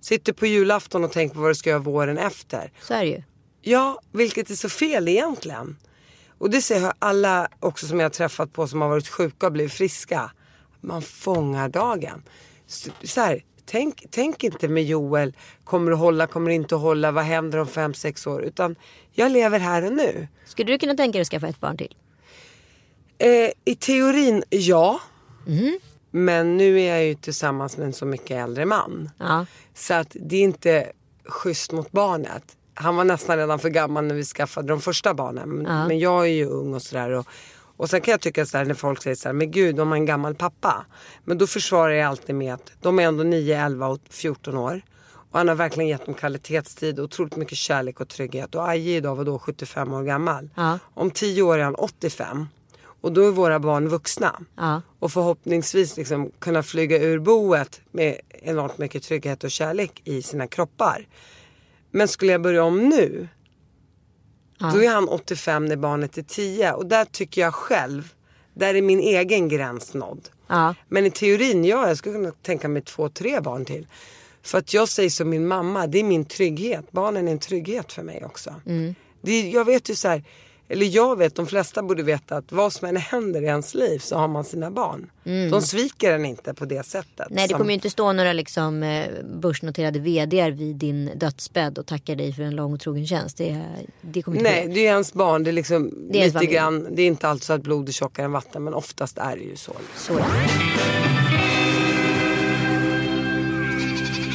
Sitter 0.00 0.32
på 0.32 0.46
julafton 0.46 1.04
och 1.04 1.12
tänker 1.12 1.34
på 1.34 1.40
vad 1.40 1.50
du 1.50 1.54
ska 1.54 1.70
göra 1.70 1.80
våren 1.80 2.18
efter. 2.18 2.72
Så 2.82 2.94
är 2.94 3.00
det 3.00 3.10
ju. 3.10 3.22
Ja, 3.60 4.00
vilket 4.12 4.50
är 4.50 4.54
så 4.54 4.68
fel 4.68 5.08
egentligen. 5.08 5.76
Och 6.38 6.50
det 6.50 6.62
ser 6.62 6.80
jag 6.80 6.92
alla 6.98 7.48
också 7.60 7.86
som 7.86 8.00
jag 8.00 8.04
har 8.04 8.10
träffat 8.10 8.52
på 8.52 8.68
som 8.68 8.80
har 8.80 8.88
varit 8.88 9.08
sjuka 9.08 9.46
och 9.46 9.52
blivit 9.52 9.72
friska. 9.72 10.30
Man 10.80 11.02
fångar 11.02 11.68
dagen. 11.68 12.22
Så, 12.66 12.90
så 13.04 13.20
här, 13.20 13.44
tänk, 13.66 14.04
tänk 14.10 14.44
inte 14.44 14.68
med 14.68 14.84
Joel, 14.84 15.32
kommer 15.64 15.90
det 15.90 15.96
hålla, 15.96 16.26
kommer 16.26 16.50
inte 16.50 16.74
att 16.74 16.80
hålla, 16.80 17.10
vad 17.10 17.24
händer 17.24 17.58
om 17.58 17.66
fem 17.66 17.94
sex 17.94 18.26
år? 18.26 18.42
Utan 18.42 18.76
jag 19.12 19.32
lever 19.32 19.58
här 19.58 19.84
och 19.84 19.92
nu. 19.92 20.28
Skulle 20.44 20.72
du 20.72 20.78
kunna 20.78 20.94
tänka 20.94 21.12
dig 21.12 21.20
att 21.20 21.28
skaffa 21.28 21.48
ett 21.48 21.60
barn 21.60 21.76
till? 21.76 21.96
Eh, 23.18 23.50
I 23.64 23.74
teorin, 23.74 24.44
ja. 24.50 25.00
Men 26.10 26.56
nu 26.56 26.80
är 26.80 26.94
jag 26.94 27.04
ju 27.04 27.14
tillsammans 27.14 27.76
med 27.76 27.86
en 27.86 27.92
så 27.92 28.06
mycket 28.06 28.30
äldre 28.30 28.64
man. 28.64 29.10
Ja. 29.18 29.46
Så 29.74 29.94
att 29.94 30.16
det 30.20 30.36
är 30.36 30.42
inte 30.42 30.92
schysst 31.24 31.72
mot 31.72 31.92
barnet. 31.92 32.56
Han 32.74 32.96
var 32.96 33.04
nästan 33.04 33.36
redan 33.36 33.58
för 33.58 33.68
gammal 33.68 34.04
när 34.04 34.14
vi 34.14 34.24
skaffade 34.24 34.68
de 34.68 34.80
första 34.80 35.14
barnen. 35.14 35.48
Men, 35.48 35.88
men 35.88 35.98
jag 35.98 36.22
är 36.22 36.32
ju 36.32 36.46
ung 36.46 36.74
och 36.74 36.82
sådär. 36.82 37.24
Och, 37.76 37.90
sen 37.90 38.00
kan 38.00 38.12
jag 38.12 38.20
tycka 38.20 38.46
så 38.46 38.58
här 38.58 38.64
när 38.64 38.74
folk 38.74 39.02
säger 39.02 39.16
så 39.16 39.28
här, 39.28 39.32
men 39.32 39.50
gud 39.50 39.76
de 39.76 39.88
har 39.88 39.96
en 39.96 40.06
gammal 40.06 40.34
pappa. 40.34 40.86
Men 41.24 41.38
då 41.38 41.46
försvarar 41.46 41.92
jag 41.92 42.08
alltid 42.08 42.34
med 42.34 42.54
att 42.54 42.72
de 42.80 42.98
är 42.98 43.02
ändå 43.02 43.24
9, 43.24 43.64
11 43.64 43.88
och 43.88 44.00
14 44.10 44.56
år. 44.56 44.82
Och 45.32 45.38
han 45.38 45.48
har 45.48 45.54
verkligen 45.54 45.88
gett 45.88 46.06
dem 46.06 46.14
kvalitetstid 46.14 46.98
och 46.98 47.04
otroligt 47.04 47.36
mycket 47.36 47.58
kärlek 47.58 48.00
och 48.00 48.08
trygghet. 48.08 48.54
Och 48.54 48.68
Aje 48.68 48.96
idag 48.96 49.16
var 49.16 49.24
då 49.24 49.38
75 49.38 49.92
år 49.92 50.02
gammal. 50.02 50.50
Ja. 50.54 50.78
Om 50.94 51.10
10 51.10 51.42
år 51.42 51.58
är 51.58 51.64
han 51.64 51.74
85. 51.74 52.46
Och 53.02 53.12
då 53.12 53.28
är 53.28 53.30
våra 53.30 53.60
barn 53.60 53.88
vuxna. 53.88 54.40
Ja. 54.56 54.82
Och 54.98 55.12
förhoppningsvis 55.12 55.96
liksom 55.96 56.30
kunna 56.38 56.62
flyga 56.62 57.02
ur 57.02 57.18
boet 57.18 57.80
med 57.90 58.20
enormt 58.30 58.78
mycket 58.78 59.02
trygghet 59.02 59.44
och 59.44 59.50
kärlek 59.50 60.02
i 60.04 60.22
sina 60.22 60.46
kroppar. 60.46 61.06
Men 61.90 62.08
skulle 62.08 62.32
jag 62.32 62.42
börja 62.42 62.64
om 62.64 62.88
nu. 62.88 63.28
Då 64.74 64.82
är 64.82 64.88
han 64.88 65.08
85 65.08 65.66
när 65.66 65.76
barnet 65.76 66.18
är 66.18 66.22
10. 66.22 66.72
Och 66.72 66.86
där 66.86 67.04
tycker 67.04 67.40
jag 67.40 67.54
själv, 67.54 68.12
där 68.54 68.74
är 68.74 68.82
min 68.82 69.00
egen 69.00 69.48
gräns 69.48 69.94
nådd. 69.94 70.28
Ja. 70.48 70.74
Men 70.88 71.06
i 71.06 71.10
teorin, 71.10 71.64
ja, 71.64 71.88
jag 71.88 71.96
skulle 71.98 72.14
kunna 72.14 72.30
tänka 72.42 72.68
mig 72.68 72.82
två, 72.82 73.08
tre 73.08 73.40
barn 73.40 73.64
till. 73.64 73.86
För 74.42 74.58
att 74.58 74.74
jag 74.74 74.88
säger 74.88 75.10
som 75.10 75.28
min 75.28 75.46
mamma, 75.46 75.86
det 75.86 75.98
är 75.98 76.04
min 76.04 76.24
trygghet. 76.24 76.92
Barnen 76.92 77.28
är 77.28 77.32
en 77.32 77.38
trygghet 77.38 77.92
för 77.92 78.02
mig 78.02 78.24
också. 78.24 78.54
Det, 79.22 79.32
är- 79.32 79.54
jag 79.54 79.64
vet 79.64 79.90
ju 79.90 79.94
så 79.94 80.08
här, 80.08 80.24
eller 80.72 80.86
jag 80.86 81.18
vet, 81.18 81.34
de 81.34 81.46
flesta 81.46 81.82
borde 81.82 82.02
veta 82.02 82.36
att 82.36 82.52
vad 82.52 82.72
som 82.72 82.88
än 82.88 82.96
händer 82.96 83.42
i 83.42 83.46
ens 83.46 83.74
liv 83.74 83.98
så 83.98 84.16
har 84.16 84.28
man 84.28 84.44
sina 84.44 84.70
barn. 84.70 85.10
De 85.50 85.62
sviker 85.62 86.12
en 86.12 86.24
inte 86.24 86.54
på 86.54 86.64
det 86.64 86.86
sättet. 86.86 87.26
Nej 87.30 87.44
det 87.44 87.48
som- 87.48 87.58
kommer 87.58 87.70
ju 87.70 87.74
inte 87.74 87.90
stå 87.90 88.12
några 88.12 88.32
liksom, 88.32 88.82
eh, 88.82 89.06
börsnoterade 89.34 89.98
vdar 89.98 90.50
vid 90.50 90.76
din 90.76 91.10
dödsbädd 91.16 91.78
och 91.78 91.86
tackar 91.86 92.16
dig 92.16 92.32
för 92.32 92.42
en 92.42 92.56
lång 92.56 92.72
och 92.74 92.80
trogen 92.80 93.06
tjänst. 93.06 93.36
Det, 93.36 93.62
det 94.00 94.22
kommer 94.22 94.36
inte 94.38 94.50
Nej, 94.50 94.62
ske. 94.66 94.72
det 94.74 94.80
är 94.86 94.90
ens 94.92 95.12
barn. 95.12 95.44
Det 95.44 95.50
är 95.50 95.52
liksom 95.52 95.94
Det 96.12 96.20
är 96.22 96.24
lite 96.24 96.46
grann, 96.46 96.88
det 96.94 97.02
är 97.02 97.06
inte 97.06 97.28
alltid 97.28 97.44
så 97.44 97.52
att 97.52 97.62
blod 97.62 97.88
är 97.88 97.92
tjockare 97.92 98.24
än 98.26 98.32
vatten 98.32 98.64
men 98.64 98.74
oftast 98.74 99.18
är 99.18 99.36
det 99.36 99.42
ju 99.42 99.56
så. 99.56 99.72
Så 99.96 100.14
det. 100.14 100.24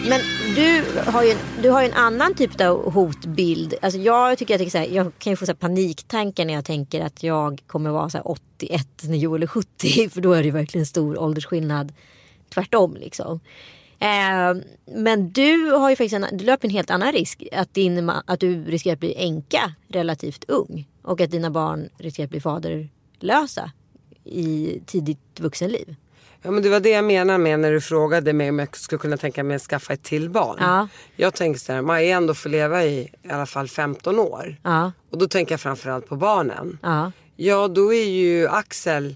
Men 0.09 0.21
du 0.57 0.83
har 1.05 1.23
ju, 1.23 1.35
du 1.61 1.69
har 1.69 1.83
en 1.83 1.93
annan 1.93 2.33
typ 2.33 2.61
av 2.61 2.91
hotbild. 2.91 3.73
Alltså 3.81 3.99
jag 3.99 4.37
tycker 4.37 4.53
jag, 4.53 4.61
det 4.61 4.69
så 4.69 4.77
här, 4.77 4.87
jag 4.87 5.11
kan 5.19 5.31
ju 5.31 5.37
få 5.37 5.45
så 5.45 5.51
här 5.51 5.57
paniktankar 5.57 6.45
när 6.45 6.53
jag 6.53 6.65
tänker 6.65 7.01
att 7.01 7.23
jag 7.23 7.61
kommer 7.67 7.89
vara 7.89 8.09
så 8.09 8.17
här 8.17 8.31
81 8.31 8.87
när 9.03 9.17
Joel 9.17 9.43
är 9.43 9.47
70. 9.47 10.09
För 10.13 10.21
då 10.21 10.33
är 10.33 10.37
det 10.37 10.45
ju 10.45 10.51
verkligen 10.51 10.85
stor 10.85 11.19
åldersskillnad. 11.21 11.93
Tvärtom 12.53 12.95
liksom. 12.95 13.39
Eh, 13.99 14.63
men 14.95 15.31
du 15.31 15.71
har 15.71 15.89
ju 15.89 15.95
faktiskt 15.95 16.13
en, 16.13 16.37
du 16.37 16.45
löper 16.45 16.67
en 16.67 16.73
helt 16.73 16.91
annan 16.91 17.11
risk. 17.11 17.43
Att, 17.51 17.73
din, 17.73 18.09
att 18.09 18.39
du 18.39 18.63
riskerar 18.63 18.93
att 18.93 18.99
bli 18.99 19.15
änka 19.15 19.73
relativt 19.87 20.43
ung. 20.47 20.87
Och 21.01 21.21
att 21.21 21.31
dina 21.31 21.51
barn 21.51 21.89
riskerar 21.97 22.25
att 22.25 22.31
bli 22.31 22.41
faderlösa 22.41 23.71
i 24.23 24.79
tidigt 24.85 25.39
vuxenliv. 25.39 25.95
Ja 26.41 26.51
men 26.51 26.63
det 26.63 26.69
var 26.69 26.79
det 26.79 26.89
jag 26.89 27.05
menade 27.05 27.39
med 27.39 27.59
när 27.59 27.71
du 27.71 27.81
frågade 27.81 28.33
mig 28.33 28.49
om 28.49 28.59
jag 28.59 28.77
skulle 28.77 28.99
kunna 28.99 29.17
tänka 29.17 29.43
mig 29.43 29.55
att 29.55 29.61
skaffa 29.61 29.93
ett 29.93 30.03
till 30.03 30.29
barn. 30.29 30.57
Ja. 30.59 30.87
Jag 31.15 31.33
tänker 31.33 31.59
så 31.59 31.73
här, 31.73 31.81
man 31.81 31.97
är 31.97 32.15
ändå 32.15 32.33
får 32.33 32.49
leva 32.49 32.83
i 32.83 32.99
i 33.23 33.29
alla 33.29 33.45
fall 33.45 33.67
15 33.67 34.19
år. 34.19 34.57
Ja. 34.63 34.91
Och 35.11 35.17
då 35.17 35.27
tänker 35.27 35.53
jag 35.53 35.59
framförallt 35.59 36.07
på 36.07 36.15
barnen. 36.15 36.77
Ja. 36.81 37.11
Ja 37.35 37.67
då 37.67 37.93
är 37.93 38.05
ju 38.05 38.47
Axel, 38.47 39.15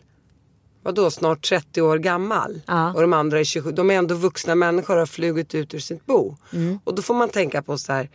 vadå 0.83 1.11
snart 1.11 1.49
30 1.49 1.81
år 1.81 1.97
gammal. 1.97 2.61
Ja. 2.65 2.93
Och 2.93 3.01
de 3.01 3.13
andra 3.13 3.39
är 3.39 3.43
27. 3.43 3.71
De 3.71 3.91
är 3.91 3.95
ändå 3.95 4.15
vuxna 4.15 4.55
människor 4.55 4.93
och 4.93 4.99
har 4.99 5.05
flugit 5.05 5.55
ut 5.55 5.73
ur 5.73 5.79
sitt 5.79 6.05
bo. 6.05 6.35
Mm. 6.53 6.79
Och 6.83 6.95
då 6.95 7.01
får 7.01 7.13
man 7.13 7.29
tänka 7.29 7.61
på 7.61 7.77
så 7.77 7.93
här. 7.93 8.09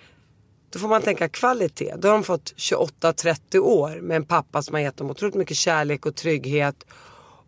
Då 0.71 0.79
får 0.79 0.89
man 0.89 1.03
tänka 1.03 1.29
kvalitet. 1.29 1.95
Då 1.99 2.09
har 2.09 2.13
de 2.13 2.25
fått 2.25 2.55
28-30 2.57 3.59
år 3.59 4.01
med 4.01 4.17
en 4.17 4.25
pappa 4.25 4.63
som 4.63 4.75
har 4.75 4.81
gett 4.81 4.97
dem 4.97 5.11
otroligt 5.11 5.35
mycket 5.35 5.57
kärlek 5.57 6.07
och 6.07 6.15
trygghet. 6.15 6.87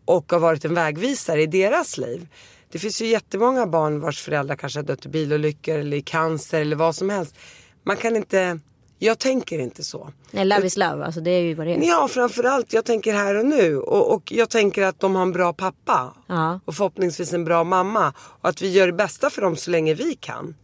Och 0.09 0.33
har 0.33 0.39
varit 0.39 0.65
en 0.65 0.75
vägvisare 0.75 1.43
i 1.43 1.47
deras 1.47 1.99
liv. 1.99 2.27
Det 2.71 2.79
finns 2.79 3.03
ju 3.03 3.07
jättemånga 3.07 3.67
barn 3.67 4.01
vars 4.01 4.23
föräldrar 4.23 4.57
kanske 4.57 4.79
har 4.79 4.85
dött 4.85 5.07
i 5.07 5.09
bilolyckor 5.09 5.79
eller 5.79 5.97
i 5.97 6.03
cancer 6.03 6.61
eller 6.61 6.77
vad 6.77 6.95
som 6.97 7.11
helst. 7.11 7.37
Man 7.83 7.97
kan 7.97 8.17
inte, 8.17 8.61
jag 8.99 9.19
tänker 9.19 9.59
inte 9.59 9.85
så. 9.85 10.13
Nej, 10.31 10.45
love 10.45 10.67
is 10.67 10.77
love. 10.77 11.05
Alltså 11.05 11.21
det 11.21 11.31
är 11.31 11.41
ju 11.41 11.55
vad 11.55 11.67
det 11.67 11.75
är. 11.75 11.89
Ja, 11.89 12.09
framförallt 12.09 12.73
jag 12.73 12.85
tänker 12.85 13.13
här 13.15 13.35
och 13.35 13.47
nu. 13.47 13.79
Och, 13.79 14.15
och 14.15 14.33
jag 14.33 14.51
tänker 14.51 14.83
att 14.83 15.01
de 15.01 15.15
har 15.15 15.23
en 15.23 15.33
bra 15.33 15.53
pappa. 15.53 16.15
Ja. 16.27 16.61
Och 16.65 16.75
förhoppningsvis 16.75 17.33
en 17.33 17.45
bra 17.45 17.65
mamma. 17.65 18.13
Och 18.19 18.49
att 18.49 18.63
vi 18.63 18.71
gör 18.71 18.87
det 18.87 18.93
bästa 18.93 19.31
för 19.31 19.43
dem 19.43 19.57
så 19.57 19.71
länge 19.71 19.95
vi 19.95 20.15
kan. 20.15 20.55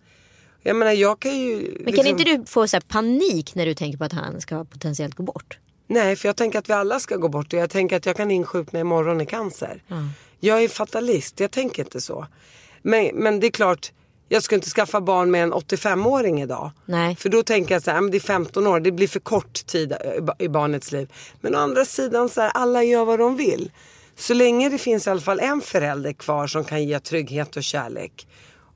Jag 0.63 0.77
menar 0.77 0.93
jag 0.93 1.21
kan 1.21 1.39
ju... 1.39 1.61
liksom- 1.61 1.85
Men 1.85 1.95
kan 1.95 2.07
inte 2.07 2.25
du 2.25 2.45
få 2.47 2.69
så 2.69 2.81
panik 2.89 3.55
när 3.55 3.67
du 3.67 3.75
tänker 3.75 3.99
på 3.99 4.05
att 4.05 4.13
han 4.13 4.41
ska 4.41 4.65
potentiellt 4.65 5.15
gå 5.15 5.23
bort? 5.23 5.59
Nej, 5.87 6.17
för 6.17 6.29
jag 6.29 6.37
tänker 6.37 6.59
att 6.59 6.69
vi 6.69 6.73
alla 6.73 7.01
ska 7.01 7.17
gå 7.17 7.29
bort. 7.29 7.53
Och 7.53 7.59
jag 7.59 7.71
tänker 7.71 7.97
att 7.97 8.07
jag 8.07 8.17
kan 8.17 8.31
insjukna 8.31 8.81
imorgon 8.81 9.21
i 9.21 9.27
cancer. 9.27 9.83
Jag 10.41 10.63
är 10.65 10.69
fatalist, 10.69 11.41
jag 11.41 11.51
tänker 11.51 11.83
inte 11.85 12.01
så. 12.01 12.27
Men, 12.83 13.11
men 13.15 13.41
det 13.41 13.47
är 13.47 13.51
klart, 13.51 13.93
jag 14.29 14.43
ska 14.43 14.55
inte 14.55 14.69
skaffa 14.69 15.01
barn 15.01 15.31
med 15.31 15.43
en 15.43 15.53
85-åring 15.53 16.43
idag. 16.43 16.71
Nej. 16.87 17.17
För 17.17 17.29
då 17.29 17.43
tänker 17.43 17.75
jag 17.75 17.83
så 17.83 17.91
här, 17.91 17.97
"Ja, 17.99 18.01
men 18.01 18.11
det 18.11 18.17
är 18.17 18.21
15 18.21 18.67
år, 18.67 18.81
det 18.81 18.93
blir 18.93 19.09
för 19.09 19.21
kort 19.21 19.67
tid 19.67 19.93
i 20.19 20.21
ba- 20.21 20.35
i 20.39 20.49
barnets 20.49 20.93
liv. 20.93 21.13
Men 21.41 21.55
å 21.55 21.59
andra 21.59 21.85
sidan, 21.85 22.29
så 22.29 22.41
här, 22.41 22.51
alla 22.55 22.83
gör 22.83 23.05
vad 23.05 23.19
de 23.19 23.37
vill. 23.37 23.71
Så 24.17 24.35
länge 24.35 24.69
det 24.69 24.79
finns 24.79 25.07
i 25.07 25.11
alla 25.11 25.21
fall 25.21 25.41
en 25.41 25.61
förälder 25.61 26.13
kvar 26.13 26.47
som 26.47 26.65
kan 26.65 26.85
ge 26.85 27.01
trygghet 27.01 27.57
och 27.57 27.63
kärlek. 27.65 28.27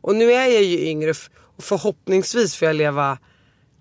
Och 0.01 0.15
nu 0.15 0.33
är 0.33 0.47
jag 0.47 0.63
ju 0.63 0.81
yngre 0.81 1.11
och 1.57 1.65
förhoppningsvis 1.65 2.57
får 2.57 2.67
jag 2.67 2.77
leva 2.77 3.19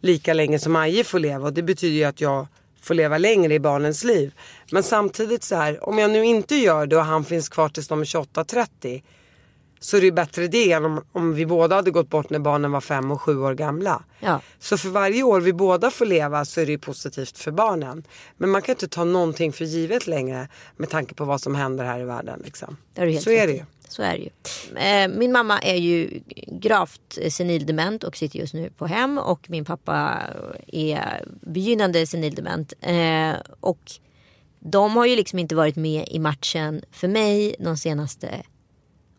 lika 0.02 0.34
länge 0.34 0.60
som 0.60 0.76
Aje 0.76 1.04
får 1.04 1.20
leva. 1.20 1.46
Och 1.46 1.54
det 1.54 1.64
betyder 1.64 1.96
ju 1.98 2.04
att 2.04 2.22
jag 2.22 2.48
får 2.82 2.94
leva 2.94 3.18
längre 3.18 3.54
i 3.54 3.60
barnens 3.60 4.04
liv. 4.04 4.34
Men 4.72 4.84
samtidigt 4.84 5.44
så 5.44 5.56
här, 5.56 5.90
om 5.90 5.98
jag 5.98 6.12
nu 6.12 6.26
inte 6.26 6.56
gör 6.56 6.86
det 6.86 6.98
och 6.98 7.06
han 7.06 7.24
finns 7.24 7.50
kvar 7.50 7.70
tills 7.70 7.88
de 7.88 8.02
är 8.02 8.06
28-30. 8.06 9.04
Så 9.80 9.98
är 9.98 10.02
det 10.02 10.06
ju 10.06 10.12
bättre 10.12 10.48
det 10.48 10.72
än 10.72 10.86
om, 10.86 11.04
om 11.12 11.34
vi 11.34 11.46
båda 11.46 11.76
hade 11.76 11.92
gått 11.92 12.10
bort 12.10 12.30
när 12.30 12.40
barnen 12.40 12.72
var 12.72 12.82
fem 12.82 13.12
och 13.12 13.22
sju 13.22 13.40
år 13.40 13.54
gamla. 13.54 14.04
Ja. 14.20 14.42
Så 14.60 14.78
för 14.78 14.90
varje 14.90 15.24
år 15.24 15.42
vi 15.42 15.54
båda 15.54 15.92
får 15.92 16.06
leva 16.06 16.46
så 16.46 16.62
är 16.62 16.66
det 16.66 16.72
ju 16.72 16.78
positivt 16.78 17.38
för 17.38 17.52
barnen. 17.52 18.04
Men 18.38 18.50
man 18.50 18.62
kan 18.62 18.74
inte 18.74 18.88
ta 18.88 19.04
någonting 19.04 19.54
för 19.54 19.66
givet 19.66 20.08
längre 20.08 20.48
med 20.78 20.90
tanke 20.90 21.14
på 21.16 21.26
vad 21.26 21.42
som 21.42 21.56
händer 21.56 21.86
här 21.86 22.00
i 22.00 22.04
världen. 22.04 22.42
Liksom. 22.46 22.78
Så 22.96 23.30
är 23.30 23.48
det 23.48 23.54
ju. 23.54 23.66
Så 23.92 24.04
är 24.04 24.18
det 24.18 24.24
ju. 24.24 24.30
Eh, 24.78 25.08
min 25.08 25.32
mamma 25.32 25.60
är 25.60 25.76
ju 25.76 26.22
gravt 26.48 27.18
senildement 27.30 28.04
och 28.04 28.18
sitter 28.18 28.40
just 28.40 28.54
nu 28.54 28.70
på 28.70 28.88
hem. 28.88 29.18
Och 29.18 29.50
min 29.50 29.66
pappa 29.66 30.24
är 30.68 31.26
begynnande 31.42 32.08
senildement. 32.08 32.74
Eh, 32.82 33.34
och 33.60 33.92
de 34.60 34.96
har 34.96 35.06
ju 35.06 35.16
liksom 35.16 35.40
inte 35.40 35.56
varit 35.56 35.76
med 35.76 36.08
i 36.08 36.20
matchen 36.20 36.82
för 36.92 37.08
mig 37.08 37.56
de 37.60 37.78
senaste 37.78 38.44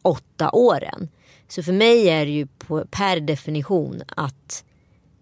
åtta 0.02 0.50
åren. 0.50 1.08
Så 1.48 1.62
för 1.62 1.72
mig 1.72 2.08
är 2.08 2.26
det 2.26 2.32
ju 2.32 2.46
på, 2.46 2.84
per 2.90 3.20
definition 3.20 4.02
att 4.08 4.64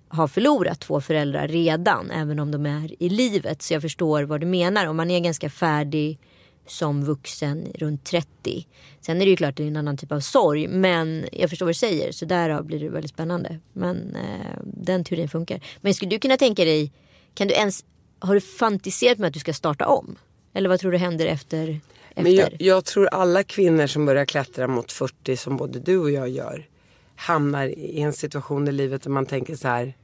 ha 0.09 0.28
förlorat 0.28 0.80
två 0.80 1.00
föräldrar 1.00 1.48
redan. 1.48 2.11
Även 2.11 2.38
om 2.38 2.50
de 2.50 2.66
är 2.66 3.02
i 3.02 3.09
livet. 3.09 3.62
Så 3.62 3.74
jag 3.74 3.82
förstår 3.82 4.22
vad 4.22 4.40
du 4.40 4.46
menar. 4.46 4.87
Om 4.87 4.96
man 4.96 5.11
är 5.11 5.20
ganska 5.20 5.50
färdig 5.50 6.18
som 6.66 7.05
vuxen 7.05 7.72
runt 7.74 8.05
30. 8.05 8.66
Sen 9.00 9.16
är 9.16 9.24
det 9.24 9.31
ju 9.31 9.37
klart 9.37 9.57
det 9.57 9.62
är 9.62 9.68
en 9.68 9.76
annan 9.76 9.96
typ 9.96 10.12
av 10.12 10.20
sorg. 10.20 10.68
Men 10.68 11.26
jag 11.33 11.50
förstår 11.50 11.66
vad 11.66 11.70
du 11.70 11.79
säger. 11.79 12.12
Så 12.12 12.24
där 12.24 12.62
blir 12.62 12.81
det 12.81 12.88
väldigt 12.88 13.11
spännande. 13.11 13.59
Men 13.72 14.16
eh, 14.16 14.59
den 14.64 15.05
teorin 15.05 15.29
funkar. 15.29 15.61
Men 15.81 15.94
skulle 15.94 16.11
du 16.11 16.18
kunna 16.18 16.37
tänka 16.37 16.64
dig. 16.64 16.92
Kan 17.35 17.48
du 17.48 17.55
ens. 17.55 17.85
Har 18.18 18.35
du 18.35 18.40
fantiserat 18.40 19.18
med 19.18 19.29
att 19.29 19.35
du 19.35 19.40
ska 19.40 19.52
starta 19.52 19.87
om? 19.87 20.16
Eller 20.52 20.68
vad 20.68 20.81
tror 20.81 20.92
du 20.92 20.98
händer 20.98 21.26
efter? 21.26 21.81
efter? 22.11 22.22
Men 22.22 22.35
jag, 22.35 22.57
jag 22.59 22.85
tror 22.85 23.07
alla 23.07 23.42
kvinnor 23.42 23.87
som 23.87 24.07
börjar 24.07 24.24
klättra 24.24 24.66
mot 24.66 24.92
40 24.92 25.37
som 25.37 25.57
både 25.57 25.79
du 25.79 25.98
och 25.98 26.11
jag 26.11 26.29
gör. 26.29 26.68
Hamnar 27.16 27.66
i 27.66 28.00
en 28.00 28.12
situation 28.12 28.68
i 28.68 28.72
livet 28.72 29.02
där 29.02 29.11
man 29.11 29.26
tänker 29.26 29.57
så 29.57 29.68
här. 29.68 29.94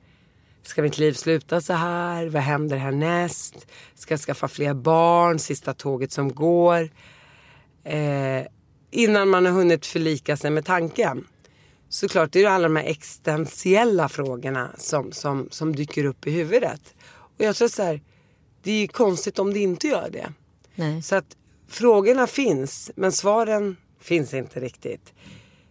Ska 0.62 0.82
mitt 0.82 0.98
liv 0.98 1.12
sluta 1.12 1.60
så 1.60 1.72
här? 1.72 2.26
Vad 2.26 2.42
händer 2.42 2.76
härnäst? 2.76 3.66
Ska 3.94 4.12
jag 4.12 4.20
skaffa 4.20 4.48
fler 4.48 4.74
barn? 4.74 5.38
Sista 5.38 5.74
tåget 5.74 6.12
som 6.12 6.34
går. 6.34 6.90
Eh, 7.84 8.46
innan 8.90 9.28
man 9.28 9.46
har 9.46 9.52
hunnit 9.52 9.86
förlika 9.86 10.36
sig 10.36 10.50
med 10.50 10.64
tanken. 10.64 11.26
Såklart, 11.88 12.32
det 12.32 12.38
är 12.38 12.40
ju 12.40 12.48
alla 12.48 12.68
de 12.68 12.76
här 12.76 12.84
existentiella 12.84 14.08
frågorna 14.08 14.70
som, 14.78 15.12
som, 15.12 15.48
som 15.50 15.76
dyker 15.76 16.04
upp 16.04 16.26
i 16.26 16.30
huvudet. 16.30 16.94
Och 17.10 17.44
jag 17.44 17.56
tror 17.56 17.68
så 17.68 17.82
här, 17.82 18.00
det 18.62 18.72
är 18.72 18.80
ju 18.80 18.88
konstigt 18.88 19.38
om 19.38 19.52
det 19.52 19.58
inte 19.58 19.88
gör 19.88 20.10
det. 20.12 20.32
Nej. 20.74 21.02
Så 21.02 21.16
att 21.16 21.36
frågorna 21.68 22.26
finns, 22.26 22.90
men 22.94 23.12
svaren 23.12 23.76
finns 24.00 24.34
inte 24.34 24.60
riktigt. 24.60 25.12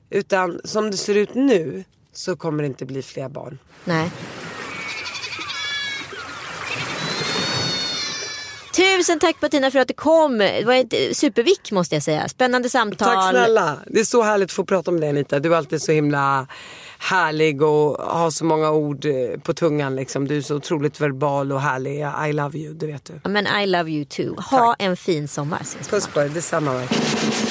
Utan 0.09 0.61
som 0.63 0.91
det 0.91 0.97
ser 0.97 1.15
ut 1.15 1.33
nu 1.33 1.83
så 2.11 2.35
kommer 2.35 2.63
det 2.63 2.67
inte 2.67 2.85
bli 2.85 3.01
fler 3.01 3.29
barn. 3.29 3.57
Nej. 3.85 4.11
Tusen 8.75 9.19
tack 9.19 9.39
Bettina 9.39 9.71
för 9.71 9.79
att 9.79 9.87
du 9.87 9.93
kom. 9.93 10.37
Det 10.37 10.63
var 10.65 10.73
ett 10.73 11.17
supervick 11.17 11.71
måste 11.71 11.95
jag 11.95 12.03
säga. 12.03 12.29
Spännande 12.29 12.69
samtal. 12.69 13.15
Tack 13.15 13.29
snälla. 13.29 13.77
Det 13.87 13.99
är 13.99 14.03
så 14.03 14.21
härligt 14.21 14.45
att 14.49 14.51
få 14.51 14.65
prata 14.65 14.91
med 14.91 15.01
dig 15.01 15.09
Anita. 15.09 15.39
Du 15.39 15.53
är 15.53 15.57
alltid 15.57 15.81
så 15.81 15.91
himla 15.91 16.47
härlig 16.99 17.61
och 17.61 17.97
har 17.97 18.31
så 18.31 18.45
många 18.45 18.71
ord 18.71 19.05
eh, 19.05 19.39
på 19.43 19.53
tungan. 19.53 19.95
Liksom. 19.95 20.27
Du 20.27 20.37
är 20.37 20.41
så 20.41 20.55
otroligt 20.55 21.01
verbal 21.01 21.51
och 21.51 21.61
härlig. 21.61 22.29
I 22.29 22.33
love 22.33 22.57
you, 22.59 22.73
det 22.73 22.87
vet 22.87 23.05
du. 23.05 23.29
Men 23.29 23.47
I 23.47 23.65
love 23.65 23.91
you 23.91 24.05
too. 24.05 24.35
Ha 24.35 24.67
Tack. 24.67 24.75
en 24.79 24.97
fin 24.97 25.27
sommar. 25.27 25.61
Puss 25.89 26.07
på 26.07 26.19
dig, 26.19 26.29
detsamma. 26.29 26.73
verkligen. 26.73 27.50